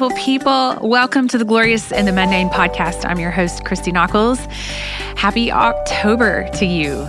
beautiful 0.00 0.24
people. 0.24 0.78
Welcome 0.80 1.28
to 1.28 1.36
the 1.36 1.44
Glorious 1.44 1.92
in 1.92 2.06
the 2.06 2.12
Mundane 2.12 2.48
podcast. 2.48 3.04
I'm 3.04 3.18
your 3.18 3.30
host, 3.30 3.66
Christy 3.66 3.92
Nockels. 3.92 4.38
Happy 5.16 5.52
October 5.52 6.48
to 6.54 6.64
you. 6.64 7.02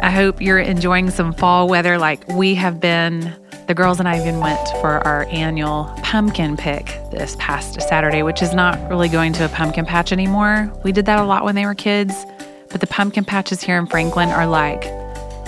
I 0.00 0.10
hope 0.10 0.40
you're 0.40 0.58
enjoying 0.58 1.10
some 1.10 1.34
fall 1.34 1.68
weather 1.68 1.98
like 1.98 2.26
we 2.28 2.54
have 2.54 2.80
been. 2.80 3.36
The 3.66 3.74
girls 3.74 3.98
and 3.98 4.08
I 4.08 4.18
even 4.18 4.40
went 4.40 4.66
for 4.80 5.06
our 5.06 5.26
annual 5.26 5.94
pumpkin 6.02 6.56
pick 6.56 6.86
this 7.10 7.36
past 7.38 7.78
Saturday, 7.82 8.22
which 8.22 8.40
is 8.40 8.54
not 8.54 8.88
really 8.88 9.10
going 9.10 9.34
to 9.34 9.44
a 9.44 9.48
pumpkin 9.50 9.84
patch 9.84 10.10
anymore. 10.10 10.72
We 10.82 10.92
did 10.92 11.04
that 11.04 11.18
a 11.18 11.24
lot 11.24 11.44
when 11.44 11.56
they 11.56 11.66
were 11.66 11.74
kids, 11.74 12.24
but 12.70 12.80
the 12.80 12.86
pumpkin 12.86 13.26
patches 13.26 13.62
here 13.62 13.76
in 13.76 13.84
Franklin 13.84 14.30
are 14.30 14.46
like 14.46 14.84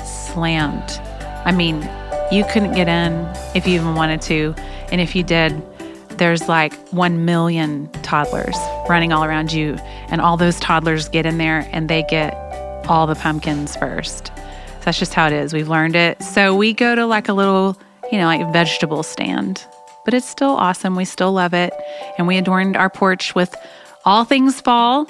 slammed. 0.05 0.91
I 1.47 1.52
mean, 1.52 1.88
you 2.30 2.45
couldn't 2.52 2.74
get 2.74 2.88
in 2.88 3.12
if 3.55 3.66
you 3.66 3.77
even 3.77 3.95
wanted 3.95 4.20
to. 4.22 4.55
And 4.91 5.00
if 5.00 5.16
you 5.16 5.22
did, 5.22 5.62
there's 6.23 6.49
like 6.49 6.73
1 6.91 7.25
million 7.25 7.89
toddlers 8.05 8.55
running 8.89 9.12
all 9.12 9.25
around 9.25 9.53
you. 9.53 9.75
And 10.07 10.21
all 10.21 10.37
those 10.37 10.61
toddlers 10.61 11.09
get 11.09 11.27
in 11.27 11.37
there 11.39 11.69
and 11.73 11.91
they 11.91 12.05
get 12.05 12.35
all 12.87 13.09
the 13.09 13.17
pumpkins 13.17 13.75
first. 13.75 14.29
So 14.29 14.83
that's 14.85 15.01
just 15.01 15.15
how 15.15 15.27
it 15.27 15.33
is. 15.33 15.53
We've 15.53 15.69
learned 15.69 15.97
it. 15.97 16.23
So 16.23 16.55
we 16.55 16.75
go 16.75 16.95
to 16.95 17.07
like 17.07 17.29
a 17.29 17.33
little, 17.33 17.77
you 18.12 18.19
know, 18.19 18.27
like 18.27 18.53
vegetable 18.53 19.03
stand, 19.03 19.67
but 20.05 20.14
it's 20.14 20.29
still 20.29 20.51
awesome. 20.51 20.95
We 20.95 21.06
still 21.06 21.33
love 21.33 21.55
it. 21.55 21.73
And 22.19 22.29
we 22.29 22.36
adorned 22.36 22.77
our 22.77 22.89
porch 22.89 23.34
with 23.34 23.53
all 24.05 24.25
things 24.25 24.61
fall. 24.61 25.09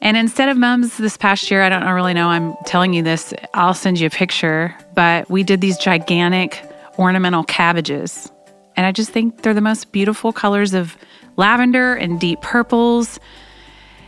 And 0.00 0.16
instead 0.16 0.48
of 0.48 0.56
mums 0.56 0.96
this 0.96 1.16
past 1.16 1.52
year, 1.52 1.62
I 1.62 1.68
don't 1.68 1.84
really 1.84 2.14
know, 2.14 2.26
I'm 2.26 2.56
telling 2.66 2.94
you 2.94 3.04
this, 3.04 3.32
I'll 3.54 3.74
send 3.74 4.00
you 4.00 4.08
a 4.08 4.10
picture, 4.10 4.76
but 4.92 5.30
we 5.30 5.44
did 5.44 5.60
these 5.60 5.78
gigantic 5.78 6.60
ornamental 6.98 7.44
cabbages. 7.44 8.28
And 8.76 8.86
I 8.86 8.92
just 8.92 9.10
think 9.10 9.42
they're 9.42 9.54
the 9.54 9.60
most 9.60 9.92
beautiful 9.92 10.32
colors 10.32 10.74
of 10.74 10.96
lavender 11.36 11.94
and 11.94 12.20
deep 12.20 12.40
purples. 12.40 13.18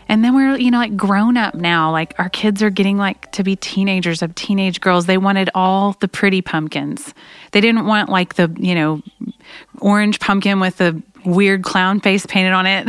And 0.08 0.22
then 0.22 0.34
we're, 0.34 0.56
you 0.56 0.70
know, 0.70 0.78
like 0.78 0.96
grown 0.96 1.36
up 1.36 1.54
now. 1.54 1.90
Like 1.90 2.14
our 2.18 2.28
kids 2.28 2.62
are 2.62 2.70
getting 2.70 2.98
like 2.98 3.32
to 3.32 3.42
be 3.42 3.56
teenagers 3.56 4.22
of 4.22 4.34
teenage 4.34 4.80
girls. 4.80 5.06
They 5.06 5.18
wanted 5.18 5.50
all 5.54 5.96
the 6.00 6.08
pretty 6.08 6.42
pumpkins. 6.42 7.14
They 7.52 7.60
didn't 7.60 7.86
want 7.86 8.10
like 8.10 8.34
the, 8.34 8.54
you 8.58 8.74
know, 8.74 9.02
orange 9.80 10.20
pumpkin 10.20 10.60
with 10.60 10.76
the 10.76 11.02
weird 11.24 11.62
clown 11.62 12.00
face 12.00 12.26
painted 12.26 12.52
on 12.52 12.66
it. 12.66 12.88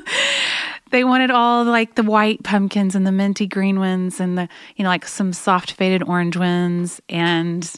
they 0.90 1.02
wanted 1.02 1.32
all 1.32 1.64
like 1.64 1.96
the 1.96 2.04
white 2.04 2.44
pumpkins 2.44 2.94
and 2.94 3.06
the 3.06 3.12
minty 3.12 3.46
green 3.46 3.80
ones 3.80 4.20
and 4.20 4.38
the, 4.38 4.48
you 4.76 4.84
know, 4.84 4.88
like 4.88 5.06
some 5.06 5.32
soft 5.32 5.72
faded 5.72 6.02
orange 6.04 6.36
ones. 6.36 7.00
And 7.08 7.68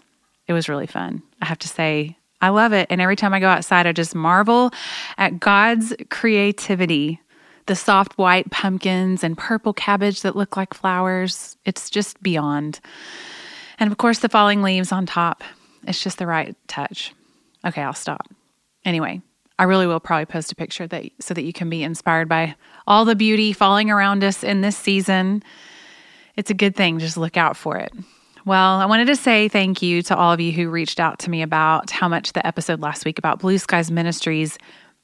it 0.47 0.53
was 0.53 0.69
really 0.69 0.87
fun. 0.87 1.23
I 1.41 1.47
have 1.47 1.59
to 1.61 1.69
say, 1.69 2.18
I 2.41 2.51
love 2.51 2.73
it. 2.73 2.87
And 2.91 3.01
every 3.01 3.17
time 3.17 3.35
I 3.35 3.41
go 3.41 3.49
outside, 3.49 3.87
I 3.87 3.93
just 3.93 4.15
marvel 4.15 4.71
at 5.17 5.41
God's 5.41 5.95
creativity. 6.11 7.21
The 7.67 7.77
soft 7.77 8.17
white 8.17 8.51
pumpkins 8.51 9.23
and 9.23 9.37
purple 9.37 9.75
cabbage 9.75 10.23
that 10.23 10.37
look 10.37 10.57
like 10.57 10.73
flowers. 10.73 11.57
It's 11.67 11.91
just 11.91 12.23
beyond. 12.23 12.81
And 13.79 13.91
of 13.91 13.99
course, 13.99 14.21
the 14.21 14.29
falling 14.29 14.63
leaves 14.63 14.91
on 14.91 15.05
top. 15.05 15.45
It's 15.87 16.03
just 16.03 16.19
the 16.19 16.27
right 16.27 16.57
touch. 16.67 17.13
Okay, 17.67 17.83
I'll 17.83 17.93
stop. 17.93 18.27
Anyway, 18.85 19.21
I 19.59 19.65
really 19.65 19.87
will 19.87 20.01
probably 20.01 20.27
post 20.27 20.53
a 20.53 20.55
picture 20.55 20.87
that 20.87 21.05
so 21.21 21.35
that 21.35 21.43
you 21.43 21.53
can 21.53 21.69
be 21.69 21.83
inspired 21.83 22.29
by 22.29 22.55
all 22.87 23.05
the 23.05 23.17
beauty 23.17 23.53
falling 23.53 23.91
around 23.91 24.25
us 24.25 24.43
in 24.43 24.61
this 24.61 24.77
season. 24.77 25.43
It's 26.37 26.51
a 26.51 26.55
good 26.55 26.77
thing. 26.77 27.01
Just 27.01 27.17
look 27.17 27.37
out 27.37 27.57
for 27.57 27.77
it. 27.77 27.93
Well, 28.49 28.81
I 28.81 28.87
wanted 28.87 29.09
to 29.09 29.17
say 29.17 29.49
thank 29.49 29.83
you 29.83 30.01
to 30.05 30.17
all 30.17 30.33
of 30.33 30.41
you 30.41 30.53
who 30.53 30.71
reached 30.71 31.01
out 31.01 31.19
to 31.19 31.29
me 31.29 31.43
about 31.43 31.91
how 31.91 32.09
much 32.09 32.33
the 32.33 32.47
episode 32.47 32.81
last 32.81 33.05
week 33.05 33.19
about 33.19 33.41
Blue 33.41 33.59
Skies 33.59 33.91
Ministries 33.91 34.57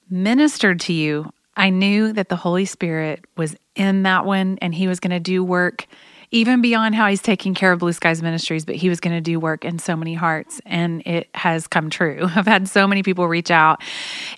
ministered 0.08 0.80
to 0.80 0.94
you. 0.94 1.30
I 1.54 1.68
knew 1.68 2.14
that 2.14 2.30
the 2.30 2.36
Holy 2.36 2.64
Spirit 2.64 3.26
was 3.36 3.54
in 3.76 4.04
that 4.04 4.24
one 4.24 4.56
and 4.62 4.74
he 4.74 4.88
was 4.88 4.98
going 4.98 5.10
to 5.10 5.20
do 5.20 5.44
work 5.44 5.86
even 6.30 6.60
beyond 6.60 6.94
how 6.94 7.08
he's 7.08 7.22
taking 7.22 7.54
care 7.54 7.72
of 7.72 7.78
Blue 7.78 7.92
Skies 7.92 8.22
Ministries, 8.22 8.64
but 8.64 8.74
he 8.74 8.88
was 8.88 9.00
going 9.00 9.14
to 9.14 9.20
do 9.20 9.38
work 9.38 9.64
in 9.64 9.78
so 9.78 9.96
many 9.96 10.14
hearts, 10.14 10.60
and 10.66 11.02
it 11.06 11.28
has 11.34 11.66
come 11.66 11.90
true. 11.90 12.28
I've 12.34 12.46
had 12.46 12.68
so 12.68 12.86
many 12.86 13.02
people 13.02 13.28
reach 13.28 13.50
out. 13.50 13.82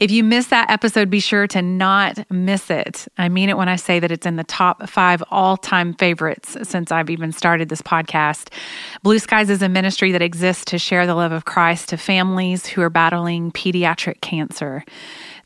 If 0.01 0.11
you 0.11 0.25
missed 0.25 0.51
that 0.51 0.71
episode, 0.71 1.11
be 1.11 1.21
sure 1.21 1.47
to 1.49 1.63
not 1.63 2.31
miss 2.31 2.71
it. 2.71 3.07
I 3.19 3.29
mean 3.29 3.49
it 3.49 3.57
when 3.57 3.69
I 3.69 3.77
say 3.77 4.01
that 4.01 4.13
it's 4.13 4.27
in 4.27 4.37
the 4.37 4.45
top 4.45 4.89
five 4.89 5.23
all 5.31 5.57
time 5.57 5.95
favorites 5.95 6.57
since 6.63 6.93
I've 6.93 7.11
even 7.11 7.33
started 7.33 7.69
this 7.69 7.83
podcast. 7.83 8.53
Blue 9.03 9.19
Skies 9.19 9.51
is 9.51 9.63
a 9.63 9.69
ministry 9.69 10.13
that 10.13 10.23
exists 10.23 10.65
to 10.67 10.79
share 10.79 11.07
the 11.07 11.15
love 11.15 11.33
of 11.33 11.45
Christ 11.45 11.89
to 11.91 11.97
families 11.97 12.67
who 12.67 12.83
are 12.83 12.91
battling 12.91 13.53
pediatric 13.53 14.21
cancer. 14.21 14.85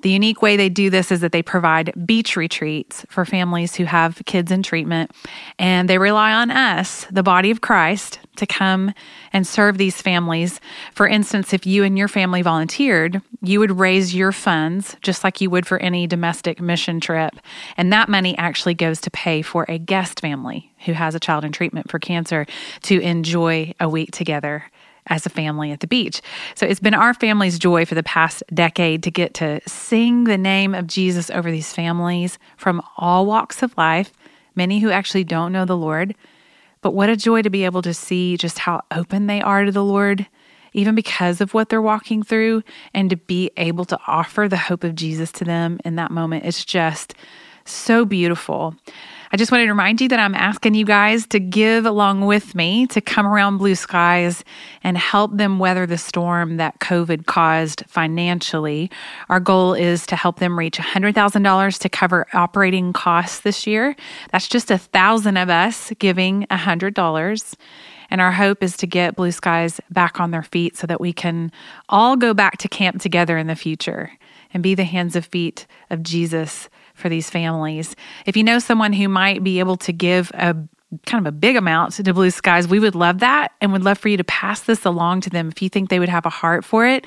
The 0.02 0.10
unique 0.10 0.40
way 0.40 0.56
they 0.56 0.70
do 0.70 0.88
this 0.88 1.12
is 1.12 1.20
that 1.20 1.32
they 1.32 1.42
provide 1.42 1.92
beach 2.06 2.36
retreats 2.36 3.04
for 3.10 3.24
families 3.24 3.74
who 3.74 3.84
have 3.84 4.22
kids 4.24 4.50
in 4.50 4.62
treatment, 4.62 5.10
and 5.58 5.88
they 5.88 5.98
rely 5.98 6.32
on 6.32 6.50
us, 6.50 7.06
the 7.10 7.22
body 7.22 7.50
of 7.50 7.60
Christ, 7.60 8.18
to 8.36 8.46
come 8.46 8.94
and 9.32 9.46
serve 9.46 9.76
these 9.76 10.00
families. 10.00 10.60
For 10.94 11.06
instance, 11.06 11.52
if 11.52 11.66
you 11.66 11.84
and 11.84 11.98
your 11.98 12.08
family 12.08 12.40
volunteered, 12.40 13.20
you 13.42 13.60
would 13.60 13.78
raise 13.78 14.14
your 14.14 14.32
funds 14.32 14.96
just 15.02 15.22
like 15.22 15.40
you 15.40 15.50
would 15.50 15.66
for 15.66 15.78
any 15.78 16.06
domestic 16.06 16.60
mission 16.60 17.00
trip. 17.00 17.34
And 17.76 17.92
that 17.92 18.08
money 18.08 18.36
actually 18.38 18.74
goes 18.74 19.00
to 19.02 19.10
pay 19.10 19.42
for 19.42 19.66
a 19.68 19.78
guest 19.78 20.20
family 20.20 20.72
who 20.86 20.92
has 20.92 21.14
a 21.14 21.20
child 21.20 21.44
in 21.44 21.52
treatment 21.52 21.90
for 21.90 21.98
cancer 21.98 22.46
to 22.82 23.00
enjoy 23.00 23.74
a 23.78 23.88
week 23.88 24.12
together 24.12 24.64
as 25.10 25.26
a 25.26 25.30
family 25.30 25.72
at 25.72 25.80
the 25.80 25.86
beach. 25.86 26.22
So 26.54 26.64
it's 26.64 26.80
been 26.80 26.94
our 26.94 27.12
family's 27.12 27.58
joy 27.58 27.84
for 27.84 27.94
the 27.94 28.02
past 28.02 28.42
decade 28.54 29.02
to 29.02 29.10
get 29.10 29.34
to 29.34 29.60
sing 29.68 30.24
the 30.24 30.38
name 30.38 30.74
of 30.74 30.86
Jesus 30.86 31.30
over 31.30 31.50
these 31.50 31.72
families 31.72 32.38
from 32.56 32.80
all 32.96 33.26
walks 33.26 33.62
of 33.62 33.76
life, 33.76 34.12
many 34.54 34.78
who 34.78 34.90
actually 34.90 35.24
don't 35.24 35.52
know 35.52 35.64
the 35.64 35.76
Lord. 35.76 36.14
But 36.80 36.94
what 36.94 37.10
a 37.10 37.16
joy 37.16 37.42
to 37.42 37.50
be 37.50 37.64
able 37.64 37.82
to 37.82 37.92
see 37.92 38.36
just 38.36 38.60
how 38.60 38.82
open 38.90 39.26
they 39.26 39.42
are 39.42 39.64
to 39.64 39.72
the 39.72 39.84
Lord, 39.84 40.26
even 40.72 40.94
because 40.94 41.40
of 41.40 41.52
what 41.52 41.68
they're 41.68 41.82
walking 41.82 42.22
through, 42.22 42.62
and 42.94 43.10
to 43.10 43.16
be 43.16 43.50
able 43.56 43.84
to 43.86 43.98
offer 44.06 44.48
the 44.48 44.56
hope 44.56 44.84
of 44.84 44.94
Jesus 44.94 45.30
to 45.32 45.44
them 45.44 45.78
in 45.84 45.96
that 45.96 46.10
moment. 46.10 46.46
It's 46.46 46.64
just 46.64 47.14
so 47.66 48.04
beautiful. 48.04 48.74
I 49.32 49.36
just 49.36 49.52
wanted 49.52 49.66
to 49.66 49.70
remind 49.70 50.00
you 50.00 50.08
that 50.08 50.18
I'm 50.18 50.34
asking 50.34 50.74
you 50.74 50.84
guys 50.84 51.24
to 51.28 51.38
give 51.38 51.86
along 51.86 52.22
with 52.22 52.56
me 52.56 52.88
to 52.88 53.00
come 53.00 53.24
around 53.24 53.58
blue 53.58 53.76
skies 53.76 54.42
and 54.82 54.98
help 54.98 55.36
them 55.36 55.60
weather 55.60 55.86
the 55.86 55.98
storm 55.98 56.56
that 56.56 56.80
COVID 56.80 57.26
caused 57.26 57.84
financially. 57.86 58.90
Our 59.28 59.38
goal 59.38 59.74
is 59.74 60.04
to 60.06 60.16
help 60.16 60.40
them 60.40 60.58
reach 60.58 60.78
$100,000 60.78 61.78
to 61.78 61.88
cover 61.88 62.26
operating 62.32 62.92
costs 62.92 63.40
this 63.40 63.68
year. 63.68 63.94
That's 64.32 64.48
just 64.48 64.68
a 64.68 64.78
thousand 64.78 65.36
of 65.36 65.48
us 65.48 65.92
giving 66.00 66.44
$100. 66.50 67.54
And 68.10 68.20
our 68.20 68.32
hope 68.32 68.64
is 68.64 68.76
to 68.78 68.88
get 68.88 69.14
Blue 69.14 69.30
Skies 69.30 69.80
back 69.90 70.18
on 70.18 70.32
their 70.32 70.42
feet 70.42 70.76
so 70.76 70.88
that 70.88 71.00
we 71.00 71.12
can 71.12 71.52
all 71.88 72.16
go 72.16 72.34
back 72.34 72.58
to 72.58 72.68
camp 72.68 73.00
together 73.00 73.38
in 73.38 73.46
the 73.46 73.54
future 73.54 74.10
and 74.52 74.60
be 74.60 74.74
the 74.74 74.82
hands 74.82 75.14
and 75.14 75.24
feet 75.24 75.68
of 75.88 76.02
Jesus 76.02 76.68
for 77.00 77.08
these 77.08 77.30
families. 77.30 77.96
If 78.26 78.36
you 78.36 78.44
know 78.44 78.58
someone 78.58 78.92
who 78.92 79.08
might 79.08 79.42
be 79.42 79.58
able 79.58 79.76
to 79.78 79.92
give 79.92 80.30
a 80.34 80.56
kind 81.06 81.24
of 81.24 81.32
a 81.32 81.36
big 81.36 81.56
amount 81.56 81.92
to 81.94 82.14
Blue 82.14 82.30
Skies, 82.30 82.66
we 82.66 82.80
would 82.80 82.94
love 82.94 83.20
that 83.20 83.52
and 83.60 83.72
would 83.72 83.84
love 83.84 83.98
for 83.98 84.08
you 84.08 84.16
to 84.16 84.24
pass 84.24 84.60
this 84.62 84.84
along 84.84 85.20
to 85.22 85.30
them 85.30 85.48
if 85.48 85.62
you 85.62 85.68
think 85.68 85.88
they 85.88 85.98
would 85.98 86.08
have 86.08 86.26
a 86.26 86.30
heart 86.30 86.64
for 86.64 86.86
it. 86.86 87.06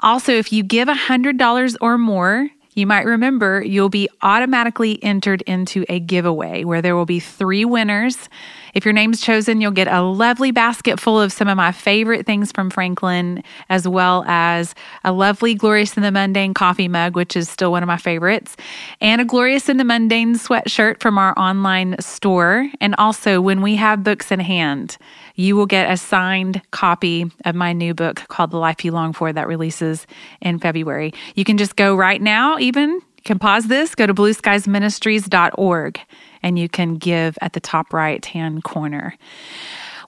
Also, 0.00 0.32
if 0.32 0.52
you 0.52 0.62
give 0.62 0.88
$100 0.88 1.76
or 1.80 1.98
more, 1.98 2.48
you 2.74 2.86
might 2.86 3.06
remember 3.06 3.62
you'll 3.62 3.88
be 3.88 4.08
automatically 4.22 5.02
entered 5.02 5.42
into 5.42 5.84
a 5.88 5.98
giveaway 5.98 6.62
where 6.62 6.82
there 6.82 6.94
will 6.94 7.06
be 7.06 7.20
three 7.20 7.64
winners 7.64 8.28
if 8.76 8.84
your 8.84 8.92
name's 8.92 9.22
chosen, 9.22 9.62
you'll 9.62 9.70
get 9.70 9.88
a 9.88 10.02
lovely 10.02 10.50
basket 10.50 11.00
full 11.00 11.18
of 11.18 11.32
some 11.32 11.48
of 11.48 11.56
my 11.56 11.72
favorite 11.72 12.26
things 12.26 12.52
from 12.52 12.68
Franklin, 12.68 13.42
as 13.70 13.88
well 13.88 14.22
as 14.26 14.74
a 15.02 15.12
lovely 15.12 15.54
Glorious 15.54 15.96
in 15.96 16.02
the 16.02 16.10
Mundane 16.10 16.52
coffee 16.52 16.86
mug, 16.86 17.16
which 17.16 17.36
is 17.36 17.48
still 17.48 17.72
one 17.72 17.82
of 17.82 17.86
my 17.86 17.96
favorites, 17.96 18.54
and 19.00 19.22
a 19.22 19.24
Glorious 19.24 19.70
in 19.70 19.78
the 19.78 19.84
Mundane 19.84 20.34
sweatshirt 20.34 21.00
from 21.00 21.16
our 21.16 21.32
online 21.38 21.96
store. 22.00 22.70
And 22.78 22.94
also, 22.98 23.40
when 23.40 23.62
we 23.62 23.76
have 23.76 24.04
books 24.04 24.30
in 24.30 24.40
hand, 24.40 24.98
you 25.36 25.56
will 25.56 25.64
get 25.64 25.90
a 25.90 25.96
signed 25.96 26.60
copy 26.70 27.30
of 27.46 27.54
my 27.54 27.72
new 27.72 27.94
book 27.94 28.28
called 28.28 28.50
The 28.50 28.58
Life 28.58 28.84
You 28.84 28.92
Long 28.92 29.14
For 29.14 29.32
that 29.32 29.48
releases 29.48 30.06
in 30.42 30.58
February. 30.58 31.14
You 31.34 31.44
can 31.44 31.56
just 31.56 31.76
go 31.76 31.96
right 31.96 32.20
now, 32.20 32.58
even. 32.58 33.00
Can 33.24 33.38
pause 33.38 33.68
this, 33.68 33.94
go 33.94 34.06
to 34.06 34.14
blueskiesministries.org 34.14 36.00
and 36.46 36.56
you 36.60 36.68
can 36.68 36.94
give 36.94 37.36
at 37.40 37.54
the 37.54 37.60
top 37.60 37.92
right 37.92 38.24
hand 38.24 38.62
corner. 38.62 39.16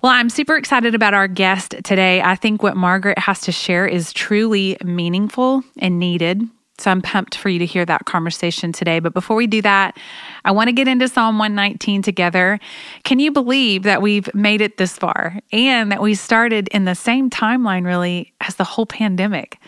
Well, 0.03 0.13
I'm 0.13 0.31
super 0.31 0.57
excited 0.57 0.95
about 0.95 1.13
our 1.13 1.27
guest 1.27 1.75
today. 1.83 2.23
I 2.23 2.37
think 2.37 2.63
what 2.63 2.77
Margaret 2.77 3.19
has 3.19 3.41
to 3.41 3.53
share 3.53 3.89
is 3.89 4.13
truly 4.13 4.77
meaningful 4.85 5.65
and 5.81 5.99
needed. 5.99 6.43
So 6.79 6.93
I'm 6.93 7.03
pumped 7.03 7.35
for 7.35 7.49
you 7.49 7.59
to 7.59 7.67
hear 7.67 7.85
that 7.87 8.05
conversation 8.05 8.71
today. 8.71 9.01
But 9.01 9.15
before 9.15 9.35
we 9.35 9.49
do 9.49 9.61
that, 9.63 9.99
I 10.45 10.53
want 10.53 10.69
to 10.69 10.73
get 10.73 10.87
into 10.87 11.09
Psalm 11.09 11.41
119 11.41 12.03
together. 12.03 12.61
Can 13.03 13.19
you 13.19 13.33
believe 13.33 13.83
that 13.83 14.01
we've 14.01 14.33
made 14.33 14.61
it 14.61 14.77
this 14.77 14.97
far 14.97 15.41
and 15.51 15.91
that 15.91 16.01
we 16.01 16.15
started 16.15 16.69
in 16.69 16.85
the 16.85 16.95
same 16.95 17.31
timeline, 17.31 17.85
really, 17.85 18.33
as 18.41 18.55
the 18.55 18.63
whole 18.63 18.87
pandemic? 18.87 19.59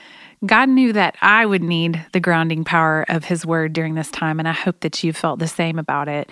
God 0.47 0.71
knew 0.71 0.95
that 0.95 1.17
I 1.21 1.45
would 1.45 1.63
need 1.63 2.03
the 2.13 2.21
grounding 2.21 2.65
power 2.65 3.05
of 3.11 3.25
His 3.25 3.45
Word 3.45 3.75
during 3.75 3.95
this 3.95 4.11
time, 4.11 4.39
and 4.39 4.49
I 4.49 4.53
hope 4.53 4.81
that 4.81 5.05
you 5.05 5.13
felt 5.13 5.39
the 5.39 5.47
same 5.47 5.79
about 5.79 6.09
it. 6.09 6.31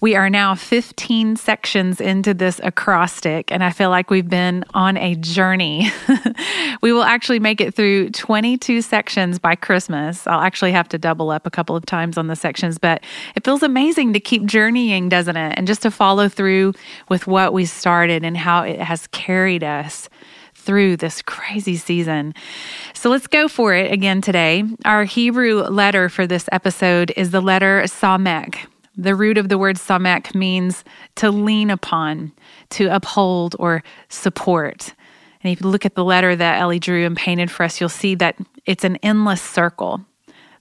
We 0.00 0.16
are 0.16 0.28
now 0.28 0.56
15 0.56 1.36
sections 1.36 2.00
into 2.00 2.34
this 2.34 2.60
acrostic, 2.64 3.52
and 3.52 3.62
I 3.62 3.70
feel 3.70 3.90
like 3.90 4.10
we've 4.10 4.28
been 4.28 4.64
on 4.74 4.96
a 4.96 5.14
journey. 5.14 5.88
we 6.82 6.92
will 6.92 7.04
actually 7.04 7.38
make 7.38 7.60
it 7.60 7.74
through 7.74 8.10
22 8.10 8.82
sections 8.82 9.38
by 9.38 9.54
Christmas. 9.54 10.26
I'll 10.26 10.40
actually 10.40 10.72
have 10.72 10.88
to 10.88 10.98
double 10.98 11.30
up 11.30 11.46
a 11.46 11.50
couple 11.50 11.76
of 11.76 11.86
times 11.86 12.18
on 12.18 12.26
the 12.26 12.36
sections, 12.36 12.76
but 12.76 13.04
it 13.36 13.44
feels 13.44 13.62
amazing 13.62 14.14
to 14.14 14.20
keep 14.20 14.46
journeying, 14.46 15.08
doesn't 15.08 15.36
it? 15.36 15.54
And 15.56 15.68
just 15.68 15.82
to 15.82 15.92
follow 15.92 16.28
through 16.28 16.72
with 17.08 17.28
what 17.28 17.52
we 17.52 17.66
started 17.66 18.24
and 18.24 18.36
how 18.36 18.64
it 18.64 18.80
has 18.80 19.06
carried 19.08 19.62
us 19.62 20.08
through 20.64 20.96
this 20.96 21.22
crazy 21.22 21.76
season. 21.76 22.34
So 22.94 23.10
let's 23.10 23.26
go 23.26 23.48
for 23.48 23.74
it 23.74 23.92
again 23.92 24.20
today. 24.20 24.64
Our 24.84 25.04
Hebrew 25.04 25.62
letter 25.62 26.08
for 26.08 26.26
this 26.26 26.48
episode 26.50 27.12
is 27.16 27.30
the 27.30 27.42
letter 27.42 27.82
Samek. 27.82 28.56
The 28.96 29.14
root 29.14 29.38
of 29.38 29.48
the 29.48 29.58
word 29.58 29.76
Samek 29.76 30.34
means 30.34 30.84
to 31.16 31.30
lean 31.30 31.70
upon, 31.70 32.32
to 32.70 32.94
uphold, 32.94 33.56
or 33.58 33.82
support. 34.08 34.94
And 35.42 35.52
if 35.52 35.60
you 35.60 35.68
look 35.68 35.84
at 35.84 35.94
the 35.94 36.04
letter 36.04 36.34
that 36.34 36.60
Ellie 36.60 36.78
drew 36.78 37.04
and 37.04 37.16
painted 37.16 37.50
for 37.50 37.64
us, 37.64 37.80
you'll 37.80 37.88
see 37.88 38.14
that 38.16 38.36
it's 38.66 38.84
an 38.84 38.96
endless 38.96 39.42
circle. 39.42 40.00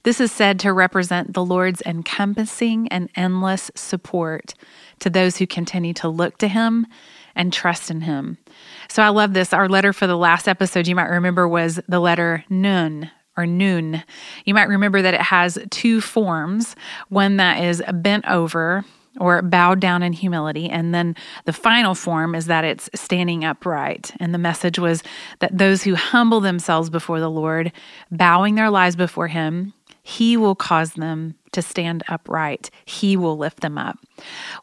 This 0.04 0.20
is 0.20 0.34
said 0.34 0.60
to 0.60 0.74
represent 0.74 1.34
the 1.34 1.46
Lord's 1.46 1.82
encompassing 1.86 2.90
and 2.90 3.10
endless 3.16 3.72
support 3.76 4.54
to 5.00 5.10
those 5.10 5.38
who 5.38 5.48
continue 5.48 5.94
to 5.94 6.10
look 6.10 6.38
to 6.40 6.50
Him 6.50 6.88
and 7.36 7.54
trust 7.54 7.90
in 7.90 8.02
Him. 8.02 8.38
So 8.88 9.04
I 9.04 9.10
love 9.10 9.34
this. 9.34 9.54
Our 9.54 9.70
letter 9.70 9.94
for 9.94 10.08
the 10.08 10.18
last 10.18 10.48
episode, 10.48 10.88
you 10.88 10.96
might 10.96 11.10
remember, 11.10 11.48
was 11.48 11.80
the 11.88 12.00
letter 12.00 12.46
Nun 12.50 13.12
or 13.36 13.46
Noon. 13.46 14.04
You 14.46 14.54
might 14.54 14.68
remember 14.68 15.02
that 15.02 15.14
it 15.14 15.22
has 15.22 15.58
two 15.70 16.02
forms 16.02 16.76
one 17.10 17.38
that 17.38 17.64
is 17.64 17.82
bent 17.92 18.26
over 18.28 18.86
or 19.20 19.42
bowed 19.42 19.80
down 19.80 20.02
in 20.02 20.14
humility. 20.14 20.70
And 20.70 20.94
then 20.94 21.16
the 21.46 21.54
final 21.54 21.96
form 21.96 22.36
is 22.36 22.48
that 22.48 22.66
it's 22.66 22.90
standing 22.96 23.46
upright. 23.46 24.12
And 24.20 24.34
the 24.34 24.40
message 24.40 24.80
was 24.80 25.04
that 25.40 25.56
those 25.56 25.84
who 25.84 25.96
humble 25.96 26.40
themselves 26.40 26.90
before 26.90 27.20
the 27.20 27.30
Lord, 27.30 27.72
bowing 28.12 28.56
their 28.56 28.70
lives 28.70 28.96
before 28.96 29.28
Him, 29.28 29.74
he 30.04 30.36
will 30.36 30.56
cause 30.56 30.94
them 30.94 31.36
to 31.54 31.62
stand 31.62 32.04
upright. 32.10 32.70
He 32.84 33.16
will 33.16 33.38
lift 33.38 33.62
them 33.62 33.78
up. 33.78 33.98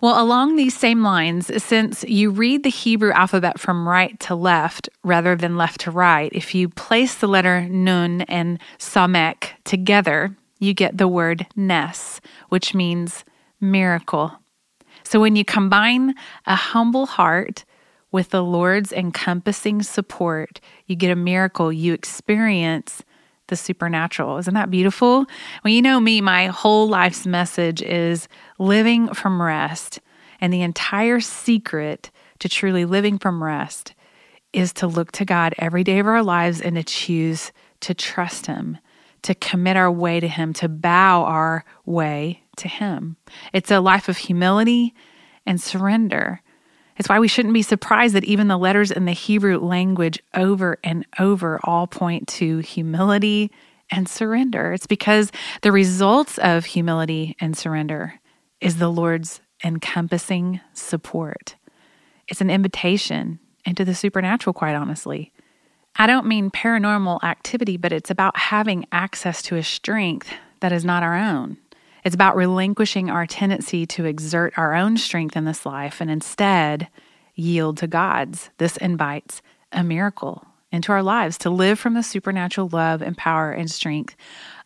Well, 0.03 0.23
along 0.23 0.57
these 0.57 0.77
same 0.77 1.03
lines, 1.03 1.51
since 1.63 2.05
you 2.05 2.31
read 2.31 2.63
the 2.63 2.71
Hebrew 2.71 3.13
alphabet 3.13 3.59
from 3.59 3.89
right 3.89 4.19
to 4.21 4.35
left 4.35 4.91
rather 5.03 5.35
than 5.35 5.57
left 5.57 5.81
to 5.83 5.91
right, 5.91 6.31
if 6.35 6.55
you 6.55 6.69
place 6.69 7.15
the 7.15 7.29
letter 7.29 7.67
Nun 7.69 8.23
and 8.23 8.59
Samek 8.79 9.51
together, 9.65 10.37
you 10.59 10.75
get 10.75 10.99
the 10.99 11.09
word 11.09 11.47
Nes, 11.57 12.21
which 12.51 12.75
means 12.75 13.25
miracle. 13.61 14.37
So 15.05 15.21
when 15.21 15.37
you 15.37 15.45
combine 15.45 16.15
a 16.47 16.55
humble 16.55 17.07
heart 17.07 17.65
with 18.13 18.31
the 18.31 18.43
Lord's 18.43 18.93
encompassing 18.93 19.83
support, 19.83 20.61
you 20.87 20.97
get 20.97 21.11
a 21.11 21.17
miracle. 21.17 21.73
You 21.73 21.95
experience 21.95 23.03
the 23.51 23.57
supernatural. 23.57 24.39
Isn't 24.39 24.55
that 24.55 24.71
beautiful? 24.71 25.27
Well, 25.63 25.73
you 25.73 25.83
know 25.83 26.01
me, 26.01 26.21
my 26.23 26.47
whole 26.47 26.89
life's 26.89 27.27
message 27.27 27.83
is 27.83 28.27
living 28.59 29.13
from 29.13 29.43
rest. 29.43 30.01
And 30.41 30.53
the 30.53 30.63
entire 30.63 31.21
secret 31.21 32.11
to 32.39 32.49
truly 32.49 32.87
living 32.87 33.19
from 33.19 33.45
rest 33.45 33.95
is 34.53 34.73
to 34.73 34.87
look 34.87 35.13
to 35.13 35.25
God 35.25 35.55
every 35.59 35.85
day 35.85 35.99
of 35.99 36.07
our 36.07 36.23
lives 36.23 36.61
and 36.61 36.77
to 36.77 36.83
choose 36.83 37.53
to 37.81 37.95
trust 37.95 38.47
Him, 38.47 38.79
to 39.23 39.35
commit 39.35 39.77
our 39.77 39.91
way 39.91 40.19
to 40.21 40.29
Him, 40.29 40.53
to 40.55 40.69
bow 40.69 41.25
our 41.25 41.65
way 41.85 42.43
to 42.57 42.69
Him. 42.69 43.17
It's 43.53 43.71
a 43.71 43.81
life 43.81 44.09
of 44.09 44.17
humility 44.17 44.95
and 45.47 45.61
surrender. 45.61 46.41
It's 47.01 47.09
why 47.09 47.19
we 47.19 47.29
shouldn't 47.29 47.55
be 47.55 47.63
surprised 47.63 48.15
that 48.15 48.25
even 48.25 48.49
the 48.49 48.59
letters 48.59 48.91
in 48.91 49.07
the 49.07 49.13
Hebrew 49.13 49.57
language 49.57 50.23
over 50.35 50.77
and 50.85 51.07
over 51.19 51.59
all 51.65 51.87
point 51.87 52.29
to 52.29 52.59
humility 52.59 53.51
and 53.91 54.07
surrender. 54.07 54.75
It's 54.75 54.87
because 54.87 55.33
the 55.63 55.73
results 55.73 56.37
of 56.37 56.67
humility 56.67 57.37
and 57.41 57.57
surrender 57.57 58.21
is 58.61 58.77
the 58.77 58.91
Lord's 58.91 59.41
encompassing 59.65 60.61
support. 60.75 61.57
It's 62.29 62.43
an 62.43 62.51
invitation 62.51 63.39
into 63.65 63.87
the 63.87 63.95
supernatural, 63.95 64.53
quite 64.53 64.75
honestly. 64.75 65.33
I 65.97 66.07
don't 66.07 66.27
mean 66.27 66.51
paranormal 66.51 67.25
activity, 67.25 67.79
but 67.79 67.93
it's 67.95 68.11
about 68.11 68.37
having 68.37 68.85
access 68.93 69.41
to 69.45 69.57
a 69.57 69.63
strength 69.63 70.35
that 70.61 70.71
is 70.71 70.85
not 70.85 71.03
our 71.03 71.17
own. 71.17 71.57
It's 72.05 72.15
about 72.15 72.37
relinquishing 72.37 73.11
our 73.11 73.27
tendency 73.27 73.87
to 73.87 74.05
exert 74.05 74.55
our 74.57 74.75
own 74.75 74.97
strength 74.97 75.37
in 75.37 75.45
this 75.45 75.67
life 75.67 76.01
and 76.01 76.11
instead 76.11 76.89
yield 77.35 77.79
to 77.79 77.87
God's. 77.87 78.51
This 78.59 78.77
invites 78.77 79.43
a 79.73 79.85
miracle 79.85 80.47
into 80.73 80.93
our 80.93 81.03
lives 81.03 81.37
to 81.39 81.51
live 81.51 81.79
from 81.79 81.95
the 81.95 82.03
supernatural 82.03 82.69
love 82.73 83.03
and 83.03 83.17
power 83.17 83.53
and 83.53 83.71
strength 83.71 84.17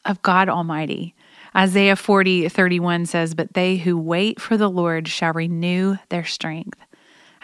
of 0.04 0.22
God 0.22 0.48
Almighty. 0.48 1.14
Isaiah 1.56 1.96
40, 1.96 2.48
31 2.48 3.06
says, 3.06 3.34
But 3.34 3.54
they 3.54 3.76
who 3.76 3.96
wait 3.96 4.40
for 4.40 4.56
the 4.56 4.68
Lord 4.68 5.08
shall 5.08 5.32
renew 5.32 5.96
their 6.08 6.24
strength. 6.24 6.78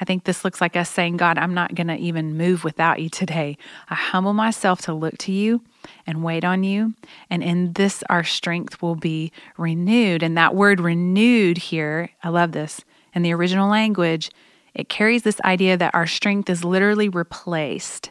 I 0.00 0.04
think 0.04 0.24
this 0.24 0.44
looks 0.44 0.60
like 0.60 0.76
us 0.76 0.90
saying, 0.90 1.18
God, 1.18 1.38
I'm 1.38 1.54
not 1.54 1.74
going 1.74 1.88
to 1.88 1.96
even 1.96 2.36
move 2.36 2.64
without 2.64 3.00
you 3.00 3.10
today. 3.10 3.58
I 3.88 3.94
humble 3.94 4.32
myself 4.32 4.80
to 4.82 4.94
look 4.94 5.18
to 5.18 5.32
you 5.32 5.62
and 6.06 6.22
wait 6.22 6.44
on 6.44 6.64
you. 6.64 6.94
And 7.28 7.42
in 7.42 7.72
this, 7.74 8.02
our 8.08 8.24
strength 8.24 8.80
will 8.82 8.96
be 8.96 9.32
renewed. 9.56 10.22
And 10.22 10.36
that 10.36 10.54
word 10.54 10.80
renewed 10.80 11.58
here, 11.58 12.10
I 12.22 12.28
love 12.28 12.52
this. 12.52 12.82
In 13.14 13.22
the 13.22 13.32
original 13.32 13.68
language, 13.68 14.30
it 14.74 14.88
carries 14.88 15.22
this 15.22 15.40
idea 15.42 15.76
that 15.76 15.94
our 15.94 16.06
strength 16.06 16.48
is 16.48 16.64
literally 16.64 17.08
replaced 17.08 18.10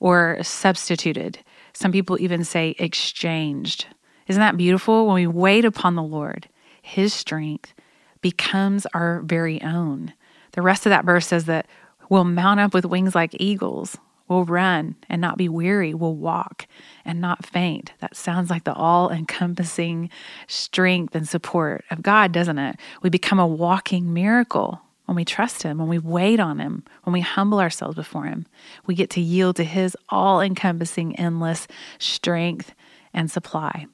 or 0.00 0.38
substituted. 0.42 1.38
Some 1.72 1.92
people 1.92 2.20
even 2.20 2.44
say 2.44 2.74
exchanged. 2.78 3.86
Isn't 4.28 4.40
that 4.40 4.56
beautiful? 4.56 5.06
When 5.06 5.14
we 5.14 5.26
wait 5.26 5.64
upon 5.64 5.94
the 5.94 6.02
Lord, 6.02 6.48
His 6.82 7.12
strength 7.12 7.74
becomes 8.20 8.86
our 8.94 9.20
very 9.20 9.60
own. 9.62 10.14
The 10.52 10.62
rest 10.62 10.86
of 10.86 10.90
that 10.90 11.04
verse 11.04 11.26
says 11.26 11.46
that 11.46 11.66
we'll 12.08 12.24
mount 12.24 12.60
up 12.60 12.74
with 12.74 12.84
wings 12.84 13.14
like 13.14 13.36
eagles. 13.40 13.98
We'll 14.34 14.44
run 14.44 14.96
and 15.08 15.20
not 15.20 15.38
be 15.38 15.48
weary. 15.48 15.94
We'll 15.94 16.16
walk 16.16 16.66
and 17.04 17.20
not 17.20 17.46
faint. 17.46 17.92
That 18.00 18.16
sounds 18.16 18.50
like 18.50 18.64
the 18.64 18.74
all 18.74 19.08
encompassing 19.08 20.10
strength 20.48 21.14
and 21.14 21.28
support 21.28 21.84
of 21.92 22.02
God, 22.02 22.32
doesn't 22.32 22.58
it? 22.58 22.74
We 23.00 23.10
become 23.10 23.38
a 23.38 23.46
walking 23.46 24.12
miracle 24.12 24.80
when 25.04 25.14
we 25.14 25.24
trust 25.24 25.62
Him, 25.62 25.78
when 25.78 25.86
we 25.86 26.00
wait 26.00 26.40
on 26.40 26.58
Him, 26.58 26.82
when 27.04 27.12
we 27.12 27.20
humble 27.20 27.60
ourselves 27.60 27.94
before 27.94 28.24
Him. 28.24 28.46
We 28.86 28.96
get 28.96 29.08
to 29.10 29.20
yield 29.20 29.54
to 29.54 29.64
His 29.64 29.96
all 30.08 30.40
encompassing, 30.40 31.14
endless 31.14 31.68
strength 32.00 32.74
and 33.12 33.30
supply. 33.30 33.86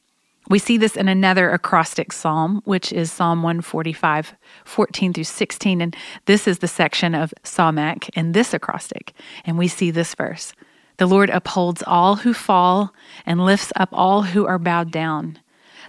We 0.50 0.59
see 0.59 0.78
this 0.78 0.97
in 0.97 1.09
another 1.09 1.49
acrostic 1.52 2.12
psalm, 2.12 2.61
which 2.64 2.92
is 2.92 3.12
Psalm 3.12 3.45
145, 3.45 4.35
14 4.64 5.12
through 5.12 5.23
16. 5.23 5.80
And 5.80 5.97
this 6.26 6.49
is 6.49 6.59
the 6.59 6.66
section 6.66 7.14
of 7.14 7.33
Samek 7.45 8.11
in 8.14 8.33
this 8.33 8.52
acrostic. 8.52 9.12
And 9.45 9.57
we 9.57 9.69
see 9.69 9.92
this 9.92 10.16
verse 10.16 10.52
The 10.97 11.07
Lord 11.07 11.30
upholds 11.30 11.85
all 11.87 12.16
who 12.16 12.35
fall 12.35 12.92
and 13.25 13.45
lifts 13.47 13.73
up 13.76 13.90
all 13.92 14.23
who 14.23 14.45
are 14.45 14.59
bowed 14.59 14.90
down. 14.90 15.38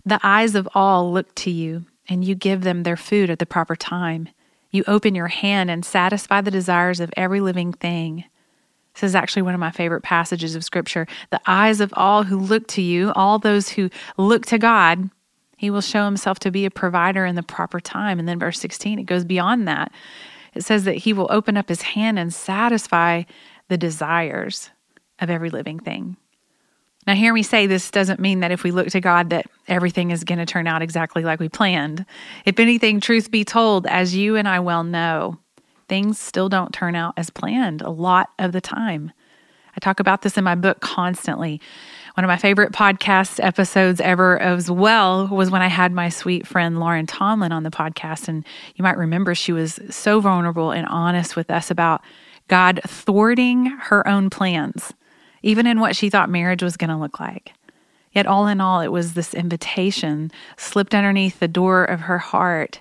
The 0.05 0.19
eyes 0.21 0.53
of 0.53 0.69
all 0.75 1.11
look 1.11 1.33
to 1.35 1.49
you, 1.49 1.85
and 2.07 2.23
you 2.23 2.35
give 2.35 2.61
them 2.61 2.83
their 2.83 2.97
food 2.97 3.31
at 3.31 3.39
the 3.39 3.47
proper 3.47 3.75
time. 3.75 4.29
You 4.69 4.83
open 4.85 5.15
your 5.15 5.29
hand 5.29 5.71
and 5.71 5.83
satisfy 5.83 6.39
the 6.41 6.51
desires 6.51 6.99
of 6.99 7.11
every 7.17 7.41
living 7.41 7.73
thing. 7.73 8.25
This 8.93 9.03
is 9.03 9.15
actually 9.15 9.43
one 9.43 9.53
of 9.53 9.59
my 9.59 9.71
favorite 9.71 10.01
passages 10.01 10.55
of 10.55 10.63
scripture. 10.63 11.07
The 11.29 11.41
eyes 11.45 11.79
of 11.79 11.93
all 11.95 12.23
who 12.23 12.37
look 12.37 12.67
to 12.69 12.81
you, 12.81 13.11
all 13.15 13.39
those 13.39 13.69
who 13.69 13.89
look 14.17 14.45
to 14.47 14.57
God, 14.57 15.09
he 15.57 15.69
will 15.69 15.81
show 15.81 16.05
himself 16.05 16.39
to 16.39 16.51
be 16.51 16.65
a 16.65 16.71
provider 16.71 17.25
in 17.25 17.35
the 17.35 17.43
proper 17.43 17.79
time. 17.79 18.19
And 18.19 18.27
then 18.27 18.39
verse 18.39 18.59
16, 18.59 18.99
it 18.99 19.03
goes 19.03 19.23
beyond 19.23 19.67
that. 19.67 19.91
It 20.53 20.63
says 20.63 20.83
that 20.83 20.97
he 20.97 21.13
will 21.13 21.27
open 21.29 21.55
up 21.55 21.69
his 21.69 21.81
hand 21.81 22.19
and 22.19 22.33
satisfy 22.33 23.23
the 23.69 23.77
desires 23.77 24.69
of 25.19 25.29
every 25.29 25.49
living 25.49 25.79
thing. 25.79 26.17
Now, 27.07 27.15
hear 27.15 27.33
me 27.33 27.41
say 27.41 27.65
this 27.65 27.89
doesn't 27.89 28.19
mean 28.19 28.41
that 28.41 28.51
if 28.51 28.63
we 28.63 28.71
look 28.71 28.89
to 28.89 29.01
God 29.01 29.31
that 29.31 29.47
everything 29.67 30.11
is 30.11 30.23
going 30.23 30.37
to 30.39 30.45
turn 30.45 30.67
out 30.67 30.81
exactly 30.81 31.23
like 31.23 31.39
we 31.39 31.49
planned. 31.49 32.05
If 32.45 32.59
anything, 32.59 32.99
truth 32.99 33.31
be 33.31 33.43
told, 33.43 33.87
as 33.87 34.15
you 34.15 34.35
and 34.35 34.47
I 34.47 34.59
well 34.59 34.83
know, 34.83 35.39
things 35.91 36.17
still 36.17 36.47
don't 36.47 36.73
turn 36.73 36.95
out 36.95 37.13
as 37.17 37.29
planned 37.29 37.81
a 37.81 37.89
lot 37.89 38.29
of 38.39 38.53
the 38.53 38.61
time. 38.61 39.11
I 39.75 39.79
talk 39.81 39.99
about 39.99 40.21
this 40.21 40.37
in 40.37 40.43
my 40.45 40.55
book 40.55 40.79
constantly. 40.79 41.59
One 42.13 42.23
of 42.23 42.29
my 42.29 42.37
favorite 42.37 42.71
podcast 42.71 43.43
episodes 43.43 43.99
ever 43.99 44.39
as 44.39 44.71
well 44.71 45.27
was 45.27 45.51
when 45.51 45.61
I 45.61 45.67
had 45.67 45.91
my 45.91 46.07
sweet 46.07 46.47
friend 46.47 46.79
Lauren 46.79 47.07
Tomlin 47.07 47.51
on 47.51 47.63
the 47.63 47.71
podcast. 47.71 48.29
And 48.29 48.45
you 48.75 48.83
might 48.83 48.97
remember 48.97 49.35
she 49.35 49.51
was 49.51 49.81
so 49.89 50.21
vulnerable 50.21 50.71
and 50.71 50.87
honest 50.87 51.35
with 51.35 51.51
us 51.51 51.69
about 51.69 52.01
God 52.47 52.79
thwarting 52.87 53.65
her 53.65 54.07
own 54.07 54.29
plans, 54.29 54.93
even 55.43 55.67
in 55.67 55.81
what 55.81 55.97
she 55.97 56.09
thought 56.09 56.29
marriage 56.29 56.63
was 56.63 56.77
going 56.77 56.89
to 56.89 56.95
look 56.95 57.19
like. 57.19 57.51
Yet, 58.13 58.27
all 58.27 58.47
in 58.47 58.61
all, 58.61 58.79
it 58.79 58.93
was 58.93 59.13
this 59.13 59.33
invitation 59.33 60.31
slipped 60.55 60.95
underneath 60.95 61.41
the 61.41 61.49
door 61.49 61.83
of 61.83 61.99
her 61.99 62.17
heart 62.17 62.79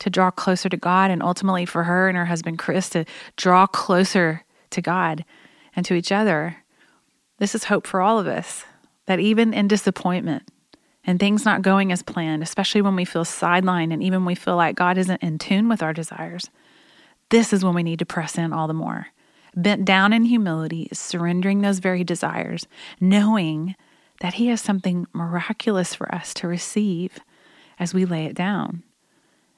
to 0.00 0.10
draw 0.10 0.30
closer 0.30 0.68
to 0.68 0.76
God, 0.76 1.10
and 1.10 1.22
ultimately 1.22 1.64
for 1.64 1.84
her 1.84 2.08
and 2.08 2.16
her 2.16 2.26
husband 2.26 2.58
Chris 2.58 2.88
to 2.90 3.04
draw 3.36 3.66
closer 3.66 4.44
to 4.70 4.80
God 4.80 5.24
and 5.76 5.84
to 5.86 5.94
each 5.94 6.12
other. 6.12 6.56
This 7.38 7.54
is 7.54 7.64
hope 7.64 7.86
for 7.86 8.00
all 8.00 8.18
of 8.18 8.26
us 8.26 8.64
that 9.06 9.20
even 9.20 9.52
in 9.52 9.68
disappointment 9.68 10.48
and 11.04 11.20
things 11.20 11.44
not 11.44 11.62
going 11.62 11.92
as 11.92 12.02
planned, 12.02 12.42
especially 12.42 12.80
when 12.80 12.96
we 12.96 13.04
feel 13.04 13.24
sidelined 13.24 13.92
and 13.92 14.02
even 14.02 14.24
we 14.24 14.34
feel 14.34 14.56
like 14.56 14.76
God 14.76 14.96
isn't 14.98 15.22
in 15.22 15.38
tune 15.38 15.68
with 15.68 15.82
our 15.82 15.92
desires, 15.92 16.50
this 17.30 17.52
is 17.52 17.64
when 17.64 17.74
we 17.74 17.82
need 17.82 17.98
to 17.98 18.06
press 18.06 18.38
in 18.38 18.52
all 18.52 18.66
the 18.66 18.74
more. 18.74 19.08
Bent 19.56 19.84
down 19.84 20.12
in 20.12 20.24
humility, 20.24 20.88
surrendering 20.92 21.60
those 21.60 21.78
very 21.78 22.04
desires, 22.04 22.66
knowing 23.00 23.74
that 24.20 24.34
He 24.34 24.48
has 24.48 24.60
something 24.60 25.06
miraculous 25.12 25.94
for 25.94 26.12
us 26.14 26.34
to 26.34 26.48
receive 26.48 27.18
as 27.78 27.94
we 27.94 28.04
lay 28.04 28.24
it 28.24 28.34
down. 28.34 28.82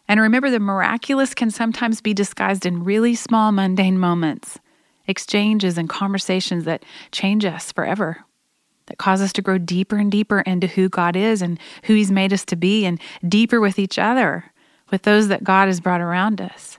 And 0.08 0.20
remember, 0.20 0.50
the 0.50 0.60
miraculous 0.60 1.34
can 1.34 1.50
sometimes 1.50 2.00
be 2.00 2.14
disguised 2.14 2.64
in 2.64 2.84
really 2.84 3.14
small, 3.14 3.50
mundane 3.52 3.98
moments, 3.98 4.58
exchanges 5.06 5.76
and 5.76 5.88
conversations 5.88 6.64
that 6.64 6.84
change 7.10 7.44
us 7.44 7.72
forever 7.72 8.26
that 8.86 8.98
cause 8.98 9.20
us 9.20 9.32
to 9.34 9.42
grow 9.42 9.58
deeper 9.58 9.96
and 9.96 10.10
deeper 10.10 10.40
into 10.40 10.66
who 10.66 10.88
God 10.88 11.16
is 11.16 11.42
and 11.42 11.58
who 11.84 11.94
He's 11.94 12.10
made 12.10 12.32
us 12.32 12.44
to 12.46 12.56
be, 12.56 12.84
and 12.84 13.00
deeper 13.28 13.60
with 13.60 13.78
each 13.78 13.98
other, 13.98 14.52
with 14.90 15.02
those 15.02 15.28
that 15.28 15.44
God 15.44 15.66
has 15.68 15.80
brought 15.80 16.00
around 16.00 16.40
us. 16.40 16.78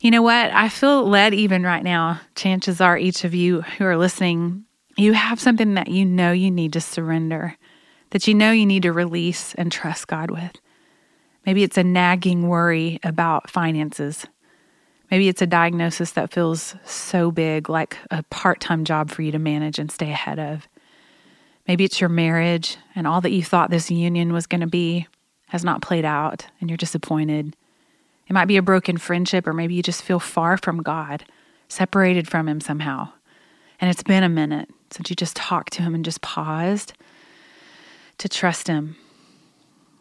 You 0.00 0.10
know 0.10 0.22
what? 0.22 0.50
I 0.52 0.68
feel 0.68 1.06
led 1.06 1.32
even 1.32 1.62
right 1.62 1.82
now. 1.82 2.20
Chances 2.34 2.80
are, 2.80 2.98
each 2.98 3.24
of 3.24 3.34
you 3.34 3.62
who 3.62 3.84
are 3.84 3.96
listening, 3.96 4.64
you 4.96 5.12
have 5.14 5.40
something 5.40 5.74
that 5.74 5.88
you 5.88 6.04
know 6.04 6.32
you 6.32 6.50
need 6.50 6.72
to 6.74 6.80
surrender, 6.80 7.56
that 8.10 8.26
you 8.26 8.34
know 8.34 8.50
you 8.50 8.66
need 8.66 8.82
to 8.82 8.92
release 8.92 9.54
and 9.54 9.70
trust 9.70 10.06
God 10.08 10.30
with. 10.30 10.52
Maybe 11.46 11.62
it's 11.62 11.76
a 11.76 11.84
nagging 11.84 12.48
worry 12.48 12.98
about 13.02 13.50
finances. 13.50 14.26
Maybe 15.10 15.28
it's 15.28 15.42
a 15.42 15.46
diagnosis 15.46 16.12
that 16.12 16.32
feels 16.32 16.74
so 16.84 17.30
big, 17.30 17.68
like 17.68 17.98
a 18.10 18.22
part 18.24 18.60
time 18.60 18.84
job 18.84 19.10
for 19.10 19.22
you 19.22 19.32
to 19.32 19.38
manage 19.38 19.78
and 19.78 19.90
stay 19.90 20.10
ahead 20.10 20.38
of. 20.38 20.66
Maybe 21.68 21.84
it's 21.84 22.00
your 22.00 22.10
marriage 22.10 22.78
and 22.94 23.06
all 23.06 23.20
that 23.20 23.30
you 23.30 23.42
thought 23.42 23.70
this 23.70 23.90
union 23.90 24.32
was 24.32 24.46
going 24.46 24.60
to 24.60 24.66
be 24.66 25.06
has 25.48 25.64
not 25.64 25.82
played 25.82 26.04
out 26.04 26.46
and 26.60 26.68
you're 26.68 26.76
disappointed. 26.76 27.54
It 28.26 28.32
might 28.32 28.46
be 28.46 28.56
a 28.56 28.62
broken 28.62 28.96
friendship, 28.96 29.46
or 29.46 29.52
maybe 29.52 29.74
you 29.74 29.82
just 29.82 30.02
feel 30.02 30.18
far 30.18 30.56
from 30.56 30.82
God, 30.82 31.24
separated 31.68 32.26
from 32.26 32.48
Him 32.48 32.60
somehow. 32.60 33.10
And 33.80 33.90
it's 33.90 34.02
been 34.02 34.22
a 34.22 34.28
minute 34.28 34.70
since 34.90 35.10
you 35.10 35.16
just 35.16 35.36
talked 35.36 35.74
to 35.74 35.82
Him 35.82 35.94
and 35.94 36.04
just 36.04 36.22
paused 36.22 36.94
to 38.18 38.28
trust 38.28 38.66
Him. 38.66 38.96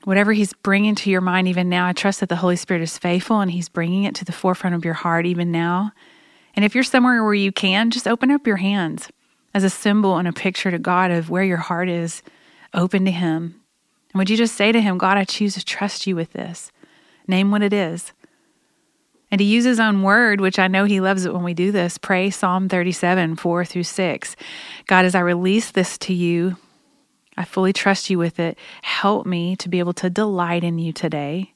Whatever 0.04 0.34
He's 0.34 0.54
bringing 0.54 0.96
to 0.96 1.10
your 1.10 1.22
mind, 1.22 1.48
even 1.48 1.70
now, 1.70 1.88
I 1.88 1.94
trust 1.94 2.20
that 2.20 2.30
the 2.30 2.38
Holy 2.38 2.56
Spirit 2.56 2.84
is 2.84 2.98
faithful 2.98 3.40
and 3.40 3.52
He's 3.52 3.70
bringing 3.70 4.04
it 4.04 4.16
to 4.16 4.26
the 4.26 4.32
forefront 4.32 4.76
of 4.76 4.84
your 4.84 4.96
heart, 4.96 5.26
even 5.26 5.52
now. 5.52 5.92
And 6.56 6.66
if 6.66 6.76
you're 6.76 6.84
somewhere 6.84 7.24
where 7.24 7.34
you 7.34 7.52
can, 7.52 7.90
just 7.90 8.08
open 8.08 8.30
up 8.30 8.46
your 8.46 8.58
hands 8.58 9.10
as 9.54 9.64
a 9.64 9.70
symbol 9.70 10.18
and 10.18 10.28
a 10.28 10.34
picture 10.34 10.72
to 10.72 10.80
God 10.80 11.12
of 11.12 11.30
where 11.30 11.44
your 11.44 11.58
heart 11.58 11.90
is 11.90 12.22
open 12.74 13.06
to 13.06 13.12
Him. 13.12 13.62
And 14.12 14.20
would 14.20 14.30
you 14.30 14.38
just 14.38 14.56
say 14.56 14.72
to 14.72 14.82
Him, 14.82 14.98
God, 14.98 15.18
I 15.18 15.24
choose 15.24 15.54
to 15.56 15.64
trust 15.64 16.06
you 16.06 16.16
with 16.16 16.34
this? 16.34 16.72
Name 17.28 17.52
what 17.52 17.64
it 17.64 17.74
is. 17.74 18.12
And 19.32 19.40
to 19.40 19.46
use 19.46 19.64
His 19.64 19.80
own 19.80 20.04
word, 20.04 20.42
which 20.42 20.60
I 20.60 20.68
know 20.68 20.84
He 20.84 21.00
loves 21.00 21.26
it 21.26 21.34
when 21.34 21.44
we 21.44 21.54
do 21.54 21.72
this, 21.72 21.98
pray 21.98 22.30
Psalm 22.30 22.68
37, 22.68 23.38
4 23.38 23.66
through 23.66 23.84
6. 23.84 24.36
God, 24.86 25.06
as 25.06 25.16
I 25.16 25.22
release 25.22 25.72
this 25.72 25.98
to 26.00 26.14
you, 26.14 26.58
I 27.38 27.46
fully 27.46 27.74
trust 27.74 28.10
you 28.10 28.18
with 28.18 28.40
it. 28.40 28.58
Help 28.82 29.26
me 29.26 29.56
to 29.58 29.70
be 29.70 29.80
able 29.80 29.94
to 29.94 30.10
delight 30.10 30.64
in 30.64 30.78
you 30.78 30.94
today 30.94 31.54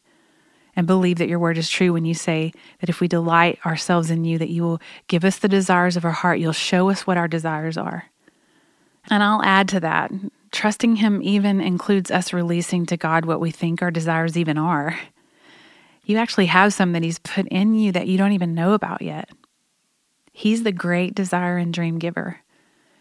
and 0.76 0.86
believe 0.86 1.18
that 1.18 1.30
your 1.30 1.40
word 1.40 1.58
is 1.58 1.70
true 1.70 1.94
when 1.94 2.06
you 2.06 2.14
say 2.14 2.54
that 2.80 2.90
if 2.90 3.02
we 3.02 3.08
delight 3.08 3.60
ourselves 3.66 4.12
in 4.12 4.26
you, 4.26 4.38
that 4.38 4.50
you 4.50 4.64
will 4.64 4.82
give 5.08 5.26
us 5.26 5.40
the 5.40 5.48
desires 5.48 5.98
of 5.98 6.06
our 6.06 6.12
heart. 6.12 6.40
You'll 6.40 6.54
show 6.54 6.90
us 6.90 7.08
what 7.08 7.18
our 7.18 7.28
desires 7.28 7.78
are. 7.78 8.06
And 9.10 9.24
I'll 9.24 9.44
add 9.44 9.68
to 9.70 9.80
that 9.80 10.12
trusting 10.52 10.98
Him 10.98 11.22
even 11.22 11.62
includes 11.62 12.10
us 12.10 12.34
releasing 12.34 12.86
to 12.88 12.98
God 12.98 13.26
what 13.26 13.40
we 13.40 13.52
think 13.52 13.82
our 13.82 13.92
desires 13.92 14.38
even 14.38 14.58
are. 14.58 14.98
You 16.06 16.18
actually 16.18 16.46
have 16.46 16.74
some 16.74 16.94
that 16.94 17.04
He's 17.04 17.20
put 17.20 17.48
in 17.48 17.76
you 17.76 17.92
that 17.92 18.08
you 18.08 18.18
don't 18.18 18.32
even 18.32 18.56
know 18.56 18.74
about 18.74 19.02
yet. 19.02 19.30
He's 20.32 20.64
the 20.64 20.72
great 20.72 21.16
desire 21.16 21.58
and 21.58 21.74
dream 21.74 22.00
giver 22.00 22.42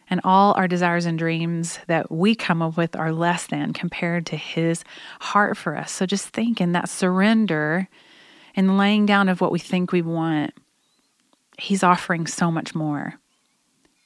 and 0.09 0.21
all 0.25 0.55
our 0.55 0.69
desires 0.69 1.05
and 1.05 1.19
dreams 1.19 1.79
that 1.89 2.11
we 2.11 2.35
come 2.35 2.63
up 2.63 2.77
with 2.77 2.95
are 2.97 3.13
less 3.13 3.47
than 3.47 3.73
compared 3.73 4.27
to 4.27 4.37
His 4.37 4.85
heart 5.21 5.57
for 5.57 5.77
us. 5.77 5.91
So 5.91 6.07
just 6.07 6.29
think 6.29 6.61
in 6.61 6.73
that 6.73 6.89
surrender 6.89 7.89
and 8.55 8.79
laying 8.79 9.07
down 9.07 9.29
of 9.29 9.41
what 9.41 9.53
we 9.53 9.59
think 9.59 9.93
we 9.93 10.03
want, 10.03 10.53
He's 11.59 11.83
offering 11.83 12.27
so 12.27 12.51
much 12.51 12.75
more. 12.75 13.15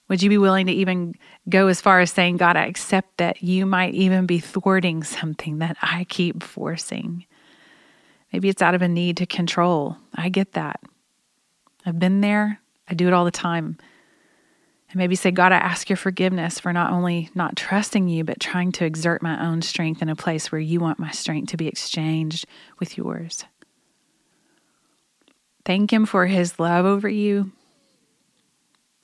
Would 0.08 0.22
you 0.22 0.28
be 0.28 0.38
willing 0.38 0.66
to 0.66 0.72
even 0.72 1.14
go 1.48 1.68
as 1.68 1.80
far 1.80 2.00
as 2.00 2.10
saying, 2.10 2.36
God, 2.36 2.56
I 2.56 2.66
accept 2.66 3.18
that 3.18 3.44
you 3.44 3.64
might 3.64 3.94
even 3.94 4.26
be 4.26 4.40
thwarting 4.40 5.04
something 5.04 5.58
that 5.58 5.76
I 5.80 6.04
keep 6.08 6.42
forcing? 6.42 7.26
Maybe 8.32 8.48
it's 8.48 8.62
out 8.62 8.74
of 8.74 8.82
a 8.82 8.88
need 8.88 9.18
to 9.18 9.26
control. 9.26 9.96
I 10.14 10.28
get 10.28 10.52
that. 10.52 10.80
I've 11.86 11.98
been 11.98 12.20
there, 12.20 12.60
I 12.88 12.94
do 12.94 13.06
it 13.06 13.12
all 13.12 13.24
the 13.24 13.30
time. 13.30 13.78
And 14.90 14.98
maybe 14.98 15.14
say, 15.14 15.30
God, 15.30 15.52
I 15.52 15.56
ask 15.56 15.88
your 15.88 15.96
forgiveness 15.96 16.58
for 16.58 16.72
not 16.72 16.92
only 16.92 17.30
not 17.32 17.56
trusting 17.56 18.08
you, 18.08 18.24
but 18.24 18.40
trying 18.40 18.72
to 18.72 18.84
exert 18.84 19.22
my 19.22 19.46
own 19.46 19.62
strength 19.62 20.02
in 20.02 20.08
a 20.08 20.16
place 20.16 20.50
where 20.50 20.60
you 20.60 20.80
want 20.80 20.98
my 20.98 21.12
strength 21.12 21.50
to 21.50 21.56
be 21.56 21.68
exchanged 21.68 22.44
with 22.80 22.96
yours. 22.96 23.44
Thank 25.64 25.92
Him 25.92 26.06
for 26.06 26.26
His 26.26 26.58
love 26.58 26.86
over 26.86 27.08
you. 27.08 27.52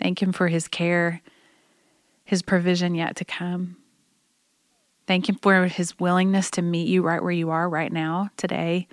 Thank 0.01 0.21
Him 0.21 0.33
for 0.33 0.49
His 0.49 0.67
care, 0.67 1.23
His 2.25 2.43
provision 2.43 2.97
yet 2.97 3.15
to 3.17 3.25
come. 3.25 3.77
Thank 5.07 5.29
Him 5.29 5.37
for 5.41 5.67
His 5.67 6.01
willingness 6.01 6.51
to 6.53 6.63
meet 6.63 6.89
you 6.89 7.03
right 7.03 7.23
where 7.23 7.31
you 7.31 7.51
are 7.51 7.69
right 7.69 7.93
now, 7.93 8.31
today. 8.37 8.89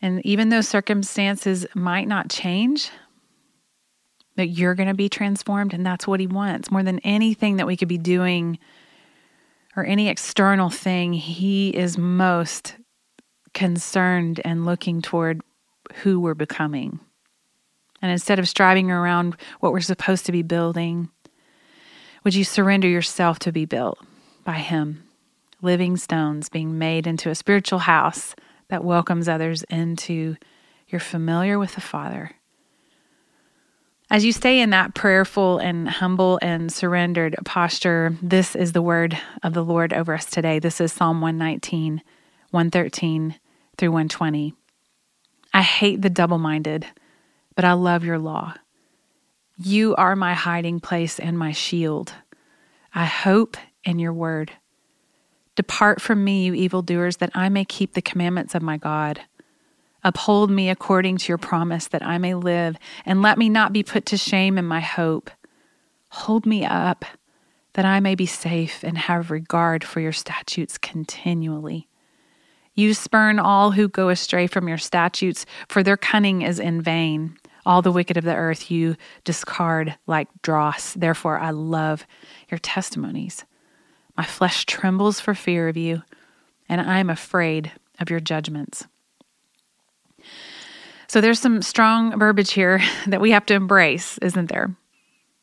And 0.00 0.24
even 0.26 0.48
though 0.48 0.62
circumstances 0.62 1.64
might 1.74 2.08
not 2.08 2.28
change, 2.28 2.90
that 4.36 4.48
you're 4.48 4.74
going 4.74 4.88
to 4.88 4.94
be 4.94 5.08
transformed 5.08 5.74
and 5.74 5.84
that's 5.84 6.06
what 6.06 6.20
he 6.20 6.26
wants. 6.26 6.70
More 6.70 6.82
than 6.82 6.98
anything 7.00 7.56
that 7.56 7.66
we 7.66 7.76
could 7.76 7.88
be 7.88 7.98
doing 7.98 8.58
or 9.76 9.84
any 9.84 10.08
external 10.08 10.70
thing 10.70 11.12
he 11.12 11.70
is 11.70 11.98
most 11.98 12.76
concerned 13.54 14.40
and 14.44 14.64
looking 14.64 15.02
toward 15.02 15.42
who 15.96 16.20
we're 16.20 16.34
becoming. 16.34 17.00
And 18.00 18.10
instead 18.10 18.38
of 18.38 18.48
striving 18.48 18.90
around 18.90 19.36
what 19.60 19.72
we're 19.72 19.80
supposed 19.80 20.26
to 20.26 20.32
be 20.32 20.42
building 20.42 21.10
would 22.24 22.34
you 22.36 22.44
surrender 22.44 22.86
yourself 22.86 23.40
to 23.40 23.50
be 23.50 23.64
built 23.64 23.98
by 24.44 24.58
him? 24.58 25.02
Living 25.60 25.96
stones 25.96 26.48
being 26.48 26.78
made 26.78 27.06
into 27.06 27.30
a 27.30 27.34
spiritual 27.34 27.80
house 27.80 28.36
that 28.68 28.84
welcomes 28.84 29.28
others 29.28 29.64
into 29.64 30.36
you're 30.86 31.00
familiar 31.00 31.58
with 31.58 31.74
the 31.74 31.80
father 31.80 32.36
as 34.12 34.26
you 34.26 34.30
stay 34.30 34.60
in 34.60 34.68
that 34.70 34.92
prayerful 34.92 35.56
and 35.56 35.88
humble 35.88 36.38
and 36.42 36.70
surrendered 36.70 37.34
posture, 37.46 38.14
this 38.20 38.54
is 38.54 38.72
the 38.72 38.82
word 38.82 39.18
of 39.42 39.54
the 39.54 39.64
Lord 39.64 39.94
over 39.94 40.12
us 40.12 40.26
today. 40.26 40.58
This 40.58 40.82
is 40.82 40.92
Psalm 40.92 41.22
119, 41.22 42.02
113 42.50 43.36
through 43.78 43.90
120. 43.90 44.52
I 45.54 45.62
hate 45.62 46.02
the 46.02 46.10
double 46.10 46.36
minded, 46.36 46.86
but 47.56 47.64
I 47.64 47.72
love 47.72 48.04
your 48.04 48.18
law. 48.18 48.52
You 49.56 49.94
are 49.94 50.14
my 50.14 50.34
hiding 50.34 50.78
place 50.78 51.18
and 51.18 51.38
my 51.38 51.52
shield. 51.52 52.12
I 52.94 53.06
hope 53.06 53.56
in 53.82 53.98
your 53.98 54.12
word. 54.12 54.52
Depart 55.56 56.02
from 56.02 56.22
me, 56.22 56.44
you 56.44 56.52
evildoers, 56.52 57.16
that 57.16 57.30
I 57.34 57.48
may 57.48 57.64
keep 57.64 57.94
the 57.94 58.02
commandments 58.02 58.54
of 58.54 58.60
my 58.60 58.76
God. 58.76 59.22
Uphold 60.04 60.50
me 60.50 60.68
according 60.68 61.18
to 61.18 61.28
your 61.28 61.38
promise 61.38 61.86
that 61.88 62.04
I 62.04 62.18
may 62.18 62.34
live, 62.34 62.76
and 63.06 63.22
let 63.22 63.38
me 63.38 63.48
not 63.48 63.72
be 63.72 63.82
put 63.82 64.06
to 64.06 64.16
shame 64.16 64.58
in 64.58 64.64
my 64.64 64.80
hope. 64.80 65.30
Hold 66.08 66.44
me 66.44 66.64
up 66.64 67.04
that 67.74 67.84
I 67.84 68.00
may 68.00 68.14
be 68.14 68.26
safe 68.26 68.82
and 68.82 68.98
have 68.98 69.30
regard 69.30 69.84
for 69.84 70.00
your 70.00 70.12
statutes 70.12 70.76
continually. 70.76 71.88
You 72.74 72.94
spurn 72.94 73.38
all 73.38 73.72
who 73.72 73.88
go 73.88 74.08
astray 74.08 74.46
from 74.46 74.68
your 74.68 74.78
statutes, 74.78 75.46
for 75.68 75.82
their 75.82 75.96
cunning 75.96 76.42
is 76.42 76.58
in 76.58 76.82
vain. 76.82 77.36
All 77.64 77.80
the 77.80 77.92
wicked 77.92 78.16
of 78.16 78.24
the 78.24 78.34
earth 78.34 78.70
you 78.70 78.96
discard 79.24 79.96
like 80.06 80.28
dross. 80.42 80.94
Therefore, 80.94 81.38
I 81.38 81.50
love 81.50 82.06
your 82.50 82.58
testimonies. 82.58 83.44
My 84.16 84.24
flesh 84.24 84.66
trembles 84.66 85.20
for 85.20 85.34
fear 85.34 85.68
of 85.68 85.76
you, 85.76 86.02
and 86.68 86.80
I 86.80 86.98
am 86.98 87.08
afraid 87.08 87.72
of 88.00 88.10
your 88.10 88.20
judgments. 88.20 88.86
So 91.12 91.20
there's 91.20 91.40
some 91.40 91.60
strong 91.60 92.18
verbiage 92.18 92.52
here 92.52 92.80
that 93.06 93.20
we 93.20 93.32
have 93.32 93.44
to 93.44 93.54
embrace, 93.54 94.16
isn't 94.22 94.48
there? 94.48 94.74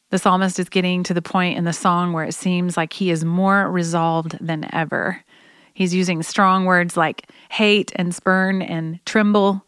The 0.09 0.17
psalmist 0.17 0.57
is 0.57 0.67
getting 0.67 1.03
to 1.03 1.13
the 1.13 1.21
point 1.21 1.59
in 1.59 1.63
the 1.63 1.73
song 1.73 2.11
where 2.11 2.23
it 2.23 2.33
seems 2.33 2.75
like 2.75 2.91
he 2.91 3.11
is 3.11 3.23
more 3.23 3.69
resolved 3.69 4.35
than 4.41 4.67
ever. 4.73 5.23
He's 5.75 5.93
using 5.93 6.23
strong 6.23 6.65
words 6.65 6.97
like 6.97 7.29
hate 7.51 7.91
and 7.97 8.15
spurn 8.15 8.63
and 8.63 8.99
tremble. 9.05 9.63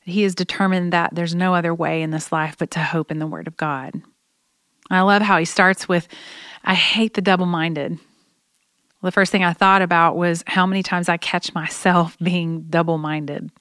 He 0.00 0.24
is 0.24 0.34
determined 0.34 0.92
that 0.92 1.14
there's 1.14 1.36
no 1.36 1.54
other 1.54 1.72
way 1.72 2.02
in 2.02 2.10
this 2.10 2.32
life 2.32 2.56
but 2.58 2.72
to 2.72 2.80
hope 2.80 3.12
in 3.12 3.20
the 3.20 3.28
Word 3.28 3.46
of 3.46 3.56
God. 3.56 3.94
I 4.90 5.02
love 5.02 5.22
how 5.22 5.38
he 5.38 5.44
starts 5.44 5.88
with, 5.88 6.08
I 6.64 6.74
hate 6.74 7.14
the 7.14 7.22
double 7.22 7.46
minded. 7.46 8.00
The 9.00 9.12
first 9.12 9.30
thing 9.30 9.44
I 9.44 9.52
thought 9.52 9.80
about 9.80 10.16
was 10.16 10.42
how 10.48 10.66
many 10.66 10.82
times 10.82 11.08
I 11.08 11.18
catch 11.18 11.54
myself 11.54 12.18
being 12.22 12.62
double 12.62 12.98
minded 12.98 13.52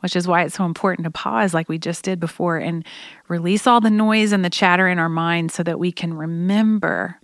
which 0.00 0.14
is 0.14 0.28
why 0.28 0.42
it's 0.42 0.54
so 0.54 0.64
important 0.64 1.04
to 1.04 1.10
pause, 1.10 1.54
like 1.54 1.68
we 1.68 1.78
just 1.78 2.04
did 2.04 2.20
before, 2.20 2.56
and 2.56 2.84
release 3.28 3.66
all 3.66 3.80
the 3.80 3.90
noise 3.90 4.32
and 4.32 4.44
the 4.44 4.50
chatter 4.50 4.88
in 4.88 4.98
our 4.98 5.08
minds 5.08 5.54
so 5.54 5.62
that 5.62 5.78
we 5.78 5.90
can 5.90 6.14
remember 6.14 7.16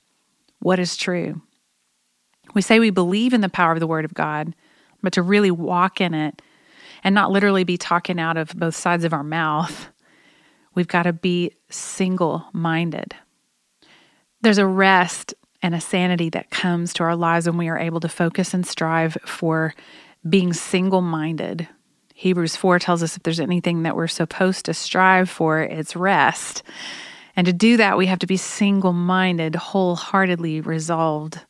what 0.59 0.78
is 0.78 0.97
true. 0.97 1.40
We 2.54 2.62
say 2.62 2.78
we 2.78 2.90
believe 2.90 3.33
in 3.33 3.40
the 3.40 3.49
power 3.49 3.73
of 3.73 3.81
the 3.81 3.87
Word 3.87 4.04
of 4.04 4.14
God, 4.14 4.54
but 5.02 5.12
to 5.14 5.23
really 5.23 5.50
walk 5.50 6.00
in 6.00 6.14
it 6.14 6.43
and 7.02 7.14
not 7.14 7.31
literally 7.31 7.64
be 7.64 7.76
talking 7.76 8.19
out 8.19 8.37
of 8.37 8.54
both 8.57 8.75
sides 8.75 9.04
of 9.04 9.12
our 9.12 9.25
mouth, 9.25 9.88
we've 10.75 10.88
got 10.88 11.04
to 11.04 11.12
be 11.12 11.52
single 11.71 12.47
minded. 12.52 13.14
There's 14.40 14.59
a 14.59 14.66
rest 14.66 15.35
and 15.62 15.75
a 15.75 15.81
sanity 15.81 16.28
that 16.31 16.50
comes 16.50 16.93
to 16.95 17.04
our 17.04 17.16
lives 17.16 17.47
when 17.47 17.57
we 17.57 17.69
are 17.69 17.78
able 17.78 18.00
to 18.00 18.09
focus 18.09 18.52
and 18.52 18.66
strive 18.66 19.16
for 19.25 19.75
being 20.28 20.52
single 20.52 21.00
minded 21.00 21.69
Hebrews 22.25 22.57
4 22.57 22.78
tells 22.78 23.02
us 23.02 23.19
if 23.19 23.23
there's 23.23 23.38
anything 23.38 23.83
that 23.83 23.97
we're 23.97 24.07
supposed 24.07 24.64
to 24.64 24.73
strive 24.73 25.28
for, 25.28 25.61
it's 25.61 25.95
rest. 25.95 26.62
And 27.37 27.47
to 27.47 27.52
do 27.52 27.76
that, 27.76 27.99
we 27.99 28.07
have 28.07 28.19
to 28.21 28.26
be 28.26 28.38
single 28.38 28.95
minded, 28.95 29.54
wholeheartedly 29.54 30.62
resolved 30.62 31.40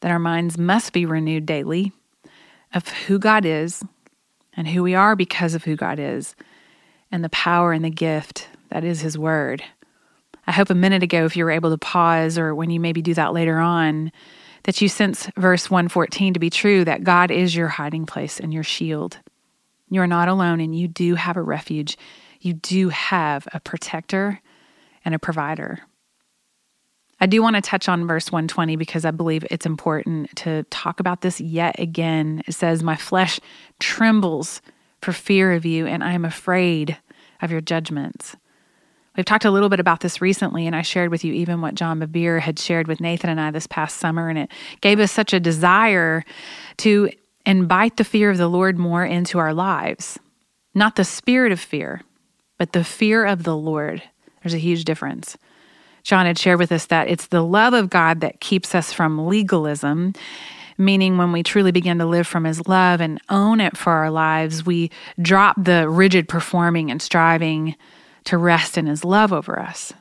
that 0.00 0.10
our 0.10 0.18
minds 0.18 0.58
must 0.58 0.92
be 0.92 1.06
renewed 1.06 1.46
daily 1.46 1.92
of 2.74 2.88
who 2.88 3.20
God 3.20 3.44
is 3.44 3.84
and 4.56 4.66
who 4.66 4.82
we 4.82 4.96
are 4.96 5.14
because 5.14 5.54
of 5.54 5.62
who 5.62 5.76
God 5.76 6.00
is 6.00 6.34
and 7.12 7.22
the 7.22 7.28
power 7.28 7.72
and 7.72 7.84
the 7.84 7.88
gift 7.88 8.48
that 8.70 8.82
is 8.82 9.02
His 9.02 9.16
Word. 9.16 9.62
I 10.44 10.50
hope 10.50 10.70
a 10.70 10.74
minute 10.74 11.04
ago, 11.04 11.24
if 11.24 11.36
you 11.36 11.44
were 11.44 11.52
able 11.52 11.70
to 11.70 11.78
pause 11.78 12.36
or 12.36 12.52
when 12.52 12.70
you 12.70 12.80
maybe 12.80 13.00
do 13.00 13.14
that 13.14 13.32
later 13.32 13.60
on, 13.60 14.10
that 14.64 14.80
you 14.80 14.88
sense 14.88 15.30
verse 15.36 15.70
114 15.70 16.34
to 16.34 16.40
be 16.40 16.50
true 16.50 16.84
that 16.84 17.04
God 17.04 17.30
is 17.30 17.54
your 17.54 17.68
hiding 17.68 18.06
place 18.06 18.40
and 18.40 18.52
your 18.52 18.64
shield. 18.64 19.18
You 19.90 20.00
are 20.00 20.06
not 20.06 20.28
alone, 20.28 20.60
and 20.60 20.76
you 20.76 20.88
do 20.88 21.14
have 21.14 21.36
a 21.36 21.42
refuge. 21.42 21.96
You 22.40 22.54
do 22.54 22.88
have 22.88 23.46
a 23.52 23.60
protector 23.60 24.40
and 25.04 25.14
a 25.14 25.18
provider. 25.18 25.80
I 27.20 27.26
do 27.26 27.42
want 27.42 27.56
to 27.56 27.62
touch 27.62 27.88
on 27.88 28.06
verse 28.06 28.30
120 28.30 28.76
because 28.76 29.04
I 29.04 29.10
believe 29.10 29.46
it's 29.50 29.64
important 29.64 30.34
to 30.36 30.64
talk 30.64 31.00
about 31.00 31.22
this 31.22 31.40
yet 31.40 31.78
again. 31.78 32.42
It 32.46 32.52
says, 32.52 32.82
My 32.82 32.96
flesh 32.96 33.40
trembles 33.78 34.60
for 35.00 35.12
fear 35.12 35.52
of 35.52 35.64
you, 35.64 35.86
and 35.86 36.04
I 36.04 36.12
am 36.12 36.24
afraid 36.24 36.98
of 37.40 37.50
your 37.50 37.60
judgments. 37.60 38.36
We've 39.16 39.24
talked 39.24 39.46
a 39.46 39.50
little 39.50 39.70
bit 39.70 39.80
about 39.80 40.00
this 40.00 40.20
recently, 40.20 40.66
and 40.66 40.76
I 40.76 40.82
shared 40.82 41.10
with 41.10 41.24
you 41.24 41.32
even 41.32 41.62
what 41.62 41.74
John 41.74 42.00
Bevere 42.00 42.38
had 42.38 42.58
shared 42.58 42.86
with 42.86 43.00
Nathan 43.00 43.30
and 43.30 43.40
I 43.40 43.50
this 43.50 43.66
past 43.66 43.96
summer, 43.96 44.28
and 44.28 44.38
it 44.38 44.50
gave 44.82 45.00
us 45.00 45.10
such 45.10 45.32
a 45.32 45.40
desire 45.40 46.22
to 46.78 47.08
invite 47.46 47.96
the 47.96 48.04
fear 48.04 48.30
of 48.30 48.36
the 48.36 48.48
Lord 48.48 48.76
more 48.76 49.04
into 49.04 49.38
our 49.38 49.54
lives. 49.54 50.18
Not 50.74 50.96
the 50.96 51.04
spirit 51.04 51.52
of 51.52 51.60
fear, 51.60 52.02
but 52.58 52.72
the 52.72 52.84
fear 52.84 53.24
of 53.24 53.44
the 53.44 53.56
Lord. 53.56 54.02
There's 54.42 54.52
a 54.52 54.58
huge 54.58 54.84
difference. 54.84 55.38
John 56.02 56.26
had 56.26 56.38
shared 56.38 56.58
with 56.58 56.70
us 56.70 56.86
that 56.86 57.08
it's 57.08 57.28
the 57.28 57.42
love 57.42 57.72
of 57.72 57.90
God 57.90 58.20
that 58.20 58.40
keeps 58.40 58.74
us 58.74 58.92
from 58.92 59.26
legalism, 59.26 60.12
meaning 60.76 61.16
when 61.16 61.32
we 61.32 61.42
truly 61.42 61.72
begin 61.72 61.98
to 61.98 62.06
live 62.06 62.26
from 62.26 62.44
His 62.44 62.68
love 62.68 63.00
and 63.00 63.20
own 63.30 63.60
it 63.60 63.76
for 63.76 63.92
our 63.92 64.10
lives, 64.10 64.66
we 64.66 64.90
drop 65.20 65.56
the 65.58 65.88
rigid 65.88 66.28
performing 66.28 66.90
and 66.90 67.00
striving 67.00 67.74
to 68.24 68.36
rest 68.36 68.76
in 68.76 68.86
His 68.86 69.04
love 69.04 69.32
over 69.32 69.58
us. 69.58 69.92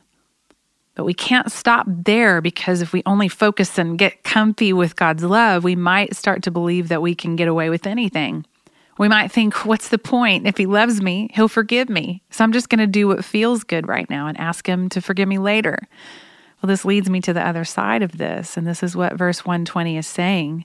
But 0.95 1.03
we 1.03 1.13
can't 1.13 1.51
stop 1.51 1.85
there 1.87 2.41
because 2.41 2.81
if 2.81 2.93
we 2.93 3.03
only 3.05 3.27
focus 3.27 3.77
and 3.77 3.99
get 3.99 4.23
comfy 4.23 4.71
with 4.71 4.95
God's 4.95 5.23
love, 5.23 5.63
we 5.63 5.75
might 5.75 6.15
start 6.15 6.41
to 6.43 6.51
believe 6.51 6.87
that 6.87 7.01
we 7.01 7.13
can 7.13 7.35
get 7.35 7.49
away 7.49 7.69
with 7.69 7.85
anything. 7.85 8.45
We 8.97 9.09
might 9.09 9.29
think, 9.29 9.65
what's 9.65 9.89
the 9.89 9.97
point? 9.97 10.47
If 10.47 10.57
He 10.57 10.65
loves 10.65 11.01
me, 11.01 11.29
He'll 11.33 11.49
forgive 11.49 11.89
me. 11.89 12.23
So 12.29 12.45
I'm 12.45 12.53
just 12.53 12.69
going 12.69 12.79
to 12.79 12.87
do 12.87 13.09
what 13.09 13.25
feels 13.25 13.65
good 13.65 13.87
right 13.87 14.09
now 14.09 14.27
and 14.27 14.39
ask 14.39 14.67
Him 14.67 14.87
to 14.89 15.01
forgive 15.01 15.27
me 15.27 15.37
later. 15.37 15.79
Well, 16.61 16.69
this 16.69 16.85
leads 16.85 17.09
me 17.09 17.19
to 17.21 17.33
the 17.33 17.45
other 17.45 17.65
side 17.65 18.01
of 18.01 18.17
this. 18.17 18.55
And 18.55 18.65
this 18.65 18.81
is 18.81 18.95
what 18.95 19.17
verse 19.17 19.43
120 19.43 19.97
is 19.97 20.07
saying. 20.07 20.63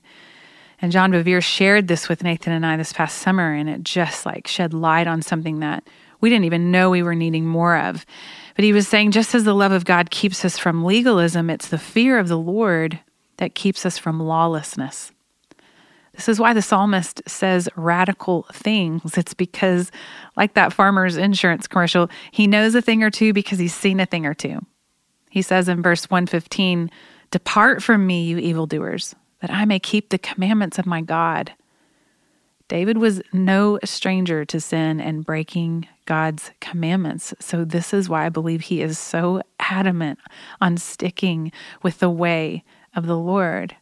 And 0.81 0.93
John 0.93 1.11
Bevere 1.11 1.43
shared 1.43 1.89
this 1.89 2.07
with 2.07 2.23
Nathan 2.23 2.53
and 2.53 2.65
I 2.65 2.77
this 2.77 2.93
past 2.93 3.19
summer, 3.19 3.53
and 3.53 3.69
it 3.69 3.83
just 3.83 4.25
like 4.25 4.47
shed 4.47 4.73
light 4.73 5.07
on 5.07 5.21
something 5.21 5.59
that 5.59 5.83
we 6.21 6.29
didn't 6.29 6.45
even 6.45 6.71
know 6.71 6.89
we 6.89 7.03
were 7.03 7.15
needing 7.15 7.45
more 7.45 7.77
of. 7.77 8.05
But 8.55 8.65
he 8.65 8.73
was 8.73 8.87
saying, 8.87 9.11
just 9.11 9.33
as 9.33 9.43
the 9.43 9.53
love 9.53 9.71
of 9.71 9.85
God 9.85 10.11
keeps 10.11 10.43
us 10.43 10.57
from 10.57 10.83
legalism, 10.83 11.49
it's 11.49 11.67
the 11.67 11.77
fear 11.77 12.19
of 12.19 12.27
the 12.27 12.37
Lord 12.37 12.99
that 13.37 13.55
keeps 13.55 13.85
us 13.85 13.97
from 13.97 14.19
lawlessness. 14.19 15.11
This 16.13 16.27
is 16.27 16.39
why 16.39 16.53
the 16.53 16.61
psalmist 16.61 17.21
says 17.27 17.69
radical 17.75 18.45
things. 18.51 19.17
It's 19.17 19.33
because, 19.33 19.91
like 20.35 20.53
that 20.53 20.73
farmer's 20.73 21.15
insurance 21.15 21.67
commercial, 21.67 22.09
he 22.31 22.47
knows 22.47 22.75
a 22.75 22.81
thing 22.81 23.01
or 23.01 23.09
two 23.09 23.33
because 23.33 23.59
he's 23.59 23.73
seen 23.73 23.99
a 23.99 24.05
thing 24.05 24.25
or 24.25 24.33
two. 24.33 24.59
He 25.29 25.41
says 25.41 25.69
in 25.69 25.81
verse 25.81 26.09
115, 26.09 26.91
Depart 27.31 27.81
from 27.81 28.05
me, 28.05 28.25
you 28.25 28.37
evildoers, 28.37 29.15
that 29.39 29.49
I 29.49 29.63
may 29.63 29.79
keep 29.79 30.09
the 30.09 30.17
commandments 30.17 30.77
of 30.77 30.85
my 30.85 31.01
God. 31.01 31.53
David 32.71 32.99
was 32.99 33.21
no 33.33 33.79
stranger 33.83 34.45
to 34.45 34.61
sin 34.61 35.01
and 35.01 35.25
breaking 35.25 35.89
God's 36.05 36.51
commandments. 36.61 37.33
So, 37.37 37.65
this 37.65 37.93
is 37.93 38.07
why 38.07 38.25
I 38.25 38.29
believe 38.29 38.61
he 38.61 38.81
is 38.81 38.97
so 38.97 39.41
adamant 39.59 40.19
on 40.61 40.77
sticking 40.77 41.51
with 41.83 41.99
the 41.99 42.09
way 42.09 42.63
of 42.95 43.07
the 43.07 43.17
Lord. 43.17 43.75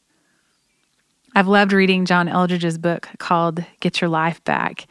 I've 1.36 1.48
loved 1.48 1.72
reading 1.72 2.06
John 2.06 2.28
Eldredge's 2.28 2.80
book 2.80 3.10
called 3.20 3.64
Get 3.80 4.02
Your 4.02 4.10
Life 4.10 4.44
Back. 4.44 4.88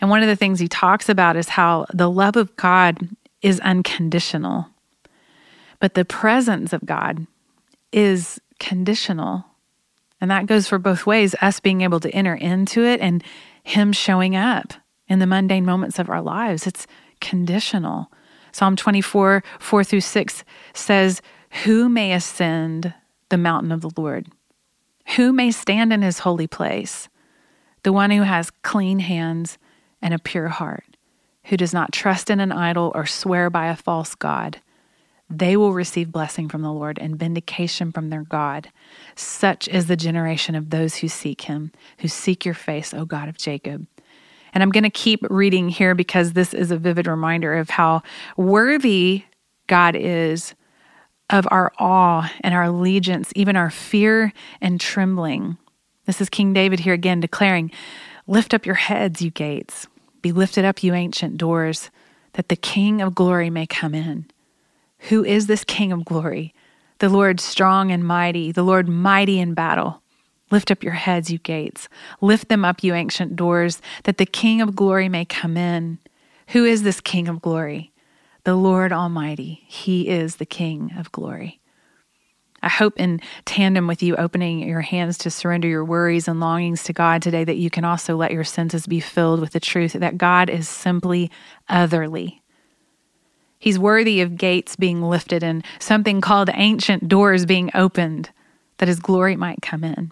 And 0.00 0.08
one 0.08 0.22
of 0.22 0.28
the 0.28 0.36
things 0.36 0.60
he 0.60 0.68
talks 0.68 1.08
about 1.08 1.36
is 1.36 1.48
how 1.48 1.86
the 1.92 2.08
love 2.08 2.36
of 2.36 2.54
God 2.54 3.08
is 3.42 3.58
unconditional, 3.58 4.68
but 5.80 5.94
the 5.94 6.04
presence 6.04 6.72
of 6.72 6.86
God 6.86 7.26
is 7.90 8.40
conditional. 8.60 9.46
And 10.22 10.30
that 10.30 10.46
goes 10.46 10.68
for 10.68 10.78
both 10.78 11.04
ways 11.04 11.34
us 11.42 11.58
being 11.58 11.80
able 11.80 11.98
to 11.98 12.10
enter 12.14 12.36
into 12.36 12.84
it 12.84 13.00
and 13.00 13.24
Him 13.64 13.92
showing 13.92 14.36
up 14.36 14.72
in 15.08 15.18
the 15.18 15.26
mundane 15.26 15.64
moments 15.64 15.98
of 15.98 16.08
our 16.08 16.22
lives. 16.22 16.64
It's 16.64 16.86
conditional. 17.20 18.10
Psalm 18.52 18.76
24, 18.76 19.42
4 19.58 19.84
through 19.84 20.00
6 20.00 20.44
says, 20.74 21.22
Who 21.64 21.88
may 21.88 22.12
ascend 22.12 22.94
the 23.30 23.36
mountain 23.36 23.72
of 23.72 23.80
the 23.80 23.90
Lord? 23.96 24.28
Who 25.16 25.32
may 25.32 25.50
stand 25.50 25.92
in 25.92 26.02
his 26.02 26.20
holy 26.20 26.46
place? 26.46 27.08
The 27.82 27.92
one 27.92 28.12
who 28.12 28.22
has 28.22 28.52
clean 28.62 29.00
hands 29.00 29.58
and 30.00 30.14
a 30.14 30.20
pure 30.20 30.48
heart, 30.48 30.96
who 31.46 31.56
does 31.56 31.74
not 31.74 31.90
trust 31.90 32.30
in 32.30 32.38
an 32.38 32.52
idol 32.52 32.92
or 32.94 33.06
swear 33.06 33.50
by 33.50 33.66
a 33.66 33.76
false 33.76 34.14
God 34.14 34.60
they 35.38 35.56
will 35.56 35.72
receive 35.72 36.12
blessing 36.12 36.48
from 36.48 36.62
the 36.62 36.72
Lord 36.72 36.98
and 36.98 37.18
vindication 37.18 37.90
from 37.90 38.10
their 38.10 38.22
God. 38.22 38.70
Such 39.14 39.66
is 39.68 39.86
the 39.86 39.96
generation 39.96 40.54
of 40.54 40.70
those 40.70 40.96
who 40.96 41.08
seek 41.08 41.42
him, 41.42 41.72
who 41.98 42.08
seek 42.08 42.44
your 42.44 42.54
face, 42.54 42.92
O 42.92 43.04
God 43.04 43.28
of 43.28 43.38
Jacob. 43.38 43.86
And 44.52 44.62
I'm 44.62 44.70
going 44.70 44.84
to 44.84 44.90
keep 44.90 45.20
reading 45.30 45.70
here 45.70 45.94
because 45.94 46.32
this 46.32 46.52
is 46.52 46.70
a 46.70 46.76
vivid 46.76 47.06
reminder 47.06 47.54
of 47.54 47.70
how 47.70 48.02
worthy 48.36 49.24
God 49.66 49.96
is 49.96 50.54
of 51.30 51.48
our 51.50 51.72
awe 51.78 52.30
and 52.42 52.54
our 52.54 52.64
allegiance, 52.64 53.32
even 53.34 53.56
our 53.56 53.70
fear 53.70 54.32
and 54.60 54.78
trembling. 54.78 55.56
This 56.04 56.20
is 56.20 56.28
King 56.28 56.52
David 56.52 56.80
here 56.80 56.92
again 56.92 57.20
declaring, 57.20 57.70
Lift 58.26 58.52
up 58.52 58.66
your 58.66 58.76
heads, 58.76 59.22
you 59.22 59.30
gates. 59.30 59.86
Be 60.20 60.30
lifted 60.30 60.64
up, 60.64 60.82
you 60.82 60.94
ancient 60.94 61.38
doors, 61.38 61.90
that 62.34 62.48
the 62.48 62.56
King 62.56 63.00
of 63.00 63.14
glory 63.14 63.50
may 63.50 63.66
come 63.66 63.94
in. 63.94 64.26
Who 65.08 65.24
is 65.24 65.46
this 65.46 65.64
King 65.64 65.92
of 65.92 66.04
glory? 66.04 66.54
The 66.98 67.08
Lord 67.08 67.40
strong 67.40 67.90
and 67.90 68.06
mighty, 68.06 68.52
the 68.52 68.62
Lord 68.62 68.88
mighty 68.88 69.40
in 69.40 69.54
battle. 69.54 70.02
Lift 70.52 70.70
up 70.70 70.84
your 70.84 70.92
heads, 70.92 71.30
you 71.30 71.38
gates. 71.38 71.88
Lift 72.20 72.48
them 72.48 72.64
up, 72.64 72.84
you 72.84 72.94
ancient 72.94 73.34
doors, 73.34 73.80
that 74.04 74.18
the 74.18 74.26
King 74.26 74.60
of 74.60 74.76
glory 74.76 75.08
may 75.08 75.24
come 75.24 75.56
in. 75.56 75.98
Who 76.48 76.64
is 76.64 76.82
this 76.82 77.00
King 77.00 77.26
of 77.26 77.40
glory? 77.40 77.90
The 78.44 78.54
Lord 78.54 78.92
Almighty. 78.92 79.64
He 79.66 80.08
is 80.08 80.36
the 80.36 80.46
King 80.46 80.92
of 80.96 81.10
glory. 81.10 81.58
I 82.62 82.68
hope, 82.68 83.00
in 83.00 83.20
tandem 83.44 83.88
with 83.88 84.04
you 84.04 84.14
opening 84.14 84.60
your 84.60 84.82
hands 84.82 85.18
to 85.18 85.30
surrender 85.30 85.66
your 85.66 85.84
worries 85.84 86.28
and 86.28 86.38
longings 86.38 86.84
to 86.84 86.92
God 86.92 87.22
today, 87.22 87.42
that 87.42 87.56
you 87.56 87.70
can 87.70 87.84
also 87.84 88.14
let 88.14 88.30
your 88.30 88.44
senses 88.44 88.86
be 88.86 89.00
filled 89.00 89.40
with 89.40 89.52
the 89.52 89.58
truth 89.58 89.94
that 89.94 90.18
God 90.18 90.48
is 90.48 90.68
simply 90.68 91.30
otherly. 91.68 92.41
He's 93.62 93.78
worthy 93.78 94.20
of 94.20 94.36
gates 94.36 94.74
being 94.74 95.00
lifted 95.00 95.44
and 95.44 95.64
something 95.78 96.20
called 96.20 96.50
ancient 96.52 97.06
doors 97.06 97.46
being 97.46 97.70
opened 97.74 98.30
that 98.78 98.88
his 98.88 98.98
glory 98.98 99.36
might 99.36 99.62
come 99.62 99.84
in. 99.84 100.10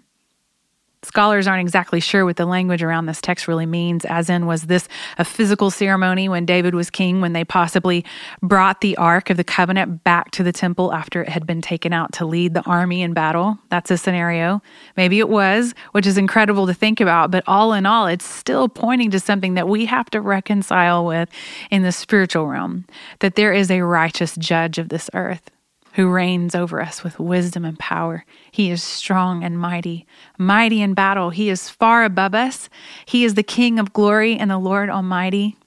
Scholars 1.03 1.47
aren't 1.47 1.61
exactly 1.61 1.99
sure 1.99 2.25
what 2.25 2.35
the 2.35 2.45
language 2.45 2.83
around 2.83 3.07
this 3.07 3.21
text 3.21 3.47
really 3.47 3.65
means, 3.65 4.05
as 4.05 4.29
in, 4.29 4.45
was 4.45 4.63
this 4.63 4.87
a 5.17 5.25
physical 5.25 5.71
ceremony 5.71 6.29
when 6.29 6.45
David 6.45 6.75
was 6.75 6.91
king, 6.91 7.21
when 7.21 7.33
they 7.33 7.43
possibly 7.43 8.05
brought 8.43 8.81
the 8.81 8.95
Ark 8.97 9.31
of 9.31 9.37
the 9.37 9.43
Covenant 9.43 10.03
back 10.03 10.29
to 10.31 10.43
the 10.43 10.51
temple 10.51 10.93
after 10.93 11.23
it 11.23 11.29
had 11.29 11.47
been 11.47 11.59
taken 11.59 11.91
out 11.91 12.13
to 12.13 12.25
lead 12.25 12.53
the 12.53 12.61
army 12.63 13.01
in 13.01 13.13
battle? 13.13 13.57
That's 13.69 13.89
a 13.89 13.97
scenario. 13.97 14.61
Maybe 14.95 15.17
it 15.17 15.29
was, 15.29 15.73
which 15.91 16.05
is 16.05 16.19
incredible 16.19 16.67
to 16.67 16.73
think 16.73 16.99
about, 16.99 17.31
but 17.31 17.43
all 17.47 17.73
in 17.73 17.87
all, 17.87 18.05
it's 18.05 18.25
still 18.25 18.69
pointing 18.69 19.09
to 19.09 19.19
something 19.19 19.55
that 19.55 19.67
we 19.67 19.85
have 19.85 20.09
to 20.11 20.21
reconcile 20.21 21.03
with 21.03 21.29
in 21.71 21.81
the 21.81 21.91
spiritual 21.91 22.45
realm 22.45 22.85
that 23.19 23.33
there 23.33 23.53
is 23.53 23.71
a 23.71 23.81
righteous 23.81 24.35
judge 24.35 24.77
of 24.77 24.89
this 24.89 25.09
earth 25.15 25.49
who 25.93 26.09
reigns 26.09 26.55
over 26.55 26.81
us 26.81 27.03
with 27.03 27.19
wisdom 27.19 27.65
and 27.65 27.77
power. 27.77 28.25
He 28.51 28.71
is 28.71 28.81
strong 28.81 29.43
and 29.43 29.59
mighty, 29.59 30.05
mighty 30.37 30.81
in 30.81 30.93
battle. 30.93 31.29
He 31.29 31.49
is 31.49 31.69
far 31.69 32.03
above 32.03 32.33
us. 32.33 32.69
He 33.05 33.25
is 33.25 33.33
the 33.33 33.43
King 33.43 33.79
of 33.79 33.93
glory 33.93 34.37
and 34.37 34.49
the 34.49 34.57
Lord 34.57 34.89
Almighty. 34.89 35.57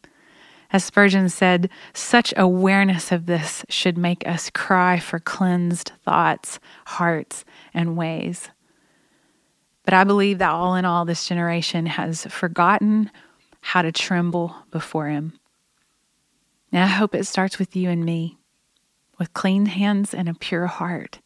As 0.72 0.84
Spurgeon 0.84 1.28
said, 1.28 1.68
such 1.92 2.34
awareness 2.36 3.12
of 3.12 3.26
this 3.26 3.64
should 3.68 3.96
make 3.96 4.26
us 4.26 4.50
cry 4.50 4.98
for 4.98 5.20
cleansed 5.20 5.92
thoughts, 6.04 6.58
hearts, 6.86 7.44
and 7.72 7.96
ways. 7.96 8.50
But 9.84 9.94
I 9.94 10.04
believe 10.04 10.38
that 10.38 10.50
all 10.50 10.74
in 10.74 10.84
all, 10.84 11.04
this 11.04 11.28
generation 11.28 11.86
has 11.86 12.24
forgotten 12.26 13.10
how 13.60 13.82
to 13.82 13.92
tremble 13.92 14.56
before 14.70 15.08
Him. 15.08 15.38
And 16.72 16.82
I 16.82 16.88
hope 16.88 17.14
it 17.14 17.26
starts 17.26 17.58
with 17.58 17.76
you 17.76 17.90
and 17.90 18.04
me 18.04 18.38
with 19.18 19.32
clean 19.34 19.66
hands 19.66 20.14
and 20.14 20.28
a 20.28 20.34
pure 20.34 20.66
heart. 20.66 21.18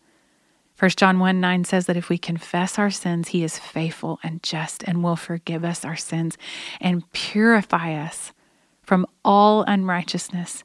1 0.78 0.90
John 0.90 1.18
1 1.18 1.40
9 1.40 1.64
says 1.64 1.86
that 1.86 1.96
if 1.96 2.08
we 2.08 2.18
confess 2.18 2.78
our 2.78 2.90
sins, 2.90 3.28
he 3.28 3.42
is 3.42 3.58
faithful 3.58 4.20
and 4.22 4.42
just 4.42 4.84
and 4.84 5.02
will 5.02 5.16
forgive 5.16 5.64
us 5.64 5.84
our 5.84 5.96
sins 5.96 6.38
and 6.80 7.10
purify 7.12 7.94
us 7.94 8.32
from 8.82 9.06
all 9.24 9.64
unrighteousness. 9.64 10.62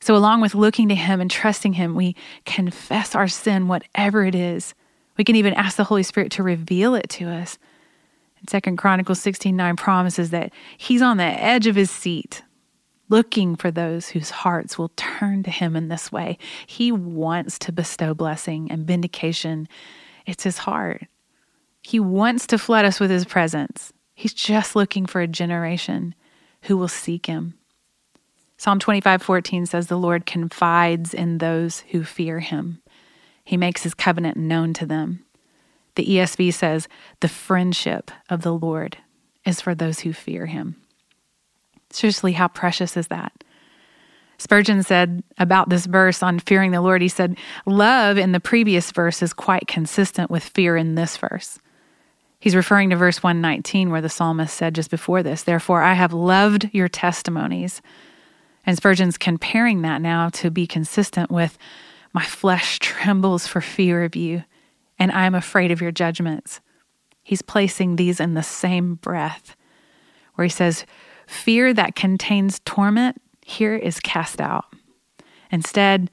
So, 0.00 0.16
along 0.16 0.40
with 0.40 0.54
looking 0.54 0.88
to 0.88 0.94
him 0.94 1.20
and 1.20 1.30
trusting 1.30 1.74
him, 1.74 1.94
we 1.94 2.16
confess 2.46 3.14
our 3.14 3.28
sin, 3.28 3.68
whatever 3.68 4.24
it 4.24 4.34
is. 4.34 4.74
We 5.18 5.24
can 5.24 5.36
even 5.36 5.52
ask 5.54 5.76
the 5.76 5.84
Holy 5.84 6.02
Spirit 6.04 6.32
to 6.32 6.42
reveal 6.42 6.94
it 6.94 7.08
to 7.10 7.28
us. 7.28 7.58
And 8.40 8.48
Second 8.48 8.78
Chronicles 8.78 9.20
16 9.20 9.54
9 9.54 9.76
promises 9.76 10.30
that 10.30 10.52
he's 10.78 11.02
on 11.02 11.16
the 11.16 11.24
edge 11.24 11.66
of 11.66 11.76
his 11.76 11.90
seat, 11.90 12.42
looking 13.08 13.56
for 13.56 13.70
those 13.70 14.08
whose 14.08 14.30
hearts 14.30 14.78
will 14.78 14.90
turn 14.96 15.42
to 15.42 15.50
him 15.50 15.76
in 15.76 15.88
this 15.88 16.12
way. 16.12 16.38
He 16.66 16.92
wants 16.92 17.58
to 17.60 17.72
bestow 17.72 18.14
blessing 18.14 18.70
and 18.70 18.86
vindication. 18.86 19.68
It's 20.26 20.44
his 20.44 20.58
heart. 20.58 21.06
He 21.82 22.00
wants 22.00 22.46
to 22.48 22.58
flood 22.58 22.84
us 22.84 23.00
with 23.00 23.10
his 23.10 23.24
presence. 23.24 23.92
He's 24.14 24.34
just 24.34 24.76
looking 24.76 25.06
for 25.06 25.20
a 25.20 25.26
generation 25.26 26.14
who 26.62 26.76
will 26.76 26.88
seek 26.88 27.26
him. 27.26 27.54
Psalm 28.56 28.80
25 28.80 29.22
14 29.22 29.66
says, 29.66 29.86
The 29.86 29.96
Lord 29.96 30.26
confides 30.26 31.14
in 31.14 31.38
those 31.38 31.80
who 31.90 32.02
fear 32.02 32.40
him. 32.40 32.82
He 33.44 33.56
makes 33.56 33.84
his 33.84 33.94
covenant 33.94 34.36
known 34.36 34.74
to 34.74 34.84
them. 34.84 35.24
The 35.94 36.04
ESV 36.04 36.52
says, 36.52 36.88
The 37.20 37.28
friendship 37.28 38.10
of 38.28 38.42
the 38.42 38.52
Lord 38.52 38.98
is 39.46 39.60
for 39.60 39.74
those 39.74 40.00
who 40.00 40.12
fear 40.12 40.46
him. 40.46 40.76
Seriously, 41.90 42.32
how 42.32 42.48
precious 42.48 42.96
is 42.96 43.08
that? 43.08 43.32
Spurgeon 44.38 44.84
said 44.84 45.24
about 45.38 45.68
this 45.68 45.86
verse 45.86 46.22
on 46.22 46.38
fearing 46.38 46.70
the 46.70 46.80
Lord, 46.80 47.02
he 47.02 47.08
said, 47.08 47.36
Love 47.66 48.16
in 48.16 48.32
the 48.32 48.40
previous 48.40 48.92
verse 48.92 49.20
is 49.20 49.32
quite 49.32 49.66
consistent 49.66 50.30
with 50.30 50.44
fear 50.44 50.76
in 50.76 50.94
this 50.94 51.16
verse. 51.16 51.58
He's 52.38 52.54
referring 52.54 52.90
to 52.90 52.96
verse 52.96 53.20
119, 53.20 53.90
where 53.90 54.00
the 54.00 54.08
psalmist 54.08 54.56
said 54.56 54.76
just 54.76 54.90
before 54.90 55.24
this, 55.24 55.42
Therefore, 55.42 55.82
I 55.82 55.94
have 55.94 56.12
loved 56.12 56.70
your 56.72 56.88
testimonies. 56.88 57.82
And 58.64 58.76
Spurgeon's 58.76 59.18
comparing 59.18 59.82
that 59.82 60.00
now 60.00 60.28
to 60.30 60.50
be 60.50 60.66
consistent 60.66 61.32
with, 61.32 61.58
My 62.12 62.24
flesh 62.24 62.78
trembles 62.80 63.48
for 63.48 63.60
fear 63.60 64.04
of 64.04 64.14
you, 64.14 64.44
and 65.00 65.10
I 65.10 65.26
am 65.26 65.34
afraid 65.34 65.72
of 65.72 65.80
your 65.80 65.90
judgments. 65.90 66.60
He's 67.24 67.42
placing 67.42 67.96
these 67.96 68.20
in 68.20 68.34
the 68.34 68.42
same 68.44 68.94
breath, 68.94 69.56
where 70.36 70.44
he 70.44 70.48
says, 70.48 70.86
Fear 71.28 71.74
that 71.74 71.94
contains 71.94 72.58
torment 72.64 73.20
here 73.44 73.76
is 73.76 74.00
cast 74.00 74.40
out. 74.40 74.64
Instead, 75.50 76.10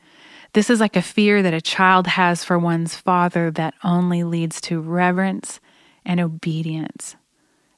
this 0.52 0.70
is 0.70 0.82
like 0.82 0.98
a 0.98 1.02
fear 1.02 1.42
that 1.42 1.54
a 1.54 1.62
child 1.62 2.06
has 2.06 2.44
for 2.44 2.60
one's 2.60 2.96
father 2.96 3.50
that 3.52 3.74
only 3.82 4.26
leads 4.26 4.60
to 4.62 4.82
reverence 4.82 5.62
and 6.06 6.20
obedience. 6.20 7.16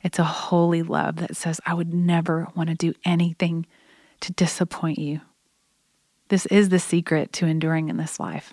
It's 0.02 0.17
a 0.17 0.23
holy 0.23 0.82
love 0.82 1.17
that 1.17 1.36
says, 1.36 1.62
I 1.63 1.76
would 1.76 1.93
never 1.93 2.47
want 2.56 2.69
to 2.69 2.76
do 2.76 2.95
anything 3.06 3.67
to 4.21 4.34
disappoint 4.34 4.97
you. 4.97 5.21
This 6.30 6.47
is 6.47 6.69
the 6.69 6.80
secret 6.80 7.34
to 7.34 7.45
enduring 7.45 7.89
in 7.89 7.97
this 7.97 8.19
life. 8.19 8.52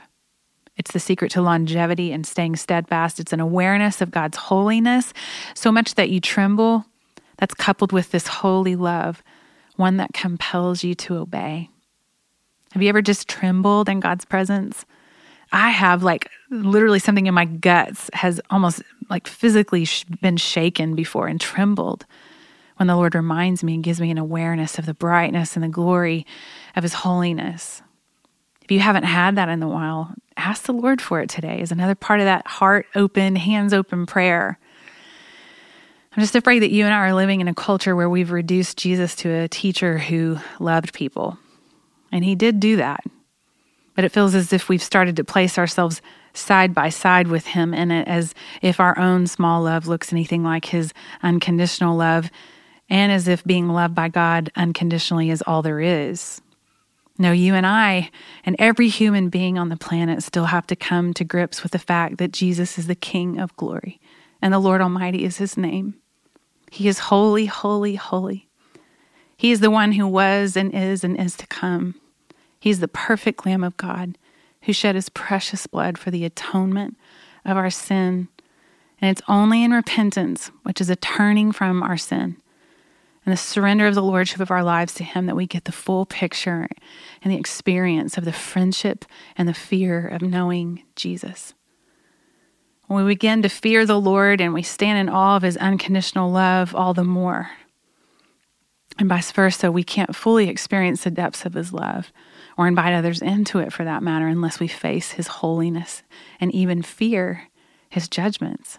It's 0.77 0.93
the 0.93 1.01
secret 1.01 1.31
to 1.33 1.43
longevity 1.43 2.13
and 2.13 2.27
staying 2.27 2.57
steadfast. 2.57 3.19
It's 3.19 3.33
an 3.33 3.41
awareness 3.41 4.03
of 4.03 4.11
God's 4.11 4.37
holiness, 4.37 5.15
so 5.55 5.73
much 5.73 5.95
that 5.95 6.11
you 6.11 6.21
tremble 6.21 6.85
that's 7.37 7.55
coupled 7.55 7.93
with 7.93 8.11
this 8.11 8.27
holy 8.27 8.77
love, 8.77 9.23
one 9.77 9.97
that 9.97 10.13
compels 10.13 10.85
you 10.85 10.95
to 10.95 11.17
obey. 11.17 11.69
Have 12.73 12.83
you 12.83 12.89
ever 12.89 13.03
just 13.03 13.29
trembled 13.29 13.89
in 13.89 14.01
God's 14.01 14.25
presence? 14.25 14.85
I 15.53 15.71
have, 15.71 16.03
like, 16.03 16.29
literally 16.51 16.99
something 16.99 17.27
in 17.27 17.35
my 17.35 17.45
guts 17.45 18.11
has 18.13 18.41
almost 18.51 18.83
like 19.09 19.27
physically 19.27 19.87
been 20.21 20.37
shaken 20.37 20.95
before 20.95 21.29
and 21.29 21.41
trembled 21.41 22.07
when 22.77 22.89
the 22.89 22.97
Lord 22.97 23.15
reminds 23.15 23.63
me 23.63 23.75
and 23.75 23.85
gives 23.85 24.01
me 24.01 24.11
an 24.11 24.19
awareness 24.19 24.79
of 24.79 24.87
the 24.87 24.95
brightness 24.95 25.55
and 25.55 25.63
the 25.63 25.69
glory 25.69 26.27
of 26.75 26.83
His 26.83 26.95
holiness. 26.95 27.83
If 28.63 28.73
you 28.73 28.81
haven't 28.81 29.05
had 29.05 29.37
that 29.37 29.49
in 29.49 29.63
a 29.63 29.69
while, 29.69 30.15
ask 30.37 30.65
the 30.65 30.73
Lord 30.73 31.01
for 31.01 31.21
it 31.21 31.29
today, 31.29 31.61
is 31.61 31.71
another 31.71 31.95
part 31.95 32.19
of 32.19 32.27
that 32.27 32.47
heart 32.47 32.87
open, 32.95 33.37
hands 33.37 33.73
open 33.73 34.07
prayer. 34.07 34.59
I'm 36.17 36.21
just 36.21 36.37
afraid 36.37 36.61
that 36.61 36.71
you 36.71 36.85
and 36.85 36.95
I 36.95 36.99
are 36.99 37.15
living 37.15 37.41
in 37.41 37.49
a 37.49 37.55
culture 37.55 37.97
where 37.97 38.09
we've 38.09 38.31
reduced 38.31 38.79
Jesus 38.79 39.17
to 39.17 39.31
a 39.31 39.49
teacher 39.49 39.99
who 39.99 40.39
loved 40.61 40.95
people. 40.95 41.39
And 42.13 42.25
he 42.25 42.37
did 42.37 42.61
do 42.61 42.77
that. 42.77 43.01
But 43.97 44.05
it 44.05 44.13
feels 44.13 44.37
as 44.37 44.53
if 44.53 44.69
we've 44.69 44.83
started 44.83 45.17
to 45.17 45.25
place 45.25 45.59
ourselves 45.59 46.01
side 46.33 46.73
by 46.73 46.89
side 46.89 47.27
with 47.27 47.47
him 47.47 47.75
it 47.75 48.07
as 48.07 48.33
if 48.63 48.79
our 48.79 48.97
own 48.97 49.27
small 49.27 49.63
love 49.63 49.89
looks 49.89 50.13
anything 50.13 50.45
like 50.45 50.67
his 50.67 50.93
unconditional 51.23 51.97
love, 51.97 52.31
and 52.89 53.11
as 53.11 53.27
if 53.27 53.43
being 53.45 53.69
loved 53.69 53.95
by 53.95 54.09
God 54.09 54.53
unconditionally 54.55 55.31
is 55.31 55.43
all 55.43 55.63
there 55.63 55.81
is. 55.81 56.41
No, 57.19 57.33
you 57.33 57.55
and 57.55 57.67
I 57.67 58.11
and 58.45 58.55
every 58.59 58.89
human 58.89 59.31
being 59.31 59.59
on 59.59 59.69
the 59.69 59.77
planet 59.77 60.23
still 60.23 60.47
have 60.47 60.67
to 60.69 60.77
come 60.77 61.13
to 61.15 61.25
grips 61.25 61.65
with 61.65 61.73
the 61.73 61.79
fact 61.79 62.19
that 62.19 62.33
Jesus 62.33 62.79
is 62.79 62.87
the 62.87 62.95
King 62.95 63.39
of 63.41 63.57
glory 63.57 64.01
and 64.45 64.53
the 64.53 64.59
Lord 64.59 64.81
Almighty 64.81 65.25
is 65.25 65.39
his 65.39 65.57
name. 65.57 65.95
He 66.75 66.89
is 66.89 66.99
holy, 66.99 67.47
holy, 67.47 67.95
holy. 67.95 68.49
He 69.37 69.53
is 69.53 69.61
the 69.61 69.71
one 69.71 69.93
who 69.93 70.07
was 70.07 70.57
and 70.57 70.75
is 70.75 71.05
and 71.05 71.19
is 71.19 71.37
to 71.37 71.47
come. 71.47 71.95
He 72.59 72.71
is 72.71 72.81
the 72.81 72.89
perfect 72.89 73.47
Lamb 73.47 73.63
of 73.63 73.77
God 73.77 74.19
who 74.63 74.73
shed 74.73 74.95
his 74.95 75.09
precious 75.09 75.67
blood 75.67 75.99
for 75.99 76.11
the 76.11 76.25
atonement 76.25 76.97
of 77.45 77.57
our 77.57 77.71
sin. 77.71 78.29
And 79.01 79.11
it's 79.11 79.23
only 79.29 79.63
in 79.63 79.71
repentance, 79.71 80.51
which 80.65 80.81
is 80.81 80.91
a 80.91 80.97
turning 80.97 81.53
from 81.53 81.83
our 81.83 81.97
sin 81.97 82.39
and 83.25 83.33
the 83.33 83.37
surrender 83.37 83.87
of 83.87 83.95
the 83.95 84.03
lordship 84.03 84.41
of 84.41 84.51
our 84.51 84.63
lives 84.63 84.95
to 84.95 85.05
him 85.05 85.27
that 85.27 85.37
we 85.37 85.47
get 85.47 85.65
the 85.65 85.73
full 85.73 86.05
picture 86.07 86.69
and 87.23 87.33
the 87.33 87.39
experience 87.39 88.19
of 88.19 88.25
the 88.25 88.33
friendship 88.33 89.05
and 89.37 89.49
the 89.49 89.55
fear 89.55 90.07
of 90.07 90.23
knowing 90.23 90.83
Jesus. 90.95 91.55
We 92.89 93.03
begin 93.05 93.43
to 93.43 93.49
fear 93.49 93.87
the 93.87 94.01
Lord 94.01 94.41
and 94.41 94.53
we 94.53 94.63
stand 94.63 94.99
in 94.99 95.09
awe 95.09 95.37
of 95.37 95.43
his 95.43 95.57
unconditional 95.57 96.31
love 96.31 96.75
all 96.75 96.95
the 96.95 97.05
more. 97.05 97.51
And 98.99 99.09
vice 99.09 99.33
versa, 99.33 99.73
we 99.73 99.83
can't 99.83 100.15
fully 100.15 100.49
experience 100.49 101.05
the 101.05 101.11
depths 101.11 101.45
of 101.45 101.55
his 101.55 101.73
love 101.73 102.13
or 102.57 102.69
invite 102.69 102.95
others 102.95 103.23
into 103.23 103.59
it 103.59 103.73
for 103.73 103.85
that 103.85 104.03
matter 104.03 104.29
unless 104.29 104.61
we 104.61 104.69
face 104.69 105.13
his 105.13 105.27
holiness 105.27 106.03
and 106.39 106.55
even 106.55 106.83
fear 106.83 107.49
his 107.89 108.09
judgments. 108.09 108.79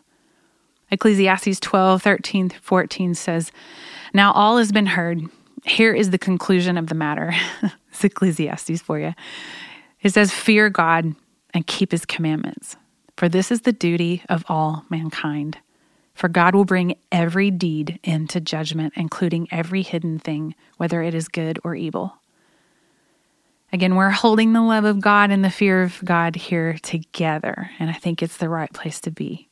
Ecclesiastes 0.91 1.59
12, 1.59 2.01
13 2.01 2.49
14 2.49 3.15
says, 3.15 3.51
Now 4.13 4.31
all 4.31 4.57
has 4.57 4.71
been 4.71 4.85
heard. 4.85 5.21
Here 5.65 5.93
is 5.93 6.11
the 6.11 6.19
conclusion 6.19 6.77
of 6.77 6.87
the 6.87 6.95
matter. 6.95 7.33
it's 7.89 8.03
Ecclesiastes 8.03 8.81
for 8.81 8.99
you. 8.99 9.13
It 10.01 10.13
says, 10.13 10.31
Fear 10.31 10.69
God 10.69 11.15
and 11.53 11.65
keep 11.65 11.91
his 11.91 12.05
commandments 12.05 12.77
for 13.15 13.29
this 13.29 13.51
is 13.51 13.61
the 13.61 13.73
duty 13.73 14.23
of 14.29 14.43
all 14.47 14.85
mankind. 14.89 15.57
For 16.13 16.29
God 16.29 16.55
will 16.55 16.65
bring 16.65 16.95
every 17.11 17.51
deed 17.51 17.99
into 18.03 18.39
judgment, 18.39 18.93
including 18.95 19.47
every 19.51 19.81
hidden 19.81 20.17
thing, 20.19 20.55
whether 20.77 21.01
it 21.01 21.13
is 21.13 21.27
good 21.27 21.59
or 21.63 21.75
evil. 21.75 22.13
Again, 23.73 23.95
we're 23.95 24.11
holding 24.11 24.53
the 24.53 24.61
love 24.61 24.85
of 24.85 25.01
God 25.01 25.31
and 25.31 25.43
the 25.43 25.49
fear 25.49 25.83
of 25.83 26.01
God 26.05 26.35
here 26.35 26.77
together. 26.81 27.71
And 27.79 27.89
I 27.89 27.93
think 27.93 28.23
it's 28.23 28.37
the 28.37 28.47
right 28.47 28.71
place 28.71 29.01
to 29.01 29.11
be. 29.11 29.49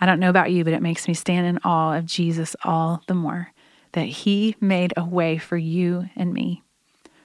I 0.00 0.06
don't 0.06 0.20
know 0.20 0.30
about 0.30 0.50
you, 0.50 0.64
but 0.64 0.72
it 0.72 0.80
makes 0.80 1.06
me 1.06 1.12
stand 1.12 1.46
in 1.46 1.58
awe 1.58 1.98
of 1.98 2.06
Jesus 2.06 2.56
all 2.64 3.02
the 3.06 3.14
more 3.14 3.52
that 3.92 4.06
he 4.06 4.56
made 4.60 4.94
a 4.96 5.04
way 5.04 5.36
for 5.36 5.58
you 5.58 6.08
and 6.16 6.32
me 6.32 6.62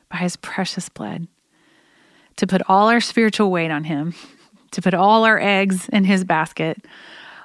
by 0.10 0.18
his 0.18 0.36
precious 0.36 0.90
blood 0.90 1.28
to 2.36 2.48
put 2.48 2.62
all 2.68 2.90
our 2.90 3.00
spiritual 3.00 3.50
weight 3.50 3.72
on 3.72 3.86
him, 3.86 4.14
to 4.76 4.82
put 4.82 4.94
all 4.94 5.24
our 5.24 5.40
eggs 5.40 5.88
in 5.90 6.04
his 6.04 6.26
basket, 6.26 6.86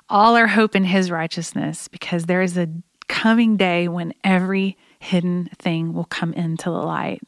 all 0.08 0.36
our 0.36 0.48
hope 0.48 0.74
in 0.74 0.82
his 0.84 1.10
righteousness, 1.10 1.86
because 1.86 2.26
there 2.26 2.42
is 2.42 2.58
a 2.58 2.68
coming 3.08 3.56
day 3.56 3.86
when 3.86 4.12
every 4.24 4.76
hidden 4.98 5.48
thing 5.58 5.92
will 5.92 6.04
come 6.04 6.32
into 6.32 6.64
the 6.64 6.76
light. 6.76 7.22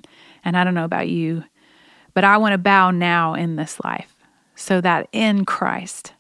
And 0.45 0.57
I 0.57 0.65
don't 0.65 0.75
know 0.75 0.85
about 0.85 1.09
you, 1.09 1.45
but 2.15 2.25
I 2.25 2.37
want 2.37 2.53
to 2.53 2.59
bow 2.59 2.91
now 2.91 3.35
in 3.35 3.55
this 3.55 3.79
life 3.85 4.15
so 4.57 4.81
that 4.81 5.09
in 5.12 5.45
Christ, 5.45 6.15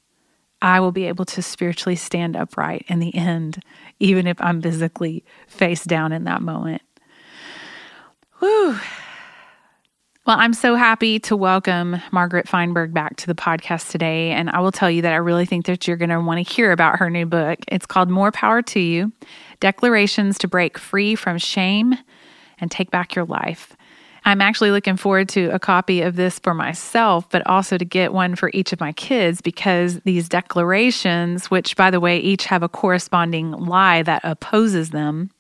I 0.60 0.78
will 0.78 0.92
be 0.92 1.06
able 1.06 1.24
to 1.24 1.42
spiritually 1.42 1.96
stand 1.96 2.36
upright 2.36 2.84
in 2.86 3.00
the 3.00 3.14
end, 3.16 3.64
even 3.98 4.28
if 4.28 4.40
I'm 4.40 4.62
physically 4.62 5.24
face 5.48 5.82
down 5.82 6.12
in 6.12 6.22
that 6.24 6.40
moment. 6.40 6.82
Whew. 8.38 8.78
Well, 10.24 10.36
I'm 10.38 10.54
so 10.54 10.76
happy 10.76 11.18
to 11.18 11.36
welcome 11.36 12.00
Margaret 12.12 12.48
Feinberg 12.48 12.94
back 12.94 13.16
to 13.16 13.26
the 13.26 13.34
podcast 13.34 13.90
today. 13.90 14.30
And 14.30 14.50
I 14.50 14.60
will 14.60 14.70
tell 14.70 14.88
you 14.88 15.02
that 15.02 15.12
I 15.12 15.16
really 15.16 15.46
think 15.46 15.66
that 15.66 15.88
you're 15.88 15.96
going 15.96 16.10
to 16.10 16.20
want 16.20 16.46
to 16.46 16.54
hear 16.54 16.70
about 16.70 17.00
her 17.00 17.10
new 17.10 17.26
book. 17.26 17.58
It's 17.66 17.86
called 17.86 18.08
More 18.08 18.30
Power 18.30 18.62
to 18.62 18.78
You 18.78 19.10
Declarations 19.58 20.38
to 20.38 20.46
Break 20.46 20.78
Free 20.78 21.16
from 21.16 21.38
Shame 21.38 21.96
and 22.58 22.70
Take 22.70 22.92
Back 22.92 23.16
Your 23.16 23.24
Life. 23.24 23.76
I'm 24.24 24.40
actually 24.40 24.70
looking 24.70 24.96
forward 24.96 25.28
to 25.30 25.48
a 25.48 25.58
copy 25.58 26.02
of 26.02 26.14
this 26.14 26.38
for 26.38 26.54
myself, 26.54 27.28
but 27.28 27.44
also 27.48 27.76
to 27.76 27.84
get 27.84 28.12
one 28.12 28.36
for 28.36 28.48
each 28.54 28.72
of 28.72 28.78
my 28.78 28.92
kids 28.92 29.40
because 29.40 29.98
these 30.04 30.28
declarations, 30.28 31.50
which 31.50 31.76
by 31.76 31.90
the 31.90 31.98
way, 31.98 32.18
each 32.18 32.44
have 32.44 32.62
a 32.62 32.68
corresponding 32.68 33.50
lie 33.50 34.04
that 34.04 34.20
opposes 34.22 34.90
them, 34.90 35.30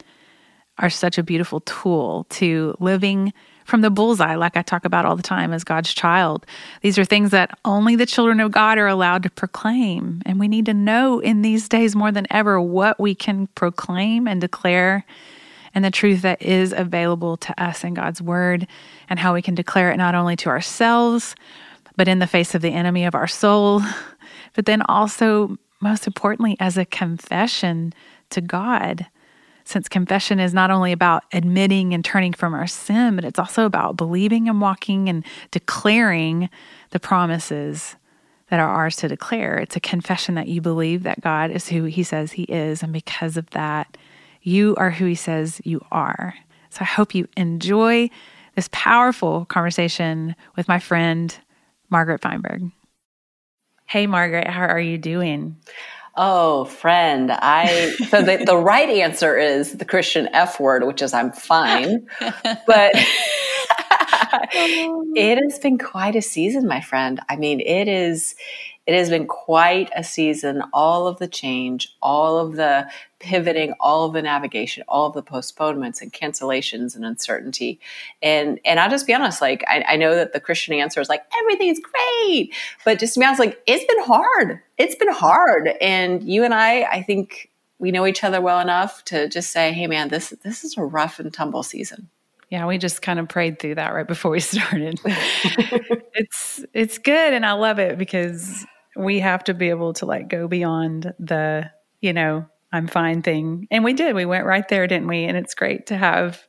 are 0.78 0.90
such 0.90 1.18
a 1.18 1.22
beautiful 1.22 1.60
tool 1.60 2.26
to 2.30 2.74
living 2.80 3.32
from 3.64 3.80
the 3.80 3.90
bullseye, 3.90 4.34
like 4.34 4.56
I 4.56 4.62
talk 4.62 4.84
about 4.84 5.04
all 5.04 5.16
the 5.16 5.22
time 5.22 5.52
as 5.52 5.64
God's 5.64 5.92
child. 5.92 6.46
These 6.80 6.98
are 6.98 7.04
things 7.04 7.30
that 7.30 7.56
only 7.64 7.96
the 7.96 8.06
children 8.06 8.40
of 8.40 8.52
God 8.52 8.78
are 8.78 8.86
allowed 8.86 9.22
to 9.24 9.30
proclaim. 9.30 10.22
And 10.26 10.38
we 10.40 10.48
need 10.48 10.66
to 10.66 10.74
know 10.74 11.20
in 11.20 11.42
these 11.42 11.68
days 11.68 11.94
more 11.94 12.12
than 12.12 12.26
ever 12.30 12.60
what 12.60 12.98
we 13.00 13.14
can 13.14 13.46
proclaim 13.48 14.26
and 14.26 14.40
declare 14.40 15.04
and 15.74 15.84
the 15.84 15.90
truth 15.90 16.22
that 16.22 16.42
is 16.42 16.72
available 16.72 17.36
to 17.38 17.62
us 17.62 17.84
in 17.84 17.94
God's 17.94 18.20
word 18.20 18.66
and 19.08 19.18
how 19.18 19.34
we 19.34 19.42
can 19.42 19.54
declare 19.54 19.90
it 19.90 19.96
not 19.96 20.14
only 20.14 20.36
to 20.36 20.48
ourselves, 20.48 21.34
but 21.96 22.08
in 22.08 22.18
the 22.18 22.26
face 22.26 22.54
of 22.54 22.62
the 22.62 22.72
enemy 22.72 23.04
of 23.04 23.14
our 23.14 23.26
soul, 23.26 23.82
but 24.54 24.66
then 24.66 24.82
also, 24.82 25.56
most 25.80 26.06
importantly, 26.06 26.56
as 26.60 26.76
a 26.76 26.84
confession 26.84 27.92
to 28.30 28.40
God. 28.40 29.06
Since 29.64 29.88
confession 29.88 30.40
is 30.40 30.52
not 30.52 30.70
only 30.70 30.92
about 30.92 31.24
admitting 31.32 31.94
and 31.94 32.04
turning 32.04 32.32
from 32.32 32.54
our 32.54 32.66
sin, 32.66 33.16
but 33.16 33.24
it's 33.24 33.38
also 33.38 33.64
about 33.64 33.96
believing 33.96 34.48
and 34.48 34.60
walking 34.60 35.08
and 35.08 35.24
declaring 35.50 36.50
the 36.90 37.00
promises 37.00 37.96
that 38.50 38.60
are 38.60 38.68
ours 38.68 38.96
to 38.96 39.08
declare. 39.08 39.56
It's 39.56 39.76
a 39.76 39.80
confession 39.80 40.34
that 40.34 40.48
you 40.48 40.60
believe 40.60 41.04
that 41.04 41.22
God 41.22 41.50
is 41.50 41.68
who 41.68 41.84
He 41.84 42.02
says 42.02 42.32
He 42.32 42.42
is. 42.44 42.82
And 42.82 42.92
because 42.92 43.36
of 43.36 43.48
that, 43.50 43.96
you 44.42 44.74
are 44.76 44.90
who 44.90 45.06
He 45.06 45.14
says 45.14 45.60
you 45.64 45.84
are. 45.90 46.34
So 46.70 46.78
I 46.82 46.84
hope 46.84 47.14
you 47.14 47.28
enjoy 47.36 48.10
this 48.54 48.68
powerful 48.72 49.46
conversation 49.46 50.36
with 50.56 50.68
my 50.68 50.78
friend, 50.78 51.34
Margaret 51.88 52.20
Feinberg. 52.20 52.70
Hey, 53.86 54.06
Margaret, 54.06 54.48
how 54.48 54.66
are 54.66 54.80
you 54.80 54.98
doing? 54.98 55.56
Oh, 56.14 56.66
friend, 56.66 57.30
I 57.32 57.90
so 58.10 58.20
the, 58.22 58.44
the 58.44 58.56
right 58.56 58.88
answer 58.88 59.36
is 59.38 59.72
the 59.72 59.86
Christian 59.86 60.28
F 60.32 60.60
word, 60.60 60.86
which 60.86 61.00
is 61.00 61.14
I'm 61.14 61.32
fine. 61.32 62.06
but 62.20 62.92
it 64.54 65.38
has 65.42 65.58
been 65.58 65.78
quite 65.78 66.16
a 66.16 66.22
season, 66.22 66.66
my 66.66 66.80
friend. 66.80 67.20
I 67.28 67.36
mean, 67.36 67.60
it 67.60 67.88
is 67.88 68.34
it 68.86 68.94
has 68.94 69.10
been 69.10 69.26
quite 69.26 69.90
a 69.94 70.02
season. 70.02 70.62
All 70.72 71.06
of 71.06 71.18
the 71.18 71.28
change, 71.28 71.94
all 72.02 72.38
of 72.38 72.56
the 72.56 72.90
pivoting, 73.20 73.74
all 73.78 74.04
of 74.04 74.12
the 74.12 74.22
navigation, 74.22 74.82
all 74.88 75.06
of 75.06 75.14
the 75.14 75.22
postponements 75.22 76.02
and 76.02 76.12
cancellations 76.12 76.96
and 76.96 77.04
uncertainty. 77.04 77.78
And 78.20 78.58
and 78.64 78.80
I'll 78.80 78.90
just 78.90 79.06
be 79.06 79.14
honest, 79.14 79.40
like 79.40 79.64
I, 79.68 79.84
I 79.88 79.96
know 79.96 80.14
that 80.16 80.32
the 80.32 80.40
Christian 80.40 80.74
answer 80.74 81.00
is 81.00 81.08
like 81.08 81.22
everything's 81.40 81.80
great, 81.80 82.52
but 82.84 82.98
just 82.98 83.14
to 83.14 83.20
be 83.20 83.26
honest, 83.26 83.40
like 83.40 83.62
it's 83.66 83.84
been 83.84 84.04
hard. 84.04 84.60
It's 84.78 84.96
been 84.96 85.12
hard. 85.12 85.68
And 85.80 86.22
you 86.22 86.44
and 86.44 86.52
I, 86.52 86.82
I 86.82 87.02
think 87.02 87.50
we 87.78 87.92
know 87.92 88.06
each 88.06 88.24
other 88.24 88.40
well 88.40 88.60
enough 88.60 89.04
to 89.06 89.28
just 89.28 89.50
say, 89.50 89.72
hey 89.72 89.86
man, 89.86 90.08
this 90.08 90.30
this 90.42 90.64
is 90.64 90.76
a 90.76 90.82
rough 90.82 91.20
and 91.20 91.32
tumble 91.32 91.62
season. 91.62 92.08
Yeah, 92.52 92.66
we 92.66 92.76
just 92.76 93.00
kind 93.00 93.18
of 93.18 93.30
prayed 93.30 93.58
through 93.58 93.76
that 93.76 93.94
right 93.94 94.06
before 94.06 94.30
we 94.30 94.40
started. 94.40 95.00
it's 95.04 96.62
it's 96.74 96.98
good 96.98 97.32
and 97.32 97.46
I 97.46 97.52
love 97.52 97.78
it 97.78 97.96
because 97.96 98.66
we 98.94 99.20
have 99.20 99.42
to 99.44 99.54
be 99.54 99.70
able 99.70 99.94
to 99.94 100.04
like 100.04 100.28
go 100.28 100.46
beyond 100.48 101.14
the, 101.18 101.70
you 102.02 102.12
know, 102.12 102.44
I'm 102.70 102.88
fine 102.88 103.22
thing. 103.22 103.68
And 103.70 103.82
we 103.82 103.94
did. 103.94 104.14
We 104.14 104.26
went 104.26 104.44
right 104.44 104.68
there, 104.68 104.86
didn't 104.86 105.08
we? 105.08 105.24
And 105.24 105.34
it's 105.34 105.54
great 105.54 105.86
to 105.86 105.96
have 105.96 106.42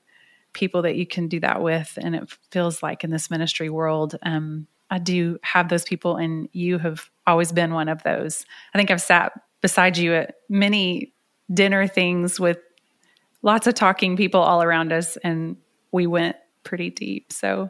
people 0.51 0.81
that 0.81 0.97
you 0.97 1.07
can 1.07 1.29
do 1.29 1.39
that 1.39 1.61
with. 1.61 1.97
And 2.01 2.15
it 2.15 2.37
feels 2.51 2.83
like 2.83 3.05
in 3.05 3.09
this 3.09 3.31
ministry 3.31 3.69
world, 3.69 4.15
um, 4.23 4.67
I 4.89 4.99
do 4.99 5.39
have 5.41 5.69
those 5.69 5.85
people, 5.85 6.17
and 6.17 6.49
you 6.51 6.79
have 6.79 7.09
always 7.25 7.53
been 7.53 7.73
one 7.73 7.87
of 7.87 8.03
those. 8.03 8.45
I 8.73 8.77
think 8.77 8.91
I've 8.91 9.01
sat 9.01 9.31
beside 9.61 9.97
you 9.97 10.13
at 10.15 10.35
many 10.49 11.13
dinner 11.53 11.87
things 11.87 12.41
with 12.41 12.57
lots 13.41 13.67
of 13.67 13.73
talking 13.73 14.17
people 14.17 14.41
all 14.41 14.61
around 14.61 14.91
us, 14.91 15.15
and 15.23 15.55
we 15.93 16.07
went 16.07 16.35
pretty 16.63 16.89
deep. 16.89 17.31
So 17.31 17.69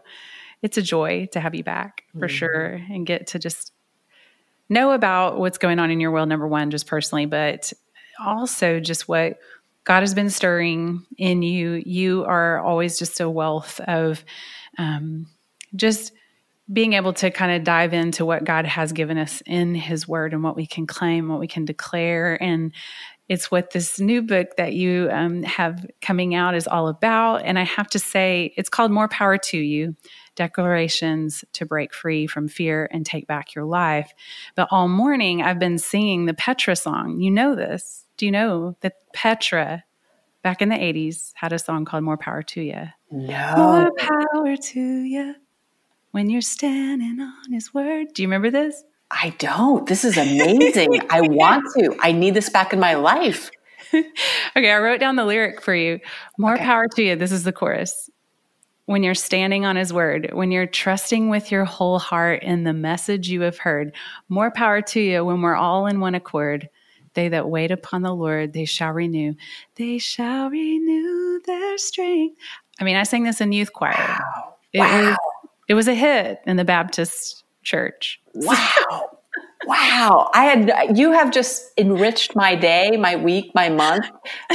it's 0.63 0.77
a 0.77 0.81
joy 0.81 1.27
to 1.33 1.39
have 1.39 1.53
you 1.53 1.63
back 1.63 2.03
for 2.13 2.27
mm-hmm. 2.27 2.35
sure 2.35 2.81
and 2.89 3.05
get 3.05 3.27
to 3.27 3.39
just 3.39 3.73
know 4.69 4.91
about 4.91 5.37
what's 5.37 5.57
going 5.57 5.77
on 5.77 5.91
in 5.91 5.99
your 5.99 6.11
world, 6.11 6.29
number 6.29 6.47
one, 6.47 6.71
just 6.71 6.87
personally, 6.87 7.25
but 7.25 7.71
also 8.23 8.79
just 8.79 9.07
what 9.07 9.37
God 9.83 9.99
has 9.99 10.13
been 10.13 10.29
stirring 10.29 11.05
in 11.17 11.41
you. 11.41 11.83
You 11.85 12.23
are 12.23 12.59
always 12.59 12.97
just 12.97 13.19
a 13.19 13.29
wealth 13.29 13.79
of 13.81 14.23
um, 14.77 15.27
just 15.75 16.13
being 16.71 16.93
able 16.93 17.11
to 17.11 17.29
kind 17.29 17.51
of 17.51 17.65
dive 17.65 17.93
into 17.93 18.25
what 18.25 18.45
God 18.45 18.65
has 18.65 18.93
given 18.93 19.17
us 19.17 19.43
in 19.45 19.75
His 19.75 20.07
Word 20.07 20.33
and 20.33 20.43
what 20.43 20.55
we 20.55 20.65
can 20.65 20.87
claim, 20.87 21.27
what 21.27 21.39
we 21.39 21.47
can 21.47 21.65
declare. 21.65 22.41
And 22.41 22.71
it's 23.29 23.49
what 23.49 23.71
this 23.71 23.99
new 23.99 24.21
book 24.21 24.55
that 24.57 24.73
you 24.73 25.09
um, 25.11 25.43
have 25.43 25.85
coming 26.01 26.35
out 26.35 26.55
is 26.55 26.67
all 26.67 26.87
about. 26.87 27.37
And 27.43 27.57
I 27.57 27.63
have 27.63 27.87
to 27.89 27.99
say, 27.99 28.53
it's 28.57 28.69
called 28.69 28.91
More 28.91 29.07
Power 29.07 29.37
to 29.37 29.57
You 29.57 29.95
declarations 30.35 31.45
to 31.53 31.65
break 31.65 31.93
free 31.93 32.27
from 32.27 32.47
fear 32.47 32.89
and 32.91 33.05
take 33.05 33.27
back 33.27 33.55
your 33.55 33.65
life. 33.65 34.13
But 34.55 34.67
all 34.71 34.87
morning, 34.87 35.41
I've 35.41 35.59
been 35.59 35.77
singing 35.77 36.25
the 36.25 36.33
Petra 36.33 36.75
song. 36.75 37.19
You 37.19 37.31
know 37.31 37.55
this. 37.55 38.05
Do 38.17 38.25
you 38.25 38.31
know 38.31 38.75
that 38.81 38.95
Petra, 39.13 39.83
back 40.41 40.61
in 40.61 40.69
the 40.69 40.75
80s, 40.75 41.31
had 41.35 41.53
a 41.53 41.59
song 41.59 41.85
called 41.85 42.03
More 42.03 42.17
Power 42.17 42.41
to 42.43 42.61
You? 42.61 42.87
No. 43.11 43.55
More 43.55 43.91
power 43.97 44.57
to 44.57 44.79
you 44.79 45.35
when 46.11 46.29
you're 46.29 46.41
standing 46.41 47.19
on 47.19 47.51
his 47.51 47.73
word. 47.73 48.07
Do 48.13 48.21
you 48.21 48.27
remember 48.27 48.51
this? 48.51 48.83
I 49.13 49.35
don't. 49.37 49.87
This 49.87 50.03
is 50.03 50.17
amazing. 50.17 51.01
I 51.09 51.21
want 51.21 51.63
to. 51.77 51.95
I 51.99 52.11
need 52.11 52.33
this 52.33 52.49
back 52.49 52.73
in 52.73 52.79
my 52.79 52.95
life. 52.95 53.51
okay, 53.93 54.71
I 54.71 54.79
wrote 54.79 54.99
down 54.99 55.15
the 55.15 55.25
lyric 55.25 55.61
for 55.61 55.75
you. 55.75 55.99
More 56.37 56.55
okay. 56.55 56.63
power 56.63 56.87
to 56.95 57.03
you. 57.03 57.15
This 57.15 57.31
is 57.31 57.43
the 57.43 57.53
chorus 57.53 58.09
when 58.85 59.03
you're 59.03 59.15
standing 59.15 59.65
on 59.65 59.75
his 59.75 59.93
word, 59.93 60.31
when 60.33 60.51
you're 60.51 60.67
trusting 60.67 61.29
with 61.29 61.51
your 61.51 61.65
whole 61.65 61.99
heart 61.99 62.43
in 62.43 62.63
the 62.63 62.73
message 62.73 63.29
you 63.29 63.41
have 63.41 63.57
heard, 63.57 63.95
more 64.27 64.51
power 64.51 64.81
to 64.81 64.99
you 64.99 65.23
when 65.23 65.41
we're 65.41 65.55
all 65.55 65.87
in 65.87 65.99
one 65.99 66.15
accord. 66.15 66.69
They 67.13 67.29
that 67.29 67.47
wait 67.47 67.71
upon 67.71 68.01
the 68.01 68.13
Lord, 68.13 68.53
they 68.53 68.65
shall 68.65 68.91
renew. 68.91 69.35
They 69.75 69.99
shall 69.99 70.49
renew 70.49 71.39
their 71.45 71.77
strength. 71.77 72.39
I 72.79 72.83
mean, 72.83 72.95
I 72.95 73.03
sang 73.03 73.23
this 73.23 73.39
in 73.39 73.51
youth 73.51 73.71
choir. 73.71 73.93
Wow. 73.95 74.55
It, 74.73 74.79
wow. 74.79 75.09
Was, 75.09 75.17
it 75.69 75.73
was 75.75 75.87
a 75.87 75.93
hit 75.93 76.39
in 76.47 76.57
the 76.57 76.65
Baptist 76.65 77.42
church. 77.63 78.21
Wow. 78.33 79.17
Wow, 79.65 80.29
I 80.33 80.43
had 80.43 80.97
you 80.97 81.11
have 81.13 81.31
just 81.31 81.71
enriched 81.77 82.35
my 82.35 82.55
day, 82.55 82.97
my 82.97 83.15
week, 83.15 83.51
my 83.55 83.69
month. 83.69 84.05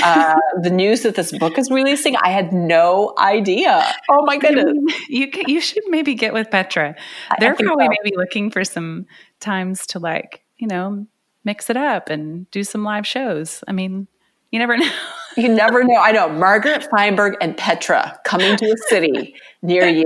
Uh, 0.02 0.36
the 0.62 0.70
news 0.70 1.02
that 1.02 1.14
this 1.14 1.36
book 1.38 1.58
is 1.58 1.70
releasing, 1.70 2.14
I 2.16 2.28
had 2.28 2.52
no 2.52 3.14
idea. 3.18 3.84
Oh 4.10 4.24
my 4.26 4.36
goodness! 4.36 4.74
You 5.08 5.30
you, 5.32 5.44
you 5.46 5.60
should 5.60 5.84
maybe 5.88 6.14
get 6.14 6.34
with 6.34 6.50
Petra. 6.50 6.94
They're 7.38 7.54
probably 7.54 7.86
so. 7.86 7.90
maybe 8.02 8.16
looking 8.16 8.50
for 8.50 8.64
some 8.64 9.06
times 9.40 9.86
to 9.88 9.98
like 9.98 10.44
you 10.58 10.66
know 10.66 11.06
mix 11.44 11.70
it 11.70 11.76
up 11.76 12.10
and 12.10 12.50
do 12.50 12.62
some 12.62 12.84
live 12.84 13.06
shows. 13.06 13.64
I 13.66 13.72
mean, 13.72 14.08
You 14.50 14.58
never 14.58 14.76
know. 14.78 14.90
you 15.36 15.48
never 15.48 15.84
know. 15.84 15.96
I 15.96 16.12
know 16.12 16.28
Margaret 16.28 16.86
Feinberg 16.90 17.36
and 17.40 17.56
Petra 17.56 18.18
coming 18.24 18.56
to 18.56 18.66
a 18.66 18.76
city 18.88 19.34
near 19.62 19.86
you 19.86 20.04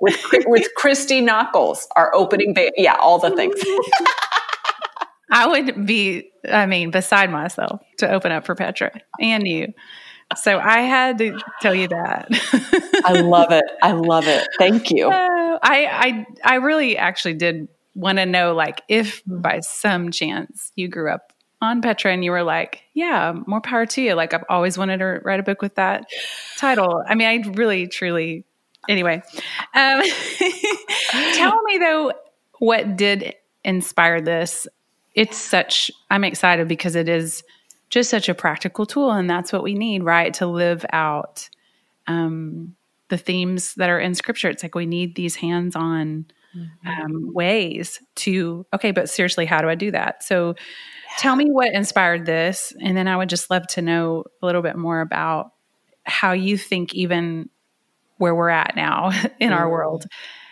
with 0.00 0.20
with 0.46 0.68
Christy 0.76 1.20
Nockels, 1.22 1.86
our 1.96 2.14
opening. 2.14 2.54
Ba- 2.54 2.72
yeah, 2.76 2.96
all 2.96 3.18
the 3.18 3.30
things. 3.30 3.54
I 5.30 5.46
would 5.46 5.86
be, 5.86 6.30
I 6.48 6.66
mean, 6.66 6.90
beside 6.90 7.30
myself 7.30 7.80
to 7.98 8.10
open 8.10 8.30
up 8.30 8.46
for 8.46 8.54
Petra 8.54 8.92
and 9.20 9.46
you. 9.48 9.72
So 10.36 10.58
I 10.58 10.80
had 10.82 11.18
to 11.18 11.38
tell 11.60 11.74
you 11.74 11.88
that. 11.88 12.28
I 13.04 13.20
love 13.20 13.50
it. 13.50 13.64
I 13.82 13.92
love 13.92 14.26
it. 14.26 14.46
Thank 14.58 14.90
you. 14.90 15.08
Uh, 15.08 15.10
I, 15.62 15.86
I 15.86 16.26
I 16.44 16.54
really 16.56 16.96
actually 16.96 17.34
did 17.34 17.68
want 17.94 18.18
to 18.18 18.26
know 18.26 18.54
like 18.54 18.82
if 18.88 19.22
by 19.26 19.60
some 19.60 20.10
chance 20.10 20.72
you 20.76 20.88
grew 20.88 21.10
up 21.10 21.32
on 21.64 21.82
Petra 21.82 22.12
and 22.12 22.24
you 22.24 22.30
were 22.30 22.42
like, 22.42 22.82
yeah, 22.94 23.34
more 23.46 23.60
power 23.60 23.86
to 23.86 24.02
you. 24.02 24.14
Like 24.14 24.34
I've 24.34 24.44
always 24.48 24.78
wanted 24.78 24.98
to 24.98 25.20
write 25.24 25.40
a 25.40 25.42
book 25.42 25.62
with 25.62 25.74
that 25.76 26.06
title. 26.56 27.02
I 27.06 27.14
mean, 27.14 27.26
I 27.26 27.48
really, 27.50 27.86
truly, 27.86 28.44
anyway. 28.88 29.22
Um, 29.74 30.02
tell 31.34 31.62
me 31.62 31.78
though, 31.78 32.12
what 32.58 32.96
did 32.96 33.34
inspire 33.64 34.20
this? 34.20 34.66
It's 35.14 35.36
such, 35.36 35.90
I'm 36.10 36.24
excited 36.24 36.68
because 36.68 36.96
it 36.96 37.08
is 37.08 37.42
just 37.90 38.10
such 38.10 38.28
a 38.28 38.34
practical 38.34 38.86
tool. 38.86 39.12
And 39.12 39.28
that's 39.28 39.52
what 39.52 39.62
we 39.62 39.74
need, 39.74 40.02
right? 40.02 40.34
To 40.34 40.46
live 40.46 40.84
out 40.92 41.48
um, 42.06 42.74
the 43.08 43.18
themes 43.18 43.74
that 43.74 43.90
are 43.90 44.00
in 44.00 44.14
scripture. 44.14 44.48
It's 44.48 44.62
like 44.62 44.74
we 44.74 44.86
need 44.86 45.14
these 45.14 45.36
hands 45.36 45.76
on 45.76 46.26
mm-hmm. 46.56 46.88
um, 46.88 47.32
ways 47.32 48.00
to, 48.16 48.66
okay, 48.72 48.90
but 48.90 49.08
seriously, 49.08 49.46
how 49.46 49.60
do 49.60 49.68
I 49.68 49.74
do 49.74 49.90
that? 49.90 50.22
So, 50.22 50.54
Tell 51.18 51.36
me 51.36 51.50
what 51.50 51.72
inspired 51.72 52.26
this. 52.26 52.72
And 52.80 52.96
then 52.96 53.08
I 53.08 53.16
would 53.16 53.28
just 53.28 53.50
love 53.50 53.66
to 53.68 53.82
know 53.82 54.24
a 54.42 54.46
little 54.46 54.62
bit 54.62 54.76
more 54.76 55.00
about 55.00 55.52
how 56.04 56.32
you 56.32 56.58
think, 56.58 56.94
even 56.94 57.48
where 58.18 58.34
we're 58.34 58.48
at 58.48 58.76
now 58.76 59.10
in 59.40 59.52
our 59.52 59.66
mm. 59.66 59.70
world, 59.70 60.06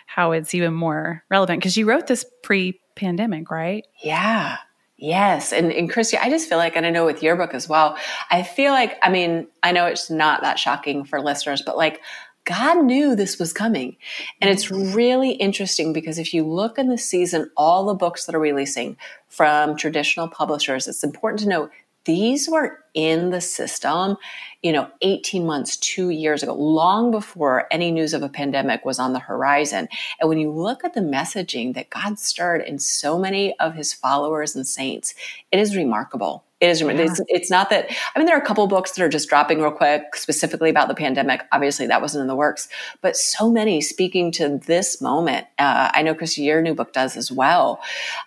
how 0.07 0.33
it's 0.33 0.55
even 0.55 0.75
more 0.75 1.25
relevant. 1.31 1.61
Because 1.61 1.77
you 1.77 1.87
wrote 1.87 2.07
this 2.07 2.25
pre 2.43 2.81
pandemic, 2.95 3.51
right? 3.51 3.85
Yeah. 4.03 4.59
Yes. 4.97 5.53
And, 5.53 5.73
and 5.73 5.91
Christy, 5.91 6.17
I 6.17 6.31
just 6.31 6.49
feel 6.49 6.59
like, 6.59 6.77
and 6.77 6.87
I 6.87 6.91
know 6.91 7.05
with 7.05 7.25
your 7.25 7.35
book 7.35 7.55
as 7.55 7.69
well, 7.69 7.99
I 8.31 8.45
feel 8.45 8.71
like, 8.71 8.99
I 9.03 9.11
mean, 9.11 9.49
I 9.63 9.73
know 9.73 9.87
it's 9.87 10.11
not 10.11 10.43
that 10.43 10.61
shocking 10.61 11.05
for 11.05 11.21
listeners, 11.21 11.61
but 11.61 11.77
like 11.77 12.01
God 12.45 12.85
knew 12.85 13.15
this 13.15 13.39
was 13.39 13.53
coming. 13.53 13.97
And 14.41 14.51
it's 14.51 14.67
mm-hmm. 14.67 14.95
really 14.95 15.33
interesting 15.33 15.93
because 15.93 16.19
if 16.19 16.35
you 16.35 16.45
look 16.45 16.79
in 16.79 16.89
the 16.89 16.99
season, 16.99 17.51
all 17.57 17.87
the 17.87 17.95
books 17.95 18.27
that 18.27 18.35
are 18.35 18.41
releasing 18.41 18.97
from 19.29 19.77
traditional 19.77 20.29
publishers, 20.29 20.89
it's 20.89 21.05
important 21.05 21.41
to 21.41 21.49
know 21.49 21.71
these 22.05 22.49
were 22.49 22.81
in 22.95 23.31
the 23.31 23.41
system, 23.41 24.17
you 24.63 24.73
know, 24.73 24.91
18 25.03 25.47
months, 25.47 25.77
two 25.77 26.11
years 26.11 26.43
ago, 26.43 26.53
long 26.53 27.11
before 27.11 27.67
any 27.71 27.91
news 27.93 28.13
of 28.13 28.23
a 28.23 28.29
pandemic 28.29 28.85
was 28.85 28.99
on 28.99 29.13
the 29.13 29.21
horizon. 29.21 29.89
And 30.21 30.29
when 30.29 30.39
you 30.39 30.51
look 30.51 30.85
at 30.85 30.95
the 30.95 31.01
messaging 31.01 31.75
that 31.75 31.91
God 31.91 32.19
stirred 32.19 32.63
in 32.63 32.79
so 32.79 33.19
many 33.19 33.57
of 33.59 33.75
his 33.75 33.93
followers 33.93 34.57
and 34.57 34.67
saints, 34.67 35.15
it 35.53 35.59
is 35.59 35.77
remarkable. 35.77 36.45
It 36.63 36.71
is. 36.71 36.81
Yeah. 36.81 36.91
It's, 36.93 37.21
it's, 37.27 37.51
not 37.51 37.71
that. 37.71 37.91
I 38.15 38.19
mean, 38.19 38.27
there 38.27 38.37
are 38.37 38.41
a 38.41 38.47
couple 38.47 38.65
books 38.69 38.93
that 38.93 39.03
are 39.03 39.09
just 39.09 39.29
dropping 39.29 39.61
real 39.61 39.73
quick, 39.73 40.15
specifically 40.15 40.71
about 40.71 40.87
the 40.87 40.95
pandemic. 40.95 41.43
Obviously, 41.51 41.89
that 41.89 42.01
wasn't 42.01 42.23
in 42.23 42.29
the 42.29 42.37
works, 42.37 42.69
but 43.01 43.17
so 43.17 43.51
many 43.51 43.81
speaking 43.81 44.31
to 44.33 44.59
this 44.59 45.01
moment. 45.01 45.49
Uh, 45.59 45.91
I 45.93 46.03
know, 46.03 46.15
Chris, 46.15 46.39
your 46.39 46.63
new 46.63 46.73
book 46.75 46.93
does 46.93 47.17
as 47.17 47.33
well. 47.33 47.81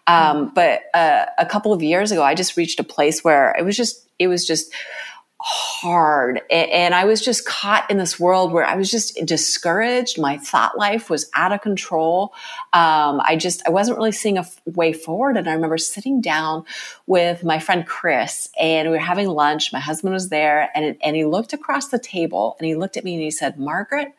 Um, 0.05 0.49
mm. 0.49 0.53
But 0.53 0.81
uh, 0.93 1.27
a 1.37 1.45
couple 1.45 1.71
of 1.71 1.81
years 1.81 2.11
ago, 2.11 2.23
I 2.23 2.35
just 2.35 2.57
reached 2.57 2.79
a 2.81 2.83
place 2.83 3.23
where 3.23 3.55
it 3.57 3.63
was 3.63 3.77
just, 3.77 4.05
it 4.19 4.27
was 4.27 4.45
just 4.45 4.73
hard. 5.41 6.41
And 6.49 6.95
I 6.95 7.05
was 7.05 7.21
just 7.21 7.45
caught 7.45 7.89
in 7.91 7.97
this 7.97 8.19
world 8.19 8.51
where 8.51 8.65
I 8.65 8.75
was 8.75 8.89
just 8.89 9.19
discouraged. 9.25 10.19
My 10.19 10.37
thought 10.37 10.77
life 10.77 11.09
was 11.09 11.29
out 11.35 11.51
of 11.51 11.61
control. 11.61 12.33
Um, 12.73 13.21
I 13.23 13.35
just, 13.37 13.61
I 13.67 13.69
wasn't 13.69 13.97
really 13.97 14.13
seeing 14.13 14.37
a 14.37 14.45
way 14.65 14.93
forward. 14.93 15.37
And 15.37 15.47
I 15.47 15.53
remember 15.53 15.77
sitting 15.77 16.21
down 16.21 16.63
with 17.05 17.43
my 17.43 17.59
friend 17.59 17.85
Chris 17.85 18.49
and 18.59 18.87
we 18.87 18.95
were 18.95 18.99
having 18.99 19.27
lunch. 19.27 19.73
My 19.73 19.79
husband 19.79 20.13
was 20.13 20.29
there 20.29 20.69
and, 20.73 20.97
and 21.03 21.15
he 21.15 21.25
looked 21.25 21.53
across 21.53 21.89
the 21.89 21.99
table 21.99 22.55
and 22.57 22.65
he 22.65 22.75
looked 22.75 22.97
at 22.97 23.03
me 23.03 23.13
and 23.15 23.23
he 23.23 23.31
said, 23.31 23.59
Margaret, 23.59 24.15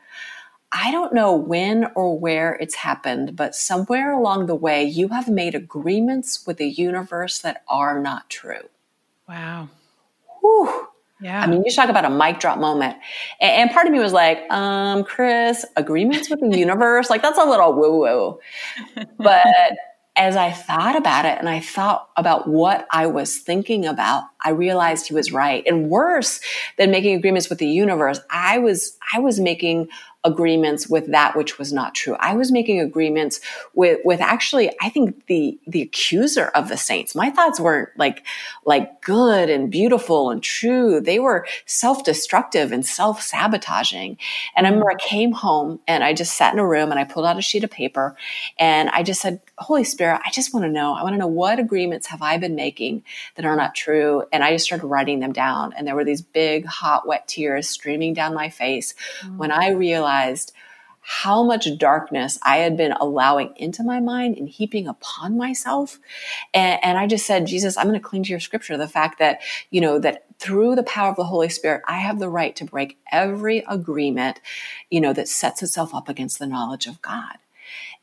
I 0.70 0.90
don't 0.90 1.14
know 1.14 1.34
when 1.34 1.86
or 1.94 2.18
where 2.18 2.54
it's 2.54 2.74
happened, 2.74 3.34
but 3.34 3.54
somewhere 3.54 4.12
along 4.12 4.46
the 4.46 4.54
way, 4.54 4.84
you 4.84 5.08
have 5.08 5.28
made 5.28 5.54
agreements 5.54 6.46
with 6.46 6.58
the 6.58 6.68
universe 6.68 7.38
that 7.38 7.64
are 7.68 7.98
not 7.98 8.28
true. 8.28 8.68
Wow. 9.26 9.70
Whew. 10.40 10.88
Yeah. 11.20 11.40
I 11.40 11.46
mean, 11.46 11.62
you 11.64 11.72
talk 11.72 11.88
about 11.88 12.04
a 12.04 12.10
mic 12.10 12.40
drop 12.40 12.58
moment. 12.58 12.96
And, 13.40 13.70
part 13.70 13.86
of 13.86 13.92
me 13.92 13.98
was 13.98 14.12
like, 14.12 14.50
um, 14.50 15.02
Chris, 15.04 15.64
agreements 15.76 16.28
with 16.28 16.40
the 16.40 16.58
universe, 16.58 17.08
like 17.08 17.22
that's 17.22 17.38
a 17.38 17.44
little 17.44 17.72
woo 17.72 18.00
woo. 18.00 18.38
But 19.18 19.46
as 20.16 20.34
I 20.34 20.50
thought 20.50 20.96
about 20.96 21.26
it 21.26 21.38
and 21.38 21.48
I 21.48 21.60
thought 21.60 22.08
about 22.16 22.48
what 22.48 22.86
I 22.90 23.06
was 23.06 23.38
thinking 23.38 23.84
about, 23.84 24.24
I 24.44 24.50
realized 24.50 25.08
he 25.08 25.14
was 25.14 25.30
right. 25.32 25.62
And 25.66 25.90
worse 25.90 26.40
than 26.78 26.90
making 26.90 27.16
agreements 27.16 27.50
with 27.50 27.58
the 27.58 27.68
universe, 27.68 28.20
I 28.30 28.58
was, 28.58 28.96
I 29.14 29.20
was 29.20 29.38
making 29.38 29.88
agreements 30.26 30.88
with 30.88 31.06
that 31.12 31.36
which 31.36 31.58
was 31.58 31.72
not 31.72 31.94
true. 31.94 32.16
I 32.18 32.34
was 32.34 32.50
making 32.50 32.80
agreements 32.80 33.40
with, 33.74 34.00
with 34.04 34.20
actually, 34.20 34.70
I 34.82 34.90
think 34.90 35.26
the, 35.26 35.58
the 35.66 35.82
accuser 35.82 36.46
of 36.48 36.68
the 36.68 36.76
saints. 36.76 37.14
My 37.14 37.30
thoughts 37.30 37.60
weren't 37.60 37.90
like, 37.96 38.26
like 38.64 39.00
good 39.00 39.48
and 39.48 39.70
beautiful 39.70 40.30
and 40.30 40.42
true. 40.42 41.00
They 41.00 41.20
were 41.20 41.46
self-destructive 41.64 42.72
and 42.72 42.84
self-sabotaging. 42.84 44.18
And 44.56 44.66
I 44.66 44.70
remember 44.70 44.90
I 44.90 44.96
came 44.96 45.32
home 45.32 45.78
and 45.86 46.02
I 46.02 46.12
just 46.12 46.36
sat 46.36 46.52
in 46.52 46.58
a 46.58 46.66
room 46.66 46.90
and 46.90 46.98
I 46.98 47.04
pulled 47.04 47.24
out 47.24 47.38
a 47.38 47.42
sheet 47.42 47.62
of 47.62 47.70
paper 47.70 48.16
and 48.58 48.90
I 48.90 49.04
just 49.04 49.20
said, 49.20 49.40
Holy 49.58 49.84
Spirit, 49.84 50.20
I 50.26 50.30
just 50.32 50.52
want 50.52 50.64
to 50.64 50.70
know. 50.70 50.94
I 50.94 51.02
want 51.04 51.14
to 51.14 51.18
know 51.18 51.26
what 51.28 51.60
agreements 51.60 52.08
have 52.08 52.20
I 52.20 52.36
been 52.36 52.56
making 52.56 53.04
that 53.36 53.46
are 53.46 53.56
not 53.56 53.74
true. 53.74 54.24
And 54.32 54.42
I 54.42 54.50
just 54.50 54.64
started 54.64 54.86
writing 54.86 55.20
them 55.20 55.32
down. 55.32 55.72
And 55.74 55.86
there 55.86 55.94
were 55.94 56.04
these 56.04 56.22
big, 56.22 56.66
hot, 56.66 57.06
wet 57.06 57.28
tears 57.28 57.68
streaming 57.68 58.12
down 58.12 58.34
my 58.34 58.48
face 58.48 58.94
mm-hmm. 59.20 59.38
when 59.38 59.52
I 59.52 59.70
realized 59.70 60.15
realized 60.16 60.52
how 61.08 61.44
much 61.44 61.68
darkness 61.78 62.36
I 62.42 62.58
had 62.58 62.76
been 62.76 62.90
allowing 62.90 63.54
into 63.56 63.84
my 63.84 64.00
mind 64.00 64.36
and 64.36 64.48
heaping 64.48 64.88
upon 64.88 65.36
myself. 65.36 66.00
And, 66.52 66.80
and 66.82 66.98
I 66.98 67.06
just 67.06 67.26
said, 67.26 67.46
Jesus, 67.46 67.76
I'm 67.76 67.86
going 67.86 68.00
to 68.00 68.04
cling 68.04 68.24
to 68.24 68.30
your 68.30 68.40
scripture. 68.40 68.76
The 68.76 68.88
fact 68.88 69.20
that, 69.20 69.40
you 69.70 69.80
know, 69.80 70.00
that 70.00 70.24
through 70.40 70.74
the 70.74 70.82
power 70.82 71.10
of 71.10 71.16
the 71.16 71.24
Holy 71.24 71.48
Spirit, 71.48 71.82
I 71.86 71.98
have 71.98 72.18
the 72.18 72.28
right 72.28 72.56
to 72.56 72.64
break 72.64 72.98
every 73.12 73.64
agreement, 73.68 74.40
you 74.90 75.00
know, 75.00 75.12
that 75.12 75.28
sets 75.28 75.62
itself 75.62 75.94
up 75.94 76.08
against 76.08 76.40
the 76.40 76.46
knowledge 76.46 76.88
of 76.88 77.00
God. 77.02 77.38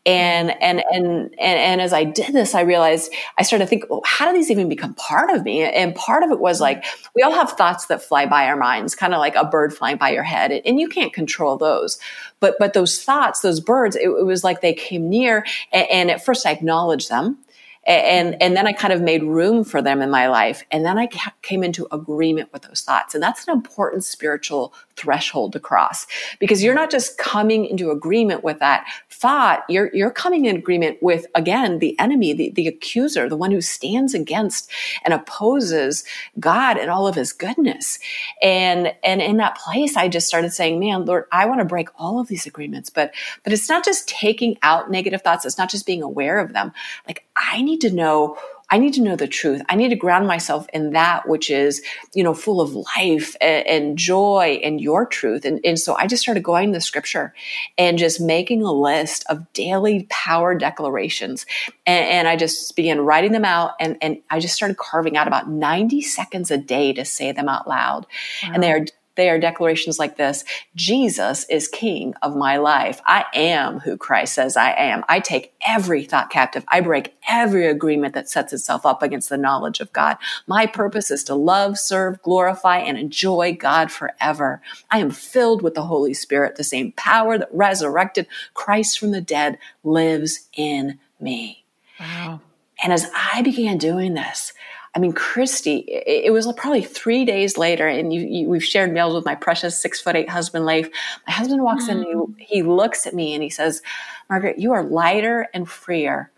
And, 0.06 0.52
and, 0.62 0.84
and, 0.92 1.06
and, 1.06 1.34
and 1.40 1.82
as 1.82 1.94
I 1.94 2.04
did 2.04 2.34
this, 2.34 2.54
I 2.54 2.62
realized 2.62 3.12
I 3.38 3.44
started 3.44 3.66
to 3.66 3.70
think, 3.70 3.86
well, 3.90 4.02
how 4.04 4.26
do 4.26 4.34
these 4.34 4.52
even 4.52 4.68
become 4.68 4.94
part 4.96 5.30
of 5.30 5.44
me? 5.46 5.64
And 5.64 5.96
part 5.96 6.24
of 6.24 6.32
it 6.32 6.40
was 6.40 6.60
like, 6.60 6.84
we 7.16 7.22
all 7.22 7.32
have 7.32 7.52
thoughts 7.52 7.86
that 7.86 8.02
fly 8.02 8.26
by 8.26 8.48
our 8.48 8.58
minds, 8.58 8.96
kind 8.96 9.14
of 9.14 9.20
like 9.20 9.36
a 9.36 9.46
bird 9.46 9.74
flying 9.74 9.96
by 9.96 10.10
your 10.10 10.24
head. 10.24 10.52
And 10.66 10.78
you 10.80 10.90
can't 10.90 11.14
control 11.14 11.58
those. 11.58 12.00
But, 12.42 12.56
but 12.60 12.74
those 12.74 13.02
thoughts, 13.02 13.40
those 13.40 13.62
birds, 13.62 13.96
it, 13.96 14.10
it 14.10 14.26
was 14.26 14.44
like 14.44 14.60
they 14.60 14.74
came 14.74 15.10
near. 15.10 15.46
And, 15.72 15.88
and 15.90 16.12
at 16.12 16.26
first 16.26 16.46
I 16.46 16.52
acknowledged 16.52 17.10
them 17.10 17.38
and 17.86 18.42
and 18.42 18.56
then 18.56 18.66
I 18.66 18.74
kind 18.74 18.94
of 18.94 19.02
made 19.02 19.24
room 19.24 19.64
for 19.64 19.82
them 19.82 20.02
in 20.02 20.10
my 20.10 20.28
life, 20.28 20.64
and 20.72 20.86
then 20.86 20.98
I 20.98 21.10
came 21.42 21.64
into 21.64 21.88
agreement 21.92 22.52
with 22.54 22.62
those 22.62 22.82
thoughts, 22.82 23.14
and 23.14 23.22
that's 23.22 23.48
an 23.48 23.54
important 23.54 24.04
spiritual 24.06 24.74
threshold 24.96 25.54
to 25.54 25.60
cross. 25.60 26.06
Because 26.40 26.64
you're 26.64 26.76
not 26.76 26.92
just 26.92 27.18
coming 27.18 27.66
into 27.66 27.92
agreement 27.92 28.44
with 28.44 28.60
that 28.60 28.86
thought 29.10 29.64
you're 29.70 29.90
you're 29.94 30.12
coming 30.12 30.46
in 30.46 30.56
agreement 30.56 31.02
with 31.02 31.26
again 31.34 31.80
the 31.80 31.98
enemy 31.98 32.34
the, 32.34 32.50
the 32.52 32.68
accuser 32.68 33.30
the 33.30 33.38
one 33.38 33.52
who 33.52 33.62
stands 33.62 34.14
against 34.14 34.70
and 35.06 35.14
opposes 35.14 36.04
god 36.40 36.78
and 36.78 36.90
all 36.90 37.08
of 37.08 37.16
his 37.16 37.32
goodness. 37.32 38.00
And 38.42 38.94
and 39.04 39.22
in 39.22 39.38
that 39.38 39.58
place 39.58 39.96
i 39.96 40.10
just 40.10 40.28
started 40.28 40.52
saying 40.52 40.80
man 40.80 41.06
lord 41.06 41.26
i 41.32 41.46
want 41.46 41.60
to 41.60 41.66
break 41.66 41.90
all 41.98 42.20
of 42.20 42.28
these 42.28 42.46
agreements. 42.46 42.90
But 42.90 43.14
but 43.44 43.54
it's 43.54 43.70
not 43.70 43.86
just 43.86 44.08
taking 44.10 44.58
out 44.62 44.92
negative 44.92 45.22
thoughts. 45.22 45.46
It's 45.46 45.58
not 45.58 45.70
just 45.70 45.86
being 45.86 46.04
aware 46.04 46.40
of 46.40 46.54
them. 46.54 46.72
Like 47.08 47.26
i 47.38 47.62
need 47.62 47.82
to 47.82 47.92
know 47.92 48.38
I 48.70 48.78
need 48.78 48.94
to 48.96 49.02
know 49.02 49.16
the 49.16 49.28
truth. 49.28 49.62
I 49.70 49.76
need 49.76 49.90
to 49.90 49.96
ground 49.96 50.28
myself 50.28 50.68
in 50.74 50.92
that 50.92 51.28
which 51.28 51.50
is, 51.50 51.82
you 52.14 52.24
know, 52.24 52.34
full 52.34 52.62
of 52.62 52.74
life 52.74 53.36
and, 53.40 53.68
and 53.68 53.98
joy 53.98 54.60
and 54.64 54.82
your 54.82 55.06
truth. 55.06 55.46
And, 55.46 55.60
and 55.64 55.78
so 55.78 55.96
I 55.96 56.08
just 56.08 56.24
started 56.24 56.44
going 56.44 56.72
to 56.72 56.78
the 56.78 56.82
scripture 56.82 57.34
and 57.78 57.98
just 57.98 58.20
making 58.20 58.64
a 58.64 58.72
list 58.72 59.26
of 59.30 59.52
daily 59.54 60.08
power 60.10 60.56
declarations. 60.56 61.46
And, 61.86 62.06
and 62.06 62.28
I 62.28 62.36
just 62.36 62.76
began 62.76 63.02
writing 63.02 63.32
them 63.32 63.46
out 63.46 63.72
and, 63.80 63.98
and 64.02 64.18
I 64.30 64.40
just 64.40 64.56
started 64.56 64.78
carving 64.78 65.18
out 65.18 65.28
about 65.28 65.50
90 65.50 66.02
seconds 66.02 66.50
a 66.50 66.58
day 66.58 66.94
to 66.94 67.06
say 67.06 67.32
them 67.32 67.50
out 67.50 67.68
loud. 67.68 68.08
Wow. 68.44 68.52
And 68.54 68.64
they 68.64 68.72
are 68.72 68.86
they 69.16 69.30
are 69.30 69.40
declarations 69.40 70.00
like 70.00 70.18
this 70.18 70.44
Jesus 70.76 71.46
is 71.50 71.68
king 71.68 72.14
of 72.22 72.36
my 72.36 72.58
life. 72.58 73.02
I 73.06 73.26
am 73.34 73.80
who 73.80 73.98
Christ 73.98 74.34
says 74.34 74.58
I 74.58 74.72
am. 74.72 75.04
I 75.08 75.20
take 75.20 75.54
every 75.68 76.04
thought 76.04 76.30
captive. 76.30 76.66
I 76.68 76.82
break 76.82 77.14
every 77.30 77.68
agreement 77.68 78.14
that 78.14 78.30
sets 78.30 78.54
itself 78.54 78.86
up 78.86 79.02
against 79.02 79.30
the 79.30 79.38
knowledge 79.38 79.80
of 79.80 79.94
God. 79.94 80.18
My 80.48 80.66
purpose 80.66 81.12
is 81.12 81.24
to 81.26 81.36
love, 81.36 81.78
serve, 81.78 82.22
glorify, 82.22 82.80
and 82.80 82.98
enjoy 82.98 83.54
God 83.54 83.92
forever. 83.92 84.62
I 84.90 85.00
am 85.00 85.12
filled 85.12 85.62
with 85.62 85.76
the 85.76 85.84
Holy 85.84 86.14
Spirit. 86.14 86.56
The 86.56 86.64
same 86.64 86.92
power 86.94 87.38
that 87.38 87.50
resurrected 87.52 88.28
Christ 88.54 89.00
from 89.00 89.12
the 89.12 89.22
dead 89.22 89.58
lives 89.84 90.50
in 90.54 91.00
me. 91.20 91.66
Wow. 92.00 92.42
And 92.84 92.92
as 92.92 93.10
I 93.16 93.42
began 93.42 93.78
doing 93.78 94.14
this, 94.14 94.54
I 94.96 95.00
mean, 95.00 95.14
Christy, 95.14 95.80
it, 95.88 96.32
was 96.32 96.52
probably 96.54 96.84
three 96.84 97.26
days 97.26 97.58
later, 97.58 97.88
and 97.88 98.14
you, 98.14 98.22
you, 98.22 98.48
we've 98.48 98.64
shared 98.64 98.94
meals 98.94 99.16
with 99.16 99.26
my 99.26 99.34
precious 99.34 99.82
six 99.82 100.00
foot 100.00 100.16
eight 100.16 100.30
husband, 100.30 100.66
Leif. 100.68 100.88
My 101.26 101.34
husband 101.34 101.64
walks 101.64 101.86
mm-hmm. 101.86 102.04
in, 102.04 102.36
he, 102.38 102.58
he 102.58 102.64
looks 102.64 103.08
at 103.08 103.16
me 103.16 103.34
and 103.34 103.42
he 103.42 103.50
says, 103.50 103.82
Margaret, 104.30 104.60
you 104.60 104.72
are 104.72 104.84
lighter 104.84 105.48
and 105.54 105.68
freer 105.68 106.32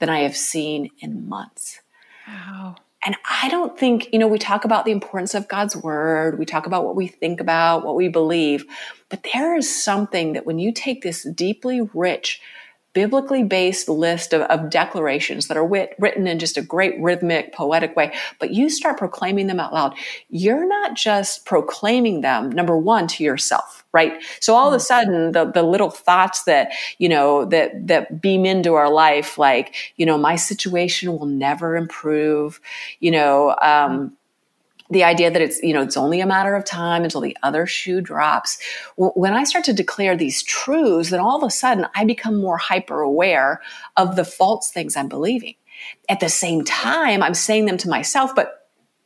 than 0.00 0.10
I 0.10 0.20
have 0.20 0.36
seen 0.36 0.90
in 0.98 1.28
months. 1.28 1.80
Wow. 2.28 2.76
And 3.06 3.16
I 3.30 3.48
don't 3.48 3.78
think, 3.78 4.10
you 4.12 4.18
know, 4.18 4.28
we 4.28 4.38
talk 4.38 4.64
about 4.64 4.84
the 4.84 4.92
importance 4.92 5.34
of 5.34 5.48
God's 5.48 5.76
word, 5.76 6.38
we 6.38 6.46
talk 6.46 6.66
about 6.66 6.84
what 6.84 6.96
we 6.96 7.06
think 7.06 7.40
about, 7.40 7.84
what 7.84 7.96
we 7.96 8.08
believe, 8.08 8.64
but 9.10 9.26
there 9.34 9.54
is 9.56 9.82
something 9.82 10.32
that 10.32 10.46
when 10.46 10.58
you 10.58 10.72
take 10.72 11.02
this 11.02 11.22
deeply 11.22 11.82
rich, 11.92 12.40
biblically 12.94 13.42
based 13.42 13.88
list 13.88 14.32
of, 14.32 14.42
of 14.42 14.70
declarations 14.70 15.48
that 15.48 15.56
are 15.56 15.64
wit, 15.64 15.94
written 15.98 16.26
in 16.26 16.38
just 16.38 16.56
a 16.56 16.62
great 16.62 16.98
rhythmic, 17.00 17.52
poetic 17.52 17.94
way, 17.96 18.14
but 18.38 18.52
you 18.52 18.70
start 18.70 18.96
proclaiming 18.96 19.48
them 19.48 19.60
out 19.60 19.72
loud. 19.72 19.94
You're 20.30 20.66
not 20.66 20.94
just 20.94 21.44
proclaiming 21.44 22.22
them, 22.22 22.50
number 22.50 22.78
one, 22.78 23.08
to 23.08 23.24
yourself, 23.24 23.84
right? 23.92 24.22
So 24.40 24.54
all 24.54 24.68
of 24.68 24.74
a 24.74 24.76
mm-hmm. 24.76 24.84
sudden, 24.84 25.32
the, 25.32 25.44
the 25.44 25.62
little 25.62 25.90
thoughts 25.90 26.44
that, 26.44 26.72
you 26.98 27.08
know, 27.08 27.44
that, 27.46 27.88
that 27.88 28.22
beam 28.22 28.46
into 28.46 28.74
our 28.74 28.90
life, 28.90 29.36
like, 29.36 29.74
you 29.96 30.06
know, 30.06 30.16
my 30.16 30.36
situation 30.36 31.12
will 31.12 31.26
never 31.26 31.76
improve, 31.76 32.60
you 33.00 33.10
know, 33.10 33.56
um, 33.60 34.16
the 34.90 35.04
idea 35.04 35.30
that 35.30 35.40
it's 35.40 35.62
you 35.62 35.72
know 35.72 35.82
it's 35.82 35.96
only 35.96 36.20
a 36.20 36.26
matter 36.26 36.54
of 36.54 36.64
time 36.64 37.04
until 37.04 37.20
the 37.20 37.36
other 37.42 37.66
shoe 37.66 38.00
drops 38.00 38.58
when 38.96 39.32
i 39.32 39.44
start 39.44 39.64
to 39.64 39.72
declare 39.72 40.16
these 40.16 40.42
truths 40.42 41.10
then 41.10 41.20
all 41.20 41.36
of 41.36 41.46
a 41.46 41.50
sudden 41.50 41.86
i 41.94 42.04
become 42.04 42.40
more 42.40 42.58
hyper 42.58 43.00
aware 43.00 43.60
of 43.96 44.16
the 44.16 44.24
false 44.24 44.70
things 44.70 44.96
i'm 44.96 45.08
believing 45.08 45.54
at 46.08 46.20
the 46.20 46.28
same 46.28 46.62
time 46.64 47.22
i'm 47.22 47.34
saying 47.34 47.66
them 47.66 47.78
to 47.78 47.88
myself 47.88 48.34
but 48.34 48.60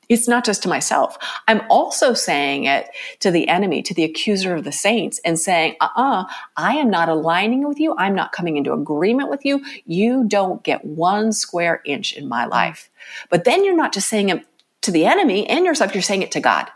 it's 0.08 0.26
not 0.26 0.44
just 0.44 0.62
to 0.62 0.68
myself. 0.68 1.18
I'm 1.48 1.60
also 1.68 2.14
saying 2.14 2.64
it 2.64 2.88
to 3.20 3.30
the 3.30 3.46
enemy, 3.48 3.82
to 3.82 3.94
the 3.94 4.04
accuser 4.04 4.54
of 4.54 4.64
the 4.64 4.72
saints, 4.72 5.20
and 5.24 5.38
saying, 5.38 5.76
uh 5.80 5.88
uh-uh, 5.96 6.22
uh 6.22 6.24
I 6.56 6.76
am 6.76 6.90
not 6.90 7.08
aligning 7.08 7.68
with 7.68 7.78
you. 7.78 7.94
I'm 7.98 8.14
not 8.14 8.32
coming 8.32 8.56
into 8.56 8.72
agreement 8.72 9.28
with 9.28 9.44
you. 9.44 9.62
You 9.84 10.24
don't 10.26 10.62
get 10.62 10.84
one 10.84 11.32
square 11.32 11.82
inch 11.84 12.14
in 12.14 12.26
my 12.28 12.46
life. 12.46 12.90
But 13.28 13.44
then 13.44 13.64
you're 13.64 13.76
not 13.76 13.92
just 13.92 14.08
saying 14.08 14.30
it 14.30 14.46
to 14.88 14.92
the 14.92 15.04
enemy 15.04 15.46
and 15.50 15.66
yourself, 15.66 15.94
you're 15.94 16.00
saying 16.00 16.22
it 16.22 16.32
to 16.32 16.40
God. 16.40 16.66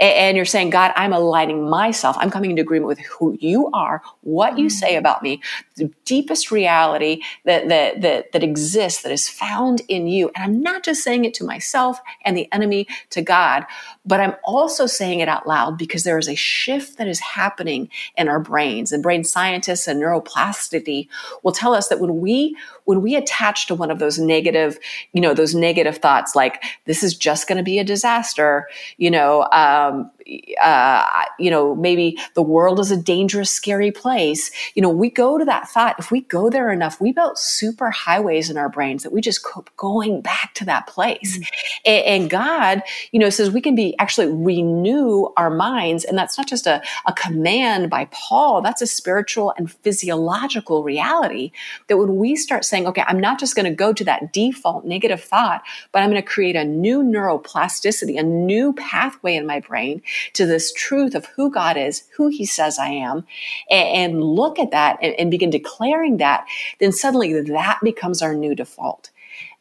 And 0.00 0.36
you're 0.36 0.46
saying, 0.46 0.70
God, 0.70 0.92
I'm 0.96 1.12
aligning 1.12 1.68
myself. 1.68 2.16
I'm 2.18 2.30
coming 2.30 2.50
into 2.50 2.62
agreement 2.62 2.88
with 2.88 3.00
who 3.00 3.36
you 3.40 3.70
are, 3.72 4.02
what 4.22 4.58
you 4.58 4.68
say 4.68 4.94
mm. 4.94 4.98
about 4.98 5.22
me, 5.22 5.42
the 5.76 5.90
deepest 6.04 6.50
reality 6.50 7.22
that, 7.44 7.68
that, 7.68 8.00
that, 8.02 8.32
that 8.32 8.42
exists, 8.42 9.02
that 9.02 9.12
is 9.12 9.28
found 9.28 9.82
in 9.88 10.06
you. 10.06 10.30
And 10.34 10.44
I'm 10.44 10.60
not 10.62 10.84
just 10.84 11.02
saying 11.02 11.24
it 11.24 11.34
to 11.34 11.44
myself 11.44 12.00
and 12.24 12.36
the 12.36 12.50
enemy, 12.52 12.86
to 13.10 13.22
God, 13.22 13.64
but 14.04 14.20
I'm 14.20 14.34
also 14.44 14.86
saying 14.86 15.20
it 15.20 15.28
out 15.28 15.46
loud 15.46 15.78
because 15.78 16.04
there 16.04 16.18
is 16.18 16.28
a 16.28 16.34
shift 16.34 16.98
that 16.98 17.08
is 17.08 17.20
happening 17.20 17.88
in 18.16 18.28
our 18.28 18.40
brains. 18.40 18.92
And 18.92 19.02
brain 19.02 19.24
scientists 19.24 19.86
and 19.88 20.02
neuroplasticity 20.02 21.08
will 21.42 21.52
tell 21.52 21.74
us 21.74 21.88
that 21.88 22.00
when 22.00 22.20
we 22.20 22.56
when 22.84 23.02
we 23.02 23.16
attach 23.16 23.66
to 23.66 23.74
one 23.74 23.90
of 23.90 23.98
those 23.98 24.18
negative, 24.18 24.78
you 25.12 25.20
know, 25.20 25.34
those 25.34 25.54
negative 25.54 25.98
thoughts 25.98 26.36
like 26.36 26.62
this 26.84 27.02
is 27.02 27.16
just 27.16 27.48
going 27.48 27.58
to 27.58 27.64
be 27.64 27.80
a 27.80 27.84
disaster, 27.84 28.68
you 28.96 29.10
know, 29.10 29.48
um, 29.56 30.10
uh, 30.60 31.24
you 31.38 31.50
know, 31.50 31.74
maybe 31.74 32.18
the 32.34 32.42
world 32.42 32.80
is 32.80 32.90
a 32.90 32.96
dangerous, 32.96 33.50
scary 33.50 33.92
place. 33.92 34.50
You 34.74 34.82
know, 34.82 34.90
we 34.90 35.10
go 35.10 35.38
to 35.38 35.44
that 35.44 35.68
thought. 35.68 35.96
If 35.98 36.10
we 36.10 36.22
go 36.22 36.50
there 36.50 36.72
enough, 36.72 37.00
we 37.00 37.12
built 37.12 37.38
super 37.38 37.90
highways 37.90 38.50
in 38.50 38.56
our 38.56 38.68
brains 38.68 39.02
that 39.02 39.12
we 39.12 39.20
just 39.20 39.44
keep 39.44 39.74
going 39.76 40.20
back 40.20 40.54
to 40.54 40.64
that 40.64 40.86
place. 40.86 41.38
Mm-hmm. 41.38 41.42
And, 41.86 42.04
and, 42.04 42.30
God, 42.30 42.82
you 43.12 43.20
know, 43.20 43.30
says 43.30 43.50
we 43.50 43.60
can 43.60 43.74
be 43.74 43.94
actually 43.98 44.32
renew 44.32 45.28
our 45.36 45.50
minds. 45.50 46.04
And 46.04 46.18
that's 46.18 46.36
not 46.36 46.48
just 46.48 46.66
a, 46.66 46.82
a 47.06 47.12
command 47.12 47.88
by 47.90 48.08
Paul, 48.10 48.62
that's 48.62 48.82
a 48.82 48.86
spiritual 48.86 49.54
and 49.56 49.70
physiological 49.70 50.82
reality 50.82 51.52
that 51.88 51.98
when 51.98 52.16
we 52.16 52.34
start 52.36 52.64
saying, 52.64 52.86
okay, 52.88 53.04
I'm 53.06 53.20
not 53.20 53.38
just 53.38 53.54
going 53.54 53.66
to 53.66 53.74
go 53.74 53.92
to 53.92 54.04
that 54.04 54.32
default 54.32 54.84
negative 54.84 55.22
thought, 55.22 55.62
but 55.92 56.02
I'm 56.02 56.10
going 56.10 56.22
to 56.22 56.28
create 56.28 56.56
a 56.56 56.64
new 56.64 57.02
neuroplasticity, 57.02 58.18
a 58.18 58.22
new 58.22 58.72
pathway 58.72 59.36
in 59.36 59.46
my 59.46 59.60
brain 59.60 60.02
to 60.34 60.46
this 60.46 60.72
truth 60.72 61.14
of 61.14 61.26
who 61.26 61.50
God 61.50 61.76
is, 61.76 62.04
who 62.16 62.28
He 62.28 62.44
says 62.44 62.78
I 62.78 62.88
am, 62.88 63.26
and, 63.70 64.14
and 64.14 64.24
look 64.24 64.58
at 64.58 64.70
that 64.70 64.98
and, 65.02 65.14
and 65.18 65.30
begin 65.30 65.50
declaring 65.50 66.18
that, 66.18 66.46
then 66.80 66.92
suddenly 66.92 67.40
that 67.40 67.78
becomes 67.82 68.22
our 68.22 68.34
new 68.34 68.54
default. 68.54 69.10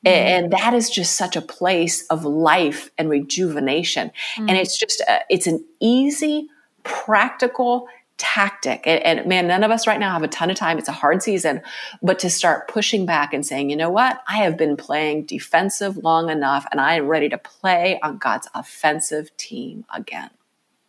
Mm. 0.06 0.12
And 0.12 0.52
that 0.52 0.74
is 0.74 0.90
just 0.90 1.16
such 1.16 1.36
a 1.36 1.42
place 1.42 2.06
of 2.08 2.26
life 2.26 2.92
and 2.98 3.10
rejuvenation. 3.10 4.12
Mm. 4.38 4.50
And 4.50 4.52
it's 4.52 4.78
just, 4.78 5.02
a, 5.02 5.22
it's 5.30 5.48
an 5.48 5.66
easy, 5.80 6.48
practical 6.84 7.88
tactic. 8.18 8.84
And, 8.86 9.04
and, 9.04 9.28
man, 9.28 9.48
none 9.48 9.64
of 9.64 9.72
us 9.72 9.88
right 9.88 10.00
now 10.00 10.14
have 10.14 10.24
a 10.24 10.28
ton 10.28 10.50
of 10.50 10.56
time. 10.56 10.78
It's 10.78 10.88
a 10.88 10.94
hard 10.94 11.22
season, 11.22 11.62
but 12.02 12.20
to 12.20 12.30
start 12.30 12.68
pushing 12.68 13.06
back 13.06 13.34
and 13.34 13.46
saying, 13.46 13.70
you 13.70 13.76
know 13.76 13.90
what? 13.90 14.22
I 14.28 14.38
have 14.38 14.58
been 14.58 14.78
playing 14.78 15.26
defensive 15.26 15.98
long 15.98 16.30
enough 16.30 16.66
and 16.72 16.80
I 16.80 16.96
am 16.96 17.08
ready 17.08 17.28
to 17.30 17.38
play 17.38 18.00
on 18.02 18.18
God's 18.18 18.48
offensive 18.54 19.36
team 19.38 19.86
again. 19.94 20.30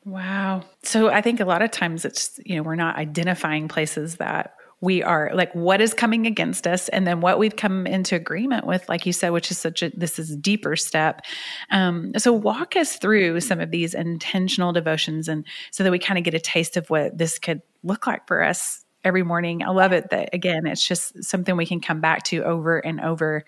Wow. 0.06 0.62
So 0.84 1.10
I 1.10 1.20
think 1.20 1.40
a 1.40 1.44
lot 1.44 1.62
of 1.62 1.72
times 1.72 2.04
it's, 2.04 2.38
you 2.46 2.54
know, 2.54 2.62
we're 2.62 2.76
not 2.76 2.96
identifying 2.96 3.66
places 3.66 4.16
that 4.16 4.54
we 4.80 5.02
are 5.02 5.32
like 5.34 5.52
what 5.52 5.80
is 5.80 5.92
coming 5.94 6.26
against 6.26 6.66
us 6.66 6.88
and 6.90 7.06
then 7.06 7.20
what 7.20 7.40
we've 7.40 7.56
come 7.56 7.86
into 7.86 8.14
agreement 8.14 8.66
with 8.66 8.86
like 8.90 9.06
you 9.06 9.12
said 9.12 9.30
which 9.30 9.50
is 9.50 9.56
such 9.56 9.82
a 9.82 9.90
this 9.96 10.18
is 10.18 10.36
deeper 10.36 10.76
step 10.76 11.22
um, 11.70 12.12
so 12.18 12.30
walk 12.30 12.76
us 12.76 12.96
through 12.96 13.40
some 13.40 13.58
of 13.58 13.70
these 13.70 13.94
intentional 13.94 14.74
devotions 14.74 15.28
and 15.28 15.46
so 15.70 15.82
that 15.82 15.90
we 15.90 15.98
kind 15.98 16.18
of 16.18 16.24
get 16.24 16.34
a 16.34 16.38
taste 16.38 16.76
of 16.76 16.88
what 16.90 17.16
this 17.16 17.38
could 17.38 17.62
look 17.82 18.06
like 18.06 18.26
for 18.28 18.42
us 18.42 18.84
every 19.02 19.22
morning 19.22 19.62
i 19.62 19.70
love 19.70 19.92
it 19.92 20.10
that 20.10 20.28
again 20.34 20.66
it's 20.66 20.86
just 20.86 21.24
something 21.24 21.56
we 21.56 21.64
can 21.64 21.80
come 21.80 22.02
back 22.02 22.22
to 22.22 22.44
over 22.44 22.78
and 22.78 23.00
over 23.00 23.44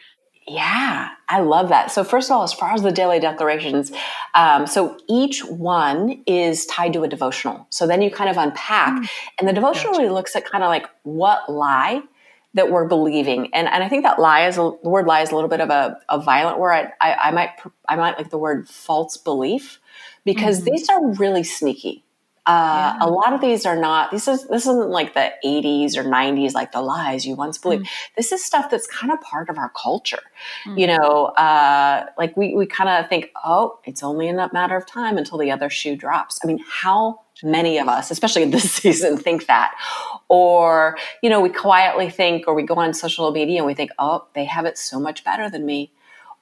yeah, 0.49 1.11
I 1.29 1.41
love 1.41 1.69
that. 1.69 1.91
So, 1.91 2.05
first 2.05 2.31
of 2.31 2.37
all, 2.37 2.43
as 2.43 2.53
far 2.53 2.73
as 2.73 2.83
the 2.83 2.93
daily 2.93 3.21
declarations, 3.21 3.93
um, 4.35 4.67
so 4.67 4.99
each 5.09 5.45
one 5.45 6.23
is 6.27 6.67
tied 6.67 6.93
to 6.95 7.03
a 7.03 7.09
devotional. 7.09 7.67
So 7.71 7.87
then 7.87 8.03
you 8.03 8.11
kind 8.11 8.31
of 8.31 8.37
unpack, 8.37 8.95
mm. 8.95 9.09
and 9.39 9.49
the 9.49 9.53
devotional 9.53 9.93
gotcha. 9.93 10.03
really 10.03 10.15
looks 10.15 10.35
at 10.37 10.45
kind 10.45 10.65
of 10.65 10.69
like 10.69 10.87
what 11.03 11.51
lie 11.51 12.03
that 12.55 12.71
we're 12.71 12.89
believing, 12.89 13.53
and 13.55 13.69
and 13.69 13.85
I 13.85 13.89
think 13.89 14.05
that 14.05 14.19
lie 14.19 14.47
is 14.47 14.57
a, 14.57 14.73
the 14.83 14.89
word 14.89 15.07
lie 15.07 15.21
is 15.21 15.31
a 15.31 15.35
little 15.35 15.51
bit 15.51 15.61
of 15.61 15.71
a, 15.71 15.99
a 16.09 16.21
violent 16.21 16.59
word. 16.59 16.73
I, 16.73 16.93
I, 17.01 17.29
I 17.29 17.31
might 17.31 17.51
I 17.89 17.97
might 17.97 18.17
like 18.17 18.31
the 18.31 18.39
word 18.39 18.69
false 18.69 19.17
belief 19.17 19.81
because 20.25 20.61
mm-hmm. 20.61 20.73
these 20.73 20.89
are 20.89 21.13
really 21.13 21.45
sneaky. 21.45 22.05
Uh, 22.49 22.97
yeah. 22.99 23.07
A 23.07 23.09
lot 23.09 23.35
of 23.35 23.43
these 23.43 23.67
are 23.67 23.77
not. 23.77 24.11
This 24.11 24.27
is 24.27 24.49
this 24.49 24.63
isn't 24.67 24.89
like 24.89 25.13
the 25.13 25.31
'80s 25.45 25.97
or 25.97 26.03
'90s, 26.03 26.55
like 26.55 26.73
the 26.73 26.81
lies 26.81 27.27
you 27.27 27.35
once 27.35 27.59
believed. 27.59 27.85
Mm. 27.85 27.89
This 28.17 28.33
is 28.33 28.43
stuff 28.43 28.71
that's 28.71 28.87
kind 28.87 29.13
of 29.13 29.21
part 29.21 29.51
of 29.51 29.59
our 29.59 29.71
culture. 29.81 30.23
Mm. 30.65 30.79
You 30.79 30.87
know, 30.87 31.27
uh, 31.37 32.07
like 32.17 32.35
we 32.39 32.55
we 32.55 32.65
kind 32.67 32.89
of 32.89 33.09
think, 33.11 33.31
oh, 33.45 33.79
it's 33.85 34.03
only 34.03 34.29
a 34.29 34.51
matter 34.53 34.77
of 34.77 34.87
time 34.87 35.19
until 35.19 35.37
the 35.37 35.51
other 35.51 35.69
shoe 35.69 35.95
drops. 35.95 36.41
I 36.43 36.47
mean, 36.47 36.65
how 36.67 37.21
many 37.43 37.79
of 37.79 37.87
us, 37.89 38.11
especially 38.11 38.43
in 38.43 38.51
this 38.51 38.73
season, 38.73 39.19
think 39.19 39.47
that. 39.47 39.75
Or, 40.29 40.97
you 41.23 41.31
know, 41.31 41.41
we 41.41 41.51
quietly 41.51 42.11
think, 42.11 42.47
or 42.49 42.55
we 42.55 42.63
go 42.63 42.75
on 42.75 42.95
social 42.95 43.31
media 43.31 43.59
and 43.59 43.67
we 43.67 43.75
think, 43.75 43.91
oh, 43.99 44.27
they 44.35 44.45
have 44.45 44.65
it 44.65 44.79
so 44.79 44.99
much 44.99 45.25
better 45.25 45.49
than 45.51 45.65
me. 45.65 45.93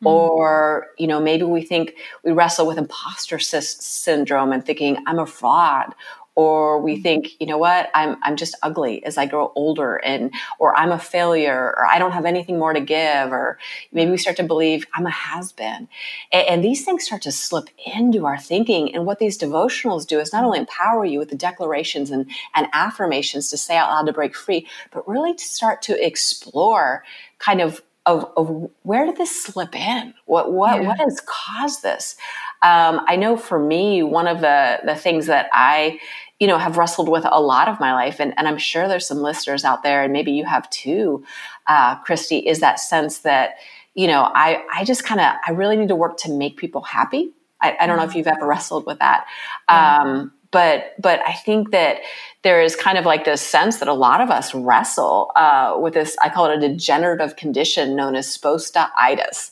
Mm. 0.03 0.11
Or, 0.11 0.89
you 0.99 1.07
know, 1.07 1.21
maybe 1.21 1.45
we 1.45 1.63
think 1.63 1.95
we 2.23 2.33
wrestle 2.33 2.67
with 2.67 2.79
imposter 2.79 3.39
sy- 3.39 3.61
syndrome 3.61 4.53
and 4.53 4.65
thinking, 4.65 4.99
I'm 5.07 5.19
a 5.19 5.27
fraud. 5.27 5.95
Or 6.35 6.83
we 6.83 6.99
mm. 6.99 7.03
think, 7.03 7.41
you 7.41 7.47
know 7.47 7.57
what, 7.57 7.89
I'm, 7.95 8.19
I'm 8.23 8.37
just 8.37 8.55
ugly 8.63 9.03
as 9.07 9.17
I 9.17 9.25
grow 9.25 9.53
older 9.55 9.97
and, 9.97 10.35
or 10.59 10.77
I'm 10.77 10.93
a 10.93 10.99
failure 10.99 11.75
or 11.75 11.87
I 11.87 11.99
don't 11.99 12.13
have 12.13 12.27
anything 12.27 12.59
more 12.59 12.75
to 12.75 12.81
give. 12.81 13.33
Or 13.33 13.59
maybe 13.91 14.11
we 14.11 14.19
start 14.19 14.37
to 14.37 14.43
believe 14.43 14.87
I'm 14.93 15.07
a 15.07 15.11
has 15.11 15.53
been. 15.53 15.89
And, 16.31 16.47
and 16.47 16.65
these 16.65 16.85
things 16.85 17.05
start 17.05 17.23
to 17.23 17.33
slip 17.33 17.71
into 17.87 18.27
our 18.27 18.39
thinking. 18.39 18.95
And 18.95 19.07
what 19.07 19.19
these 19.19 19.39
devotionals 19.39 20.07
do 20.07 20.21
is 20.21 20.31
not 20.31 20.45
only 20.45 20.59
empower 20.59 21.07
you 21.07 21.19
with 21.19 21.31
the 21.31 21.37
declarations 21.37 22.11
and, 22.11 22.31
and 22.55 22.67
affirmations 22.75 23.49
to 23.49 23.57
say 23.57 23.79
out 23.79 23.89
loud 23.89 24.05
to 24.05 24.13
break 24.13 24.37
free, 24.37 24.67
but 24.93 25.09
really 25.09 25.33
to 25.33 25.45
start 25.45 25.81
to 25.83 26.07
explore 26.07 27.03
kind 27.39 27.63
of 27.63 27.81
of, 28.07 28.31
of 28.37 28.71
where 28.83 29.05
did 29.05 29.17
this 29.17 29.43
slip 29.45 29.75
in? 29.75 30.15
What 30.27 30.53
what 30.53 30.81
yeah. 30.81 30.89
what 30.89 30.99
has 30.99 31.21
caused 31.27 31.83
this? 31.83 32.17
Um, 32.63 33.01
I 33.07 33.17
know 33.17 33.37
for 33.37 33.59
me, 33.59 34.03
one 34.03 34.29
of 34.29 34.41
the 34.41 34.81
the 34.85 34.95
things 34.95 35.27
that 35.27 35.49
I 35.53 35.99
you 36.39 36.47
know 36.47 36.59
have 36.59 36.79
wrestled 36.79 37.09
with 37.09 37.27
a 37.31 37.41
lot 37.41 37.69
of 37.69 37.81
my 37.81 37.93
life, 37.93 38.21
and, 38.21 38.33
and 38.39 38.47
I'm 38.47 38.59
sure 38.59 38.87
there's 38.89 39.07
some 39.07 39.19
listeners 39.19 39.65
out 39.65 39.83
there, 39.83 40.05
and 40.05 40.13
maybe 40.13 40.33
you 40.33 40.45
have 40.45 40.71
too, 40.71 41.25
uh, 41.67 41.97
Christy, 41.97 42.39
is 42.39 42.61
that 42.61 42.79
sense 42.79 43.19
that 43.19 43.57
you 43.95 44.07
know 44.07 44.31
I 44.35 44.63
I 44.73 44.85
just 44.85 45.05
kind 45.05 45.21
of 45.21 45.35
I 45.47 45.51
really 45.51 45.77
need 45.77 45.89
to 45.89 45.97
work 45.97 46.17
to 46.19 46.33
make 46.33 46.57
people 46.57 46.83
happy. 46.83 47.33
I, 47.61 47.77
I, 47.81 47.87
don't 47.87 47.97
know 47.97 48.03
if 48.03 48.11
mm-hmm. 48.11 48.19
you've 48.19 48.27
ever 48.27 48.47
wrestled 48.47 48.85
with 48.85 48.99
that. 48.99 49.25
Um, 49.69 50.31
but 50.57 50.95
but 50.99 51.21
I 51.27 51.35
think 51.35 51.71
that 51.73 51.99
there 52.41 52.63
is 52.63 52.75
kind 52.77 52.97
of 52.97 53.05
like 53.05 53.27
this 53.27 53.43
sense 53.43 53.77
that 53.81 53.89
a 53.89 53.93
lot 53.93 54.23
of 54.23 54.31
us 54.31 54.55
wrestle 54.55 55.31
uh, 55.37 55.77
with 55.79 55.93
this. 55.93 56.17
I 56.23 56.31
call 56.31 56.47
it 56.47 56.57
a 56.57 56.69
degenerative 56.69 57.37
condition 57.37 57.95
known 57.95 58.17
as 58.17 58.27
spostaitis, 58.27 59.51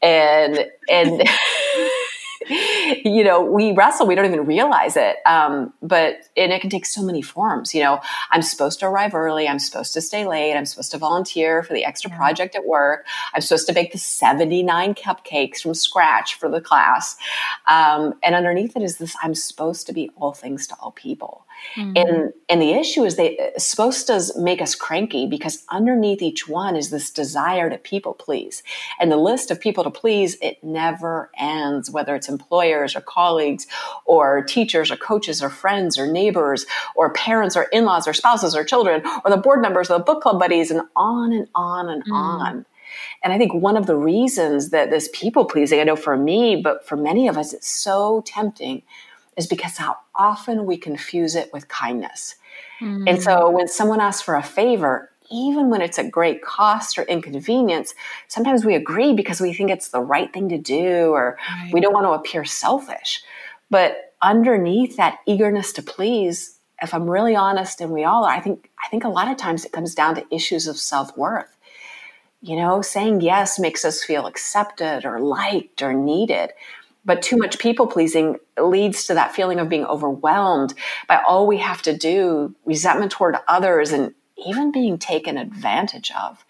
and 0.00 0.64
and. 0.88 1.28
you 3.04 3.24
know, 3.24 3.42
we 3.42 3.72
wrestle, 3.72 4.06
we 4.06 4.14
don't 4.14 4.26
even 4.26 4.46
realize 4.46 4.96
it. 4.96 5.16
Um, 5.26 5.72
but, 5.82 6.28
and 6.36 6.52
it 6.52 6.60
can 6.60 6.70
take 6.70 6.86
so 6.86 7.02
many 7.02 7.22
forms. 7.22 7.74
You 7.74 7.82
know, 7.82 8.00
I'm 8.30 8.42
supposed 8.42 8.80
to 8.80 8.86
arrive 8.86 9.14
early. 9.14 9.48
I'm 9.48 9.58
supposed 9.58 9.92
to 9.94 10.00
stay 10.00 10.26
late. 10.26 10.54
I'm 10.54 10.66
supposed 10.66 10.90
to 10.92 10.98
volunteer 10.98 11.62
for 11.62 11.72
the 11.74 11.84
extra 11.84 12.10
project 12.10 12.54
at 12.54 12.64
work. 12.64 13.06
I'm 13.34 13.40
supposed 13.40 13.66
to 13.68 13.72
bake 13.72 13.92
the 13.92 13.98
79 13.98 14.94
cupcakes 14.94 15.62
from 15.62 15.74
scratch 15.74 16.34
for 16.34 16.48
the 16.48 16.60
class. 16.60 17.16
Um, 17.66 18.14
and 18.22 18.34
underneath 18.34 18.76
it 18.76 18.82
is 18.82 18.98
this 18.98 19.16
I'm 19.22 19.34
supposed 19.34 19.86
to 19.88 19.92
be 19.92 20.10
all 20.16 20.32
things 20.32 20.66
to 20.68 20.76
all 20.80 20.92
people. 20.92 21.44
Mm-hmm. 21.76 21.92
And 21.96 22.32
and 22.48 22.62
the 22.62 22.72
issue 22.72 23.04
is 23.04 23.16
they 23.16 23.52
supposed 23.58 24.06
to 24.06 24.20
make 24.36 24.62
us 24.62 24.74
cranky 24.74 25.26
because 25.26 25.64
underneath 25.68 26.22
each 26.22 26.48
one 26.48 26.76
is 26.76 26.90
this 26.90 27.10
desire 27.10 27.68
to 27.70 27.78
people 27.78 28.14
please. 28.14 28.62
And 28.98 29.12
the 29.12 29.16
list 29.16 29.50
of 29.50 29.60
people 29.60 29.84
to 29.84 29.90
please, 29.90 30.36
it 30.40 30.62
never 30.62 31.30
ends, 31.38 31.90
whether 31.90 32.14
it's 32.14 32.28
employers 32.28 32.96
or 32.96 33.00
colleagues 33.00 33.66
or 34.06 34.42
teachers 34.42 34.90
or 34.90 34.96
coaches 34.96 35.42
or 35.42 35.50
friends 35.50 35.98
or 35.98 36.10
neighbors 36.10 36.66
or 36.96 37.12
parents 37.12 37.56
or 37.56 37.64
in-laws 37.64 38.08
or 38.08 38.12
spouses 38.12 38.54
or 38.54 38.64
children 38.64 39.02
or 39.24 39.30
the 39.30 39.36
board 39.36 39.60
members 39.60 39.90
or 39.90 39.98
the 39.98 40.04
book 40.04 40.22
club 40.22 40.38
buddies 40.38 40.70
and 40.70 40.82
on 40.96 41.32
and 41.32 41.48
on 41.54 41.88
and 41.88 42.04
mm. 42.04 42.12
on. 42.12 42.64
And 43.22 43.32
I 43.32 43.38
think 43.38 43.52
one 43.52 43.76
of 43.76 43.86
the 43.86 43.96
reasons 43.96 44.70
that 44.70 44.90
this 44.90 45.08
people 45.12 45.44
pleasing, 45.44 45.80
I 45.80 45.84
know 45.84 45.96
for 45.96 46.16
me, 46.16 46.56
but 46.56 46.86
for 46.86 46.96
many 46.96 47.28
of 47.28 47.36
us, 47.36 47.52
it's 47.52 47.68
so 47.68 48.22
tempting 48.24 48.82
is 49.38 49.46
because 49.46 49.78
how 49.78 49.96
often 50.16 50.66
we 50.66 50.76
confuse 50.76 51.34
it 51.34 51.50
with 51.52 51.68
kindness. 51.68 52.34
Mm. 52.80 53.08
And 53.08 53.22
so 53.22 53.48
when 53.48 53.68
someone 53.68 54.00
asks 54.00 54.20
for 54.20 54.34
a 54.34 54.42
favor, 54.42 55.10
even 55.30 55.70
when 55.70 55.80
it's 55.80 55.98
at 55.98 56.10
great 56.10 56.42
cost 56.42 56.98
or 56.98 57.02
inconvenience, 57.02 57.94
sometimes 58.26 58.64
we 58.64 58.74
agree 58.74 59.14
because 59.14 59.40
we 59.40 59.54
think 59.54 59.70
it's 59.70 59.88
the 59.88 60.00
right 60.00 60.32
thing 60.32 60.48
to 60.48 60.58
do 60.58 61.10
or 61.10 61.38
right. 61.50 61.72
we 61.72 61.80
don't 61.80 61.92
want 61.92 62.04
to 62.04 62.10
appear 62.10 62.44
selfish. 62.44 63.22
But 63.70 64.14
underneath 64.22 64.96
that 64.96 65.18
eagerness 65.26 65.72
to 65.74 65.82
please, 65.82 66.58
if 66.82 66.92
I'm 66.94 67.08
really 67.08 67.36
honest 67.36 67.80
and 67.80 67.92
we 67.92 68.04
all 68.04 68.24
are, 68.24 68.32
I 68.32 68.40
think 68.40 68.70
I 68.84 68.88
think 68.88 69.04
a 69.04 69.08
lot 69.08 69.30
of 69.30 69.36
times 69.36 69.64
it 69.64 69.72
comes 69.72 69.94
down 69.94 70.14
to 70.16 70.34
issues 70.34 70.66
of 70.66 70.78
self-worth. 70.78 71.54
You 72.40 72.56
know, 72.56 72.82
saying 72.82 73.20
yes 73.20 73.58
makes 73.58 73.84
us 73.84 74.04
feel 74.04 74.26
accepted 74.26 75.04
or 75.04 75.18
liked 75.18 75.82
or 75.82 75.92
needed. 75.92 76.52
But 77.08 77.22
too 77.22 77.38
much 77.38 77.58
people 77.58 77.86
pleasing 77.86 78.36
leads 78.60 79.06
to 79.06 79.14
that 79.14 79.34
feeling 79.34 79.58
of 79.58 79.70
being 79.70 79.86
overwhelmed 79.86 80.74
by 81.08 81.20
all 81.26 81.46
we 81.46 81.56
have 81.56 81.80
to 81.82 81.96
do, 81.96 82.54
resentment 82.66 83.10
toward 83.10 83.36
others, 83.48 83.92
and 83.92 84.14
even 84.46 84.70
being 84.70 84.98
taken 84.98 85.38
advantage 85.38 86.12
of. 86.12 86.44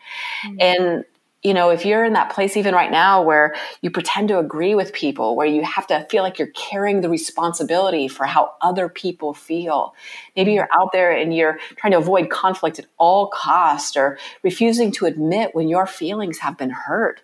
Mm-hmm. 0.44 0.56
And 0.60 1.04
you 1.44 1.54
know, 1.54 1.70
if 1.70 1.84
you're 1.84 2.04
in 2.04 2.14
that 2.14 2.30
place 2.30 2.56
even 2.56 2.74
right 2.74 2.90
now 2.90 3.22
where 3.22 3.54
you 3.80 3.90
pretend 3.92 4.26
to 4.28 4.40
agree 4.40 4.74
with 4.74 4.92
people, 4.92 5.36
where 5.36 5.46
you 5.46 5.62
have 5.62 5.86
to 5.86 6.04
feel 6.10 6.24
like 6.24 6.36
you're 6.36 6.48
carrying 6.48 7.00
the 7.00 7.08
responsibility 7.08 8.08
for 8.08 8.26
how 8.26 8.54
other 8.60 8.88
people 8.88 9.32
feel, 9.32 9.94
maybe 10.34 10.52
you're 10.52 10.68
out 10.72 10.90
there 10.92 11.12
and 11.12 11.32
you're 11.32 11.60
trying 11.76 11.92
to 11.92 11.98
avoid 11.98 12.28
conflict 12.28 12.80
at 12.80 12.86
all 12.98 13.28
cost 13.28 13.96
or 13.96 14.18
refusing 14.42 14.90
to 14.90 15.06
admit 15.06 15.54
when 15.54 15.68
your 15.68 15.86
feelings 15.86 16.38
have 16.38 16.58
been 16.58 16.70
hurt. 16.70 17.20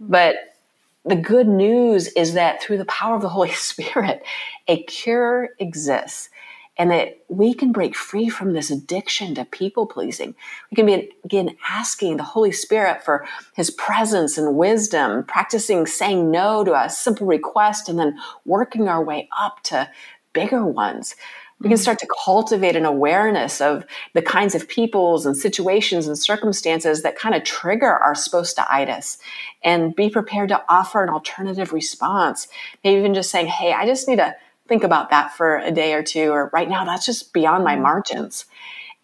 Mm-hmm. 0.00 0.12
But 0.12 0.36
the 1.08 1.16
good 1.16 1.48
news 1.48 2.08
is 2.08 2.34
that 2.34 2.62
through 2.62 2.78
the 2.78 2.84
power 2.84 3.16
of 3.16 3.22
the 3.22 3.28
Holy 3.28 3.50
Spirit, 3.52 4.24
a 4.66 4.82
cure 4.84 5.50
exists 5.58 6.30
and 6.80 6.92
that 6.92 7.18
we 7.28 7.52
can 7.52 7.72
break 7.72 7.96
free 7.96 8.28
from 8.28 8.52
this 8.52 8.70
addiction 8.70 9.34
to 9.34 9.44
people 9.44 9.84
pleasing. 9.84 10.32
We 10.70 10.76
can 10.76 11.08
begin 11.22 11.56
asking 11.68 12.16
the 12.16 12.22
Holy 12.22 12.52
Spirit 12.52 13.02
for 13.02 13.26
his 13.56 13.70
presence 13.72 14.38
and 14.38 14.56
wisdom, 14.56 15.24
practicing 15.24 15.86
saying 15.86 16.30
no 16.30 16.62
to 16.62 16.80
a 16.80 16.88
simple 16.88 17.26
request, 17.26 17.88
and 17.88 17.98
then 17.98 18.16
working 18.44 18.88
our 18.88 19.02
way 19.02 19.28
up 19.36 19.60
to 19.64 19.90
bigger 20.32 20.64
ones 20.64 21.16
we 21.60 21.68
can 21.68 21.78
mm. 21.78 21.82
start 21.82 21.98
to 21.98 22.08
cultivate 22.24 22.76
an 22.76 22.84
awareness 22.84 23.60
of 23.60 23.84
the 24.14 24.22
kinds 24.22 24.54
of 24.54 24.68
peoples 24.68 25.26
and 25.26 25.36
situations 25.36 26.06
and 26.06 26.16
circumstances 26.16 27.02
that 27.02 27.18
kind 27.18 27.34
of 27.34 27.42
trigger 27.44 27.90
our 27.90 28.14
spostaitis 28.14 29.18
and 29.62 29.94
be 29.94 30.08
prepared 30.08 30.50
to 30.50 30.62
offer 30.68 31.02
an 31.02 31.08
alternative 31.08 31.72
response. 31.72 32.48
Maybe 32.84 32.98
even 32.98 33.14
just 33.14 33.30
saying, 33.30 33.46
hey, 33.46 33.72
I 33.72 33.86
just 33.86 34.06
need 34.08 34.16
to 34.16 34.36
think 34.68 34.84
about 34.84 35.10
that 35.10 35.32
for 35.32 35.58
a 35.58 35.72
day 35.72 35.94
or 35.94 36.02
two, 36.02 36.30
or 36.30 36.50
right 36.52 36.68
now, 36.68 36.84
that's 36.84 37.06
just 37.06 37.32
beyond 37.32 37.64
my 37.64 37.76
mm. 37.76 37.82
margins. 37.82 38.44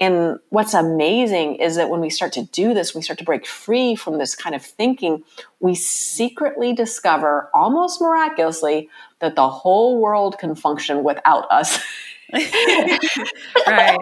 And 0.00 0.38
what's 0.48 0.74
amazing 0.74 1.56
is 1.56 1.76
that 1.76 1.88
when 1.88 2.00
we 2.00 2.10
start 2.10 2.32
to 2.32 2.42
do 2.42 2.74
this, 2.74 2.94
we 2.94 3.02
start 3.02 3.18
to 3.20 3.24
break 3.24 3.46
free 3.46 3.94
from 3.94 4.18
this 4.18 4.34
kind 4.34 4.54
of 4.54 4.62
thinking. 4.62 5.22
We 5.60 5.76
secretly 5.76 6.72
discover, 6.72 7.48
almost 7.54 8.00
miraculously, 8.00 8.90
that 9.20 9.36
the 9.36 9.48
whole 9.48 10.00
world 10.00 10.36
can 10.38 10.56
function 10.56 11.04
without 11.04 11.50
us. 11.50 11.78
right. 13.66 13.98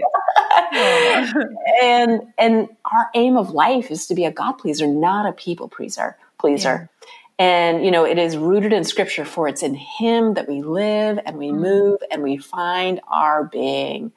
and 1.83 2.23
and 2.39 2.69
our 2.93 3.11
aim 3.15 3.37
of 3.37 3.51
life 3.51 3.91
is 3.91 4.07
to 4.07 4.15
be 4.15 4.25
a 4.25 4.33
God 4.33 4.53
pleaser, 4.53 4.87
not 4.87 5.27
a 5.27 5.33
people 5.33 5.69
pleaser. 5.69 6.17
Pleaser. 6.39 6.89
Yeah. 6.91 7.09
And 7.39 7.85
you 7.85 7.91
know, 7.91 8.05
it 8.05 8.19
is 8.19 8.37
rooted 8.37 8.73
in 8.73 8.85
Scripture. 8.85 9.25
For 9.25 9.49
it's 9.49 9.63
in 9.63 9.75
Him 9.75 10.35
that 10.35 10.49
we 10.49 10.63
live 10.63 11.19
and 11.25 11.37
we 11.37 11.49
mm. 11.49 11.61
move 11.61 12.01
and 12.11 12.23
we 12.23 12.39
find 12.39 13.01
our 13.09 13.45
being. 13.45 14.13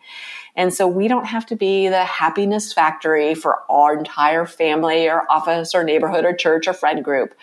And 0.55 0.73
so 0.73 0.87
we 0.87 1.07
don't 1.07 1.25
have 1.25 1.45
to 1.47 1.55
be 1.55 1.89
the 1.89 2.05
happiness 2.05 2.71
factory 2.71 3.35
for 3.35 3.63
our 3.69 3.97
entire 3.97 4.45
family 4.45 5.09
or 5.09 5.29
office 5.29 5.75
or 5.75 5.83
neighborhood 5.83 6.23
or 6.23 6.33
church 6.33 6.67
or 6.67 6.73
friend 6.73 7.03
group. 7.03 7.35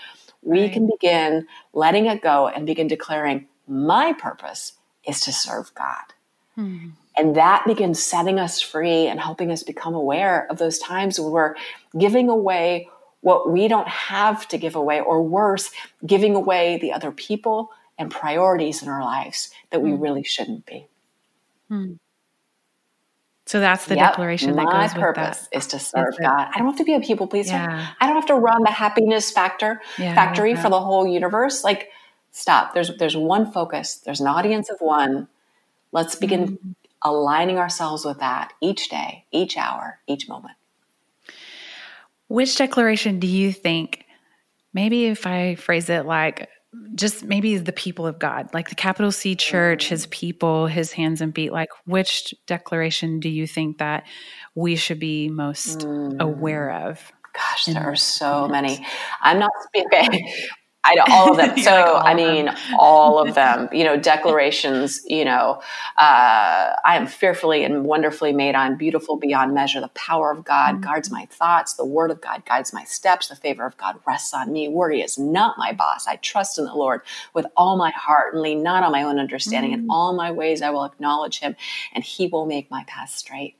We 0.43 0.63
right. 0.63 0.73
can 0.73 0.89
begin 0.89 1.47
letting 1.73 2.07
it 2.07 2.23
go 2.23 2.49
and 2.49 2.67
begin 2.67 2.89
declaring, 2.89 3.49
my 3.67 4.13
purpose 4.13 4.73
is 5.07 5.21
to 5.23 5.33
serve 5.33 5.75
God. 5.75 6.15
Hmm. 6.55 6.91
And 7.17 7.37
that 7.37 7.65
begins 7.67 8.03
setting 8.03 8.39
us 8.39 8.61
free 8.61 9.07
and 9.07 9.21
helping 9.21 9.51
us 9.51 9.63
become 9.63 9.95
aware 9.95 10.47
of 10.51 10.59
those 10.59 10.79
times 10.79 11.21
when 11.21 11.31
we're 11.31 11.55
giving 11.99 12.29
away 12.29 12.89
what 13.21 13.51
we 13.51 13.69
don't 13.69 13.89
have 13.89 14.49
to 14.49 14.59
give 14.59 14.75
away, 14.75 15.01
or 15.01 15.23
worse, 15.23 15.71
giving 16.05 16.35
away 16.35 16.79
the 16.79 16.93
other 16.93 17.13
people 17.13 17.71
and 17.97 18.11
priorities 18.11 18.83
in 18.83 18.89
our 18.89 19.03
lives 19.03 19.51
that 19.71 19.81
we 19.81 19.91
hmm. 19.91 20.01
really 20.01 20.25
shouldn't 20.25 20.67
be. 20.67 20.87
Hmm. 21.69 21.93
So 23.47 23.61
that's 23.61 23.87
the 23.87 23.97
yep. 23.97 24.13
declaration 24.13 24.55
that 24.57 24.65
My 24.65 24.89
purpose 24.89 25.49
is 25.53 25.67
to 25.69 25.79
serve 25.79 26.15
God. 26.21 26.49
I 26.55 26.59
don't 26.59 26.69
have 26.69 26.79
to 26.79 26.85
be 26.85 26.95
a 26.95 27.01
people 27.01 27.27
pleaser. 27.27 27.55
Yeah. 27.55 27.89
I 28.01 28.07
don't 28.07 28.15
have 28.15 28.27
to 28.27 28.35
run 28.35 28.63
the 28.63 28.71
happiness 28.71 29.31
factor 29.31 29.81
yeah, 29.99 30.15
factory 30.15 30.55
for 30.55 30.71
the 30.71 30.81
whole 30.81 31.07
universe. 31.07 31.65
Like, 31.65 31.91
stop. 32.31 32.73
There's 32.73 32.97
there's 32.97 33.17
one 33.17 33.51
focus. 33.51 33.97
There's 33.97 34.21
an 34.21 34.29
audience 34.29 34.71
of 34.71 34.79
one. 34.81 35.29
Let's 35.93 36.15
begin 36.15 36.57
mm-hmm. 36.57 36.71
aligning 37.05 37.59
ourselves 37.59 38.05
with 38.05 38.19
that 38.19 38.53
each 38.61 38.89
day, 38.89 39.27
each 39.31 39.57
hour, 39.57 40.01
each 40.07 40.29
moment. 40.29 40.57
Which 42.29 42.57
declaration 42.57 43.21
do 43.21 43.27
you 43.27 43.53
think, 43.53 44.05
maybe 44.73 45.07
if 45.07 45.27
I 45.27 45.55
phrase 45.57 45.91
it 45.91 46.07
like 46.07 46.49
just 46.95 47.25
maybe 47.25 47.59
the 47.59 47.73
people 47.73 48.07
of 48.07 48.19
God, 48.19 48.49
like 48.55 48.71
the 48.71 48.75
capital 48.75 49.13
C 49.13 49.37
church, 49.37 49.89
his 49.89 50.07
people, 50.07 50.67
his 50.67 50.93
hands 50.93 51.21
and 51.21 51.35
feet, 51.35 51.53
like 51.53 51.69
which 51.85 52.35
declaration 52.47 53.21
do 53.21 53.29
you 53.29 53.47
think 53.47 53.79
that 53.79 54.05
we 54.55 54.77
should 54.77 54.99
be 54.99 55.29
most 55.29 55.81
mm. 55.81 56.19
aware 56.21 56.71
of? 56.71 57.13
Gosh, 57.35 57.67
there 57.67 57.83
are 57.83 57.97
so 57.97 58.49
many. 58.49 58.85
I'm 59.23 59.39
not 59.39 59.53
speaking. 59.67 60.33
I 60.85 60.95
know 60.97 61.05
all 61.09 61.31
of 61.31 61.37
them. 61.37 61.59
So 61.63 61.71
like 61.71 62.05
I 62.05 62.15
mean, 62.15 62.51
all 62.79 63.19
of 63.19 63.35
them. 63.35 63.69
You 63.73 63.85
know, 63.85 63.97
declarations. 63.97 65.01
You 65.07 65.25
know, 65.25 65.63
uh, 65.97 66.73
I 66.85 66.97
am 66.97 67.07
fearfully 67.07 67.65
and 67.65 67.85
wonderfully 67.85 68.33
made. 68.33 68.55
I'm 68.55 68.77
beautiful 68.77 69.17
beyond 69.17 69.55
measure. 69.55 69.81
The 69.81 69.89
power 69.89 70.31
of 70.31 70.45
God 70.45 70.75
mm-hmm. 70.75 70.85
guards 70.85 71.11
my 71.11 71.27
thoughts. 71.31 71.75
The 71.75 71.85
word 71.85 72.11
of 72.11 72.21
God 72.21 72.45
guides 72.45 72.73
my 72.73 72.85
steps. 72.85 73.29
The 73.29 73.37
favor 73.37 73.65
of 73.65 73.77
God 73.77 73.99
rests 74.07 74.35
on 74.35 74.53
me. 74.53 74.69
Worry 74.69 75.01
is 75.01 75.19
not 75.19 75.57
my 75.59 75.73
boss. 75.73 76.07
I 76.07 76.17
trust 76.17 76.59
in 76.59 76.65
the 76.65 76.75
Lord 76.75 77.03
with 77.35 77.47
all 77.57 77.77
my 77.77 77.91
heart 77.91 78.35
and 78.35 78.43
lean 78.43 78.63
not 78.63 78.83
on 78.83 78.93
my 78.93 79.03
own 79.03 79.19
understanding. 79.19 79.73
Mm-hmm. 79.73 79.85
In 79.85 79.91
all 79.91 80.15
my 80.15 80.31
ways, 80.31 80.63
I 80.63 80.71
will 80.71 80.85
acknowledge 80.85 81.41
Him, 81.41 81.57
and 81.93 82.05
He 82.05 82.27
will 82.27 82.47
make 82.47 82.71
my 82.71 82.85
path 82.85 83.11
straight. 83.11 83.57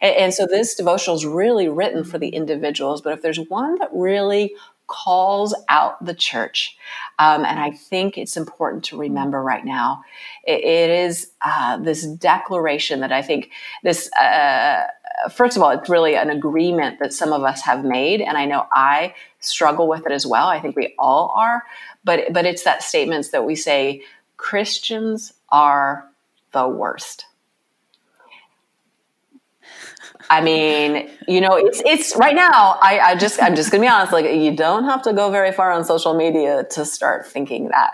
And, 0.00 0.14
and 0.16 0.34
so 0.34 0.46
this 0.46 0.74
devotional 0.74 1.16
is 1.16 1.26
really 1.26 1.68
written 1.68 2.04
for 2.04 2.18
the 2.18 2.28
individuals. 2.28 3.00
But 3.00 3.12
if 3.14 3.22
there's 3.22 3.40
one 3.40 3.78
that 3.78 3.90
really 3.92 4.54
calls 4.86 5.54
out 5.68 6.04
the 6.04 6.14
church. 6.14 6.76
Um, 7.18 7.44
and 7.44 7.58
I 7.58 7.70
think 7.70 8.16
it's 8.16 8.36
important 8.36 8.84
to 8.84 8.98
remember 8.98 9.42
right 9.42 9.64
now. 9.64 10.04
it, 10.46 10.64
it 10.64 10.90
is 10.90 11.30
uh, 11.44 11.78
this 11.78 12.06
declaration 12.06 13.00
that 13.00 13.12
I 13.12 13.22
think 13.22 13.50
this, 13.82 14.10
uh, 14.12 14.84
first 15.30 15.56
of 15.56 15.62
all, 15.62 15.70
it's 15.70 15.88
really 15.88 16.16
an 16.16 16.30
agreement 16.30 16.98
that 17.00 17.12
some 17.12 17.32
of 17.32 17.42
us 17.42 17.62
have 17.62 17.84
made. 17.84 18.20
And 18.20 18.36
I 18.36 18.46
know 18.46 18.66
I 18.72 19.14
struggle 19.40 19.88
with 19.88 20.06
it 20.06 20.12
as 20.12 20.26
well. 20.26 20.46
I 20.46 20.60
think 20.60 20.76
we 20.76 20.94
all 20.98 21.32
are. 21.36 21.64
But, 22.04 22.32
but 22.32 22.46
it's 22.46 22.62
that 22.64 22.82
statements 22.82 23.30
that 23.30 23.44
we 23.44 23.56
say 23.56 24.02
Christians 24.36 25.32
are 25.50 26.08
the 26.52 26.68
worst. 26.68 27.26
I 30.30 30.40
mean, 30.40 31.10
you 31.28 31.40
know, 31.40 31.56
it's 31.56 31.82
it's 31.84 32.16
right 32.16 32.34
now. 32.34 32.78
I, 32.80 32.98
I 33.00 33.14
just 33.16 33.42
I'm 33.42 33.54
just 33.54 33.70
gonna 33.70 33.82
be 33.82 33.88
honest. 33.88 34.12
Like, 34.12 34.26
you 34.26 34.54
don't 34.54 34.84
have 34.84 35.02
to 35.02 35.12
go 35.12 35.30
very 35.30 35.52
far 35.52 35.72
on 35.72 35.84
social 35.84 36.14
media 36.14 36.64
to 36.70 36.84
start 36.84 37.26
thinking 37.26 37.68
that. 37.68 37.92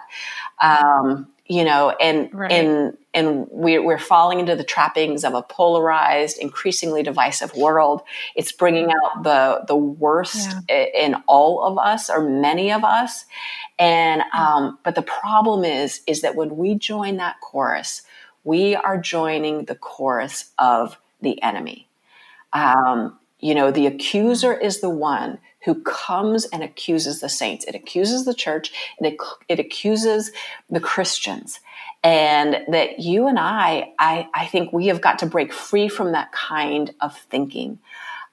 Um, 0.61 1.29
you 1.47 1.65
know, 1.65 1.91
and 1.91 2.33
right. 2.33 2.51
and 2.51 2.97
and 3.13 3.47
we're, 3.51 3.83
we're 3.83 3.99
falling 3.99 4.41
into 4.41 4.57
the 4.57 4.65
trappings 4.65 5.25
of 5.25 5.35
a 5.35 5.43
polarized, 5.43 6.39
increasingly 6.39 7.03
divisive 7.03 7.55
world. 7.55 8.01
It's 8.35 8.53
bringing 8.53 8.91
out 8.91 9.23
the 9.23 9.65
the 9.67 9.77
worst 9.77 10.57
yeah. 10.69 10.87
in 10.95 11.17
all 11.27 11.63
of 11.63 11.79
us, 11.79 12.09
or 12.09 12.23
many 12.23 12.73
of 12.73 12.85
us. 12.85 13.27
And 13.79 14.23
um, 14.33 14.79
but 14.85 14.95
the 14.95 15.03
problem 15.03 15.65
is, 15.65 16.01
is 16.07 16.23
that 16.23 16.37
when 16.37 16.57
we 16.57 16.75
join 16.75 17.17
that 17.19 17.41
chorus, 17.41 18.03
we 18.45 18.75
are 18.77 18.97
joining 18.97 19.65
the 19.65 19.75
chorus 19.75 20.53
of 20.59 20.97
the 21.21 21.43
enemy. 21.43 21.89
Um, 22.53 23.19
you 23.43 23.57
know, 23.57 23.71
the 23.73 23.87
accuser 23.87 24.55
is 24.55 24.81
the 24.81 24.89
one 24.89 25.39
who 25.65 25.83
comes 25.83 26.45
and 26.47 26.63
accuses 26.63 27.21
the 27.21 27.29
saints. 27.29 27.65
It 27.65 27.75
accuses 27.75 28.25
the 28.25 28.35
church 28.35 28.73
and 28.99 29.07
it, 29.07 29.17
it 29.49 29.59
accuses 29.59 30.31
the 30.71 30.81
Christians. 30.81 31.61
And 32.05 32.59
that 32.69 33.01
you 33.01 33.27
and 33.27 33.39
I, 33.39 33.93
I, 33.99 34.29
I 34.35 34.47
think 34.47 34.73
we 34.73 34.87
have 34.87 35.01
got 35.01 35.19
to 35.21 35.27
break 35.27 35.53
free 35.53 35.89
from 35.89 36.13
that 36.13 36.33
kind 36.33 36.95
of 37.01 37.17
thinking. 37.17 37.79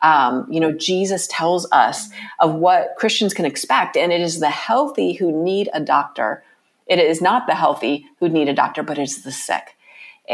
Um, 0.01 0.47
you 0.49 0.59
know, 0.59 0.71
Jesus 0.71 1.27
tells 1.27 1.69
us 1.71 2.09
of 2.39 2.55
what 2.55 2.95
Christians 2.97 3.33
can 3.33 3.45
expect, 3.45 3.97
and 3.97 4.11
it 4.11 4.21
is 4.21 4.39
the 4.39 4.49
healthy 4.49 5.13
who 5.13 5.31
need 5.31 5.69
a 5.73 5.81
doctor. 5.81 6.43
It 6.87 6.99
is 6.99 7.21
not 7.21 7.47
the 7.47 7.55
healthy 7.55 8.05
who 8.19 8.29
need 8.29 8.47
a 8.47 8.53
doctor, 8.53 8.81
but 8.81 8.97
it's 8.97 9.21
the 9.21 9.31
sick. 9.31 9.75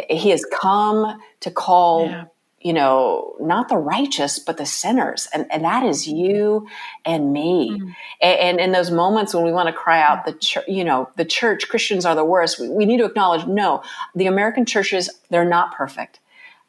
He 0.10 0.30
has 0.30 0.46
come 0.46 1.20
to 1.40 1.52
call 1.52 2.08
yeah 2.08 2.26
you 2.66 2.74
know, 2.74 3.36
not 3.40 3.70
the 3.70 3.78
righteous, 3.78 4.40
but 4.40 4.58
the 4.58 4.66
sinners. 4.66 5.28
And, 5.32 5.46
and 5.52 5.64
that 5.64 5.84
is 5.84 6.08
you 6.08 6.68
and 7.06 7.32
me. 7.32 7.70
Mm-hmm. 7.70 7.90
And, 8.24 8.40
and, 8.40 8.60
in 8.60 8.72
those 8.72 8.90
moments 8.90 9.36
when 9.36 9.44
we 9.44 9.52
want 9.52 9.68
to 9.68 9.74
cry 9.74 10.02
out 10.02 10.26
the 10.26 10.34
church, 10.34 10.66
you 10.68 10.84
know, 10.84 11.08
the 11.16 11.26
church, 11.26 11.70
Christians 11.70 12.08
are 12.08 12.16
the 12.16 12.26
worst, 12.26 12.60
we, 12.60 12.68
we, 12.70 12.88
need 12.88 12.98
to 12.98 13.06
acknowledge, 13.06 13.46
no, 13.46 13.84
the 14.16 14.26
American 14.26 14.66
churches, 14.66 15.12
they're 15.30 15.46
not 15.46 15.76
perfect. 15.76 16.20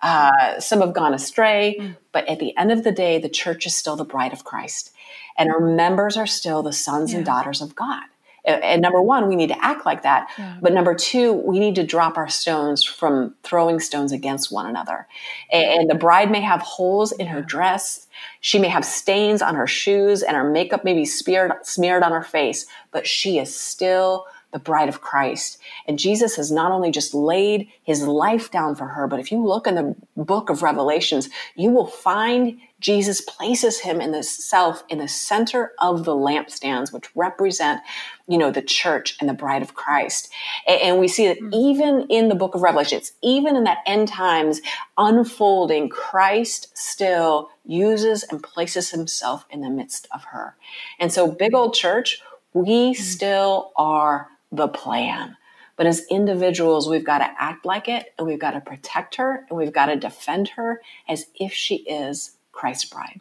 Uh, 0.03 0.61
some 0.61 0.82
have 0.82 0.92
gone 0.92 1.14
astray, 1.14 1.76
mm-hmm. 1.80 1.92
but 2.12 2.28
at 2.28 2.40
the 2.40 2.55
end 2.59 2.72
of 2.72 2.84
the 2.84 2.92
day, 2.92 3.18
the 3.18 3.30
church 3.30 3.64
is 3.64 3.74
still 3.74 3.97
the 3.97 4.05
bride 4.05 4.34
of 4.34 4.44
Christ. 4.44 4.92
And 5.38 5.51
our 5.51 5.61
members 5.61 6.18
are 6.18 6.26
still 6.26 6.62
the 6.62 6.74
sons 6.74 7.12
yeah. 7.12 7.16
and 7.16 7.26
daughters 7.26 7.62
of 7.62 7.74
God 7.74 8.05
and 8.47 8.80
number 8.80 9.03
one, 9.03 9.28
we 9.28 9.36
need 9.36 9.49
to 9.49 9.64
act 9.64 9.84
like 9.84 10.03
that. 10.03 10.28
Yeah. 10.38 10.57
But 10.62 10.72
number 10.72 10.94
two, 10.94 11.32
we 11.32 11.59
need 11.59 11.74
to 11.74 11.84
drop 11.84 12.16
our 12.16 12.28
stones 12.28 12.84
from 12.84 13.34
throwing 13.42 13.80
stones 13.80 14.12
against 14.12 14.53
one 14.53 14.66
another. 14.66 15.07
And, 15.53 15.90
the 15.90 15.94
bride 15.94 16.30
may 16.30 16.40
have 16.40 16.61
holes 16.62 17.12
in 17.12 17.26
her 17.28 17.42
dress. 17.42 18.07
She 18.40 18.59
may 18.59 18.68
have 18.68 18.84
stains 18.84 19.40
on 19.40 19.55
her 19.55 19.66
shoes 19.66 20.22
and 20.22 20.36
her 20.36 20.49
makeup 20.49 20.84
may 20.84 20.94
be 20.94 21.05
smeared, 21.05 21.53
smeared 21.62 22.03
on 22.03 22.12
her 22.12 22.22
face, 22.22 22.66
but 22.90 23.07
she 23.07 23.38
is 23.38 23.55
still 23.55 24.26
the 24.53 24.59
bride 24.59 24.88
of 24.88 25.01
Christ. 25.01 25.59
And 25.86 25.99
Jesus 25.99 26.36
has 26.36 26.51
not 26.51 26.72
only 26.72 26.90
just 26.90 27.14
laid 27.14 27.68
his 27.82 28.03
life 28.03 28.51
down 28.51 28.74
for 28.74 28.86
her, 28.86 29.07
but 29.07 29.20
if 29.20 29.30
you 29.30 29.44
look 29.44 29.66
in 29.66 29.74
the 29.74 29.94
book 30.16 30.51
of 30.51 30.62
Revelations, 30.62 31.28
you 31.57 31.70
will 31.70 31.86
find 31.86 32.59
Jesus 32.79 33.22
places 33.22 33.81
him 33.81 34.01
in 34.03 34.12
the 34.12 34.22
self 34.22 34.85
in 34.89 34.99
the 34.99 35.09
center 35.09 35.72
of 35.79 36.05
the 36.05 36.14
lampstands, 36.14 36.93
which 36.93 37.14
represent, 37.16 37.81
you 38.29 38.37
know, 38.37 38.51
the 38.51 38.61
church 38.61 39.16
and 39.18 39.29
the 39.29 39.35
bride 39.35 39.62
of 39.62 39.74
Christ. 39.74 40.29
And, 40.68 40.99
we 40.99 41.09
see 41.09 41.27
that 41.29 41.39
hmm. 41.39 41.51
even 41.55 42.07
in 42.11 42.29
the 42.29 42.35
book 42.35 42.55
of 42.55 42.62
Revelations, 42.62 43.12
even 43.22 43.57
in 43.57 43.64
that 43.64 43.79
end 43.87 44.09
times 44.09 44.61
unfolding, 44.99 45.89
Christ 45.89 46.77
still 46.77 47.51
uses 47.64 48.24
and 48.24 48.43
places 48.43 48.91
himself 48.91 49.47
in 49.51 49.62
the 49.62 49.70
midst 49.70 50.07
of 50.12 50.24
her. 50.24 50.55
And 50.99 51.12
so, 51.12 51.31
big 51.31 51.55
old 51.55 51.74
church, 51.74 52.20
we 52.53 52.93
hmm. 52.93 53.03
still 53.03 53.72
are 53.77 54.29
the 54.53 54.68
plan. 54.68 55.37
But 55.77 55.87
as 55.87 56.07
individuals, 56.11 56.89
we've 56.89 57.05
got 57.05 57.18
to 57.18 57.31
act 57.39 57.66
like 57.66 57.89
it 57.89 58.14
and 58.18 58.27
we've 58.27 58.41
got 58.41 58.53
to 58.53 58.61
protect 58.61 59.16
her 59.16 59.47
and 59.49 59.59
we've 59.59 59.72
got 59.72 59.87
to 59.87 59.97
defend 59.97 60.49
her 60.51 60.81
as 61.07 61.27
if 61.39 61.53
she 61.53 61.77
is 61.77 62.36
Christ's 62.57 62.86
bride. 62.86 63.20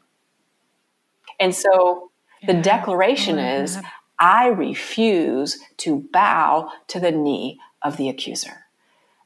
And 1.40 1.54
so 1.54 2.12
the 2.48 2.54
declaration 2.54 3.38
oh, 3.38 3.62
is 3.62 3.78
I 4.20 4.48
refuse 4.48 5.60
to 5.78 6.08
bow 6.12 6.72
to 6.88 7.00
the 7.00 7.12
knee 7.12 7.60
of 7.82 7.98
the 7.98 8.10
accuser. 8.10 8.66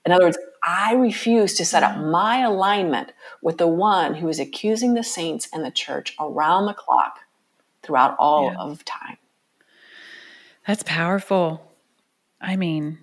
In 0.06 0.12
other 0.12 0.26
words, 0.26 0.38
I 0.64 0.94
refuse 0.94 1.54
to 1.56 1.66
set 1.66 1.84
up 1.84 1.96
mm. 1.96 2.12
my 2.12 2.42
alignment 2.42 3.14
with 3.42 3.58
the 3.58 3.68
one 3.68 4.16
who 4.16 4.28
is 4.28 4.40
accusing 4.40 4.94
the 4.94 5.04
saints 5.04 5.48
and 5.54 5.64
the 5.64 5.72
church 5.72 6.16
around 6.20 6.66
the 6.66 6.74
clock 6.74 7.20
throughout 7.84 8.16
all 8.20 8.52
yeah. 8.52 8.58
of 8.58 8.84
time. 8.86 9.18
That's 10.66 10.84
powerful. 10.84 11.62
I 12.42 12.56
mean, 12.56 12.98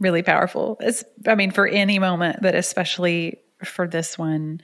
really 0.00 0.22
powerful. 0.22 0.76
It's, 0.80 1.04
I 1.26 1.34
mean, 1.34 1.50
for 1.50 1.66
any 1.66 1.98
moment, 1.98 2.40
but 2.42 2.54
especially 2.54 3.38
for 3.64 3.86
this 3.86 4.18
one. 4.18 4.60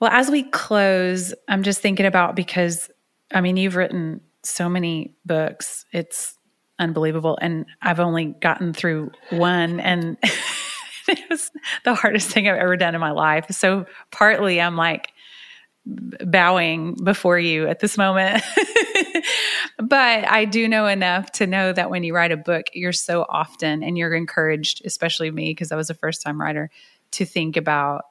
Well, 0.00 0.10
as 0.10 0.30
we 0.30 0.44
close, 0.44 1.34
I'm 1.46 1.62
just 1.62 1.80
thinking 1.80 2.06
about 2.06 2.34
because, 2.34 2.90
I 3.32 3.40
mean, 3.40 3.56
you've 3.56 3.76
written 3.76 4.22
so 4.42 4.68
many 4.68 5.14
books. 5.26 5.84
It's 5.92 6.36
unbelievable. 6.78 7.38
And 7.40 7.66
I've 7.82 8.00
only 8.00 8.34
gotten 8.40 8.72
through 8.72 9.12
one, 9.28 9.78
and 9.78 10.16
it 11.08 11.20
was 11.28 11.50
the 11.84 11.94
hardest 11.94 12.30
thing 12.30 12.48
I've 12.48 12.56
ever 12.56 12.76
done 12.76 12.94
in 12.94 13.00
my 13.00 13.10
life. 13.10 13.46
So, 13.50 13.84
partly 14.10 14.60
I'm 14.60 14.76
like, 14.76 15.12
bowing 15.86 16.94
before 17.02 17.38
you 17.38 17.66
at 17.66 17.80
this 17.80 17.96
moment. 17.96 18.42
but 19.78 20.28
I 20.28 20.44
do 20.44 20.68
know 20.68 20.86
enough 20.86 21.30
to 21.32 21.46
know 21.46 21.72
that 21.72 21.90
when 21.90 22.04
you 22.04 22.14
write 22.14 22.32
a 22.32 22.36
book, 22.36 22.66
you're 22.74 22.92
so 22.92 23.24
often 23.28 23.82
and 23.82 23.96
you're 23.96 24.14
encouraged, 24.14 24.82
especially 24.84 25.30
me, 25.30 25.50
because 25.50 25.72
I 25.72 25.76
was 25.76 25.90
a 25.90 25.94
first 25.94 26.22
time 26.22 26.40
writer, 26.40 26.70
to 27.12 27.24
think 27.24 27.56
about 27.56 28.04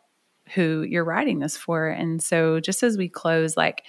who 0.54 0.84
you're 0.84 1.04
writing 1.04 1.40
this 1.40 1.58
for. 1.58 1.88
And 1.88 2.22
so, 2.22 2.60
just 2.60 2.84
as 2.84 2.98
we 2.98 3.10
close, 3.10 3.56
like, 3.58 3.84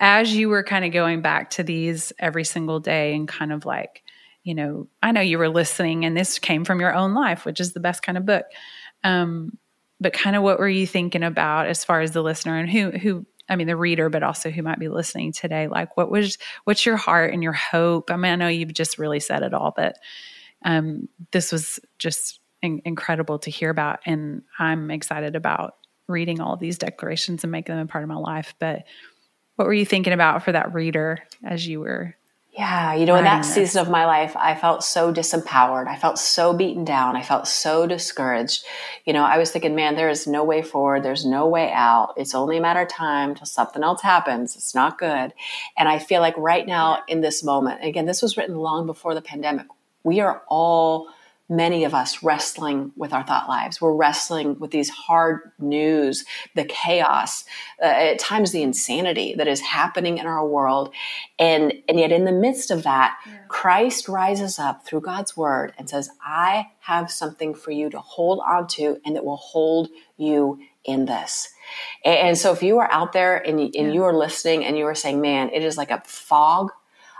as 0.00 0.34
you 0.34 0.48
were 0.48 0.62
kind 0.62 0.84
of 0.84 0.92
going 0.92 1.22
back 1.22 1.50
to 1.50 1.62
these 1.62 2.12
every 2.18 2.44
single 2.44 2.80
day 2.80 3.14
and 3.14 3.26
kind 3.26 3.52
of 3.52 3.64
like, 3.64 4.02
you 4.42 4.54
know, 4.54 4.88
I 5.02 5.12
know 5.12 5.20
you 5.20 5.38
were 5.38 5.48
listening 5.48 6.04
and 6.04 6.16
this 6.16 6.38
came 6.38 6.64
from 6.64 6.80
your 6.80 6.94
own 6.94 7.14
life, 7.14 7.44
which 7.44 7.60
is 7.60 7.72
the 7.72 7.80
best 7.80 8.02
kind 8.02 8.18
of 8.18 8.26
book. 8.26 8.44
Um, 9.02 9.58
but 10.00 10.12
kind 10.12 10.36
of 10.36 10.42
what 10.42 10.58
were 10.58 10.68
you 10.68 10.86
thinking 10.86 11.22
about 11.22 11.66
as 11.66 11.84
far 11.84 12.00
as 12.00 12.12
the 12.12 12.22
listener 12.22 12.58
and 12.58 12.70
who 12.70 12.90
who 12.90 13.26
I 13.48 13.56
mean 13.56 13.66
the 13.66 13.76
reader, 13.76 14.10
but 14.10 14.22
also 14.22 14.50
who 14.50 14.62
might 14.62 14.78
be 14.78 14.88
listening 14.88 15.32
today? 15.32 15.68
Like 15.68 15.96
what 15.96 16.10
was 16.10 16.36
what's 16.64 16.84
your 16.84 16.96
heart 16.96 17.32
and 17.32 17.42
your 17.42 17.52
hope? 17.54 18.10
I 18.10 18.16
mean, 18.16 18.32
I 18.32 18.36
know 18.36 18.48
you've 18.48 18.74
just 18.74 18.98
really 18.98 19.20
said 19.20 19.42
it 19.42 19.54
all, 19.54 19.72
but 19.74 19.96
um, 20.64 21.08
this 21.32 21.52
was 21.52 21.80
just 21.98 22.40
in- 22.62 22.82
incredible 22.84 23.38
to 23.40 23.50
hear 23.50 23.70
about, 23.70 24.00
and 24.06 24.42
I'm 24.58 24.90
excited 24.90 25.36
about 25.36 25.74
reading 26.08 26.40
all 26.40 26.56
these 26.56 26.78
declarations 26.78 27.44
and 27.44 27.50
making 27.50 27.74
them 27.74 27.86
a 27.86 27.90
part 27.90 28.04
of 28.04 28.08
my 28.08 28.16
life. 28.16 28.54
But 28.58 28.84
what 29.56 29.66
were 29.66 29.74
you 29.74 29.86
thinking 29.86 30.12
about 30.12 30.44
for 30.44 30.52
that 30.52 30.74
reader 30.74 31.18
as 31.44 31.66
you 31.66 31.80
were 31.80 32.14
yeah, 32.56 32.94
you 32.94 33.04
know, 33.04 33.16
in 33.16 33.24
that 33.24 33.44
season 33.44 33.82
of 33.82 33.90
my 33.90 34.06
life, 34.06 34.34
I 34.34 34.54
felt 34.54 34.82
so 34.82 35.12
disempowered. 35.12 35.88
I 35.88 35.96
felt 35.96 36.18
so 36.18 36.54
beaten 36.54 36.86
down. 36.86 37.14
I 37.14 37.22
felt 37.22 37.46
so 37.46 37.86
discouraged. 37.86 38.64
You 39.04 39.12
know, 39.12 39.24
I 39.24 39.36
was 39.36 39.50
thinking, 39.50 39.74
man, 39.74 39.94
there 39.94 40.08
is 40.08 40.26
no 40.26 40.42
way 40.42 40.62
forward. 40.62 41.02
There's 41.02 41.26
no 41.26 41.46
way 41.48 41.70
out. 41.70 42.14
It's 42.16 42.34
only 42.34 42.56
a 42.56 42.62
matter 42.62 42.80
of 42.80 42.88
time 42.88 43.34
till 43.34 43.44
something 43.44 43.82
else 43.82 44.00
happens. 44.00 44.56
It's 44.56 44.74
not 44.74 44.98
good. 44.98 45.34
And 45.76 45.86
I 45.86 45.98
feel 45.98 46.22
like 46.22 46.34
right 46.38 46.66
now 46.66 47.02
in 47.08 47.20
this 47.20 47.44
moment, 47.44 47.84
again, 47.84 48.06
this 48.06 48.22
was 48.22 48.38
written 48.38 48.56
long 48.56 48.86
before 48.86 49.14
the 49.14 49.20
pandemic. 49.20 49.66
We 50.02 50.20
are 50.20 50.42
all 50.48 51.08
many 51.48 51.84
of 51.84 51.94
us 51.94 52.22
wrestling 52.22 52.92
with 52.96 53.12
our 53.12 53.24
thought 53.24 53.48
lives. 53.48 53.80
We're 53.80 53.94
wrestling 53.94 54.58
with 54.58 54.70
these 54.70 54.88
hard 54.88 55.52
news, 55.58 56.24
the 56.54 56.64
chaos, 56.64 57.44
uh, 57.80 57.86
at 57.86 58.18
times 58.18 58.52
the 58.52 58.62
insanity 58.62 59.34
that 59.36 59.46
is 59.46 59.60
happening 59.60 60.18
in 60.18 60.26
our 60.26 60.46
world. 60.46 60.92
And, 61.38 61.72
and 61.88 61.98
yet, 61.98 62.10
in 62.10 62.24
the 62.24 62.32
midst 62.32 62.70
of 62.70 62.82
that, 62.82 63.18
yeah. 63.26 63.38
Christ 63.48 64.08
rises 64.08 64.58
up 64.58 64.84
through 64.84 65.02
God's 65.02 65.36
word 65.36 65.72
and 65.78 65.88
says, 65.88 66.10
I 66.24 66.68
have 66.80 67.10
something 67.10 67.54
for 67.54 67.70
you 67.70 67.90
to 67.90 68.00
hold 68.00 68.40
on 68.46 68.66
to 68.68 69.00
and 69.04 69.14
that 69.14 69.24
will 69.24 69.36
hold 69.36 69.88
you 70.16 70.58
in 70.84 71.04
this. 71.04 71.48
And, 72.04 72.18
and 72.28 72.38
so, 72.38 72.52
if 72.52 72.62
you 72.62 72.78
are 72.78 72.90
out 72.90 73.12
there 73.12 73.36
and, 73.36 73.60
and 73.60 73.74
yeah. 73.74 73.92
you 73.92 74.02
are 74.04 74.16
listening 74.16 74.64
and 74.64 74.76
you 74.76 74.86
are 74.86 74.94
saying, 74.94 75.20
man, 75.20 75.50
it 75.52 75.62
is 75.62 75.76
like 75.76 75.90
a 75.90 76.02
fog 76.06 76.70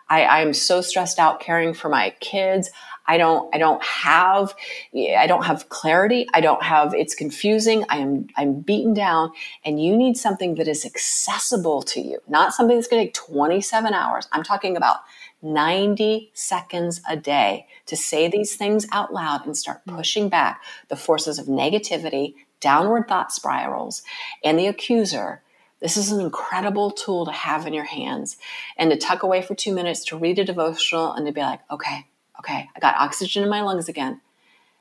I, 0.09 0.25
I'm 0.25 0.55
so 0.55 0.81
stressed 0.81 1.19
out 1.19 1.41
caring 1.41 1.75
for 1.75 1.89
my 1.89 2.11
kids. 2.21 2.71
I 3.09 3.19
don't, 3.19 3.55
I 3.55 3.59
don't 3.59 3.83
have, 3.85 4.55
I 4.95 5.27
don't 5.27 5.45
have 5.45 5.69
clarity. 5.69 6.27
I 6.35 6.41
don't 6.41 6.63
have, 6.63 6.93
it's 6.95 7.15
confusing. 7.15 7.85
I 7.89 7.99
am, 7.99 8.27
I'm 8.37 8.61
beaten 8.61 8.95
down 8.95 9.31
and 9.65 9.83
you 9.83 9.97
need 9.97 10.17
something 10.17 10.57
that 10.57 10.69
is 10.69 10.85
accessible 10.85 11.83
to 11.83 12.01
you, 12.01 12.19
not 12.29 12.53
something 12.53 12.77
that's 12.77 12.89
going 12.89 13.03
to 13.03 13.07
take 13.07 13.15
27 13.15 13.95
hours. 13.95 14.29
I'm 14.33 14.43
talking 14.43 14.77
about 14.77 14.99
90 15.43 16.31
seconds 16.35 17.01
a 17.09 17.17
day 17.17 17.67
to 17.87 17.97
say 17.97 18.29
these 18.29 18.57
things 18.57 18.87
out 18.93 19.13
loud 19.13 19.47
and 19.47 19.57
start 19.57 19.83
mm. 19.87 19.97
pushing 19.97 20.29
back 20.29 20.63
the 20.89 20.97
forces 20.97 21.39
of 21.39 21.47
negativity, 21.47 22.35
downward 22.61 23.07
thought 23.09 23.33
spirals, 23.33 24.03
and 24.43 24.59
the 24.59 24.67
accuser. 24.67 25.43
This 25.81 25.97
is 25.97 26.11
an 26.11 26.21
incredible 26.21 26.91
tool 26.91 27.27
to 27.27 27.33
have 27.33 27.67
in 27.67 27.75
your 27.75 27.85
hands 27.85 28.37
and 28.77 28.91
to 28.91 28.97
tuck 28.97 29.23
away 29.23 29.43
for 29.43 29.55
two 29.55 29.75
minutes 29.75 30.05
to 30.07 30.19
read 30.19 30.39
a 30.39 30.45
devotional 30.45 31.13
and 31.13 31.27
to 31.27 31.33
be 31.33 31.43
like, 31.43 31.61
okay, 31.71 32.07
okay, 32.39 32.69
I 32.75 32.81
got 32.81 32.97
oxygen 32.97 33.43
in 33.43 33.51
my 33.51 33.61
lungs 33.61 33.89
again 33.89 34.21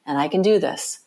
and 0.06 0.18
I 0.18 0.28
can 0.28 0.42
do 0.42 0.60
this. 0.60 1.02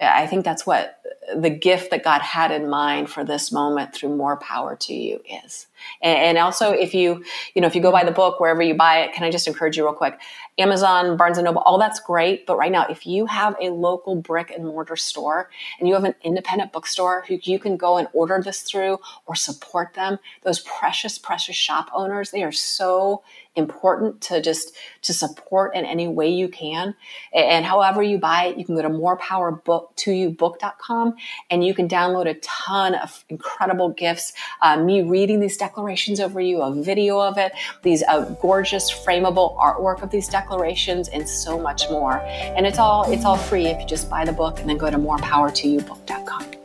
I 0.00 0.26
think 0.26 0.44
that's 0.44 0.66
what 0.66 1.00
the 1.36 1.50
gift 1.50 1.90
that 1.90 2.02
God 2.02 2.22
had 2.22 2.50
in 2.50 2.68
mind 2.68 3.10
for 3.10 3.24
this 3.24 3.52
moment 3.52 3.94
through 3.94 4.16
more 4.16 4.36
power 4.38 4.74
to 4.76 4.94
you 4.94 5.20
is. 5.44 5.66
And, 6.02 6.38
also, 6.38 6.72
if 6.72 6.94
you, 6.94 7.24
you 7.54 7.60
know, 7.62 7.66
if 7.66 7.74
you 7.74 7.82
go 7.82 7.92
buy 7.92 8.04
the 8.04 8.10
book 8.10 8.40
wherever 8.40 8.62
you 8.62 8.74
buy 8.74 9.00
it, 9.00 9.12
can 9.12 9.24
I 9.24 9.30
just 9.30 9.46
encourage 9.46 9.76
you 9.76 9.84
real 9.84 9.94
quick? 9.94 10.18
Amazon, 10.58 11.16
Barnes 11.16 11.38
and 11.38 11.44
Noble, 11.44 11.62
all 11.62 11.78
that's 11.78 12.00
great. 12.00 12.46
But 12.46 12.56
right 12.56 12.72
now, 12.72 12.86
if 12.88 13.06
you 13.06 13.26
have 13.26 13.56
a 13.60 13.70
local 13.70 14.16
brick 14.16 14.50
and 14.50 14.64
mortar 14.64 14.96
store 14.96 15.50
and 15.78 15.88
you 15.88 15.94
have 15.94 16.04
an 16.04 16.14
independent 16.22 16.72
bookstore 16.72 17.24
who 17.28 17.38
you 17.42 17.58
can 17.58 17.76
go 17.76 17.96
and 17.96 18.08
order 18.12 18.40
this 18.42 18.62
through 18.62 18.98
or 19.26 19.34
support 19.34 19.94
them, 19.94 20.18
those 20.42 20.60
precious, 20.60 21.18
precious 21.18 21.56
shop 21.56 21.88
owners, 21.94 22.30
they 22.30 22.42
are 22.42 22.52
so 22.52 23.22
important 23.56 24.20
to 24.20 24.40
just 24.40 24.76
to 25.02 25.12
support 25.12 25.74
in 25.74 25.84
any 25.84 26.06
way 26.08 26.28
you 26.28 26.48
can. 26.48 26.94
And 27.34 27.64
however 27.64 28.00
you 28.02 28.18
buy 28.18 28.44
it, 28.46 28.58
you 28.58 28.64
can 28.64 28.74
go 28.76 28.82
to 28.82 28.88
morepowerbook2youbook.com 28.88 31.14
and 31.50 31.64
you 31.64 31.74
can 31.74 31.88
download 31.88 32.28
a 32.28 32.34
ton 32.34 32.94
of 32.94 33.24
incredible 33.28 33.88
gifts. 33.90 34.32
Uh, 34.62 34.76
me 34.76 35.02
reading 35.02 35.40
these 35.40 35.56
declarations 35.56 36.20
over 36.20 36.40
you, 36.40 36.62
a 36.62 36.72
video 36.82 37.20
of 37.20 37.36
it, 37.38 37.50
these 37.82 38.04
uh, 38.04 38.20
gorgeous 38.40 38.88
frameable 38.90 39.58
artwork 39.58 40.02
of 40.02 40.10
these 40.10 40.28
declarations, 40.28 41.08
and 41.08 41.28
so 41.28 41.58
much 41.58 41.90
more. 41.90 42.20
And 42.20 42.64
it's 42.66 42.78
all 42.78 43.10
it's 43.10 43.24
all 43.24 43.36
free 43.36 43.66
if 43.66 43.80
you 43.80 43.86
just 43.86 44.08
buy 44.08 44.24
the 44.24 44.32
book 44.32 44.60
and 44.60 44.68
then 44.68 44.76
go 44.76 44.88
to 44.90 44.98
morepower2youbook.com. 44.98 46.59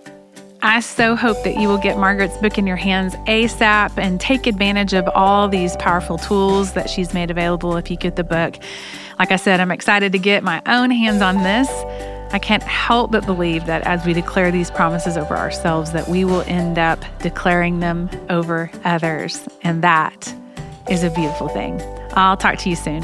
I 0.65 0.79
so 0.79 1.15
hope 1.15 1.43
that 1.43 1.59
you 1.59 1.67
will 1.67 1.77
get 1.77 1.95
Margaret's 1.95 2.39
book 2.39 2.57
in 2.57 2.65
your 2.65 2.75
hands 2.75 3.13
ASAP 3.27 3.99
and 3.99 4.19
take 4.19 4.47
advantage 4.47 4.93
of 4.93 5.07
all 5.13 5.47
these 5.47 5.75
powerful 5.75 6.17
tools 6.17 6.73
that 6.73 6.89
she's 6.89 7.13
made 7.13 7.29
available 7.29 7.77
if 7.77 7.91
you 7.91 7.97
get 7.97 8.15
the 8.15 8.23
book. 8.23 8.57
Like 9.19 9.31
I 9.31 9.35
said, 9.35 9.59
I'm 9.59 9.69
excited 9.69 10.11
to 10.13 10.17
get 10.17 10.43
my 10.43 10.63
own 10.65 10.89
hands 10.89 11.21
on 11.21 11.43
this. 11.43 11.69
I 12.33 12.39
can't 12.39 12.63
help 12.63 13.11
but 13.11 13.27
believe 13.27 13.67
that 13.67 13.83
as 13.83 14.07
we 14.07 14.13
declare 14.13 14.51
these 14.51 14.71
promises 14.71 15.17
over 15.17 15.37
ourselves 15.37 15.91
that 15.91 16.07
we 16.07 16.25
will 16.25 16.41
end 16.47 16.79
up 16.79 16.99
declaring 17.19 17.79
them 17.79 18.09
over 18.31 18.71
others 18.83 19.47
and 19.61 19.83
that 19.83 20.33
is 20.89 21.03
a 21.03 21.11
beautiful 21.11 21.47
thing. 21.47 21.79
I'll 22.13 22.37
talk 22.37 22.57
to 22.57 22.71
you 22.71 22.75
soon. 22.75 23.03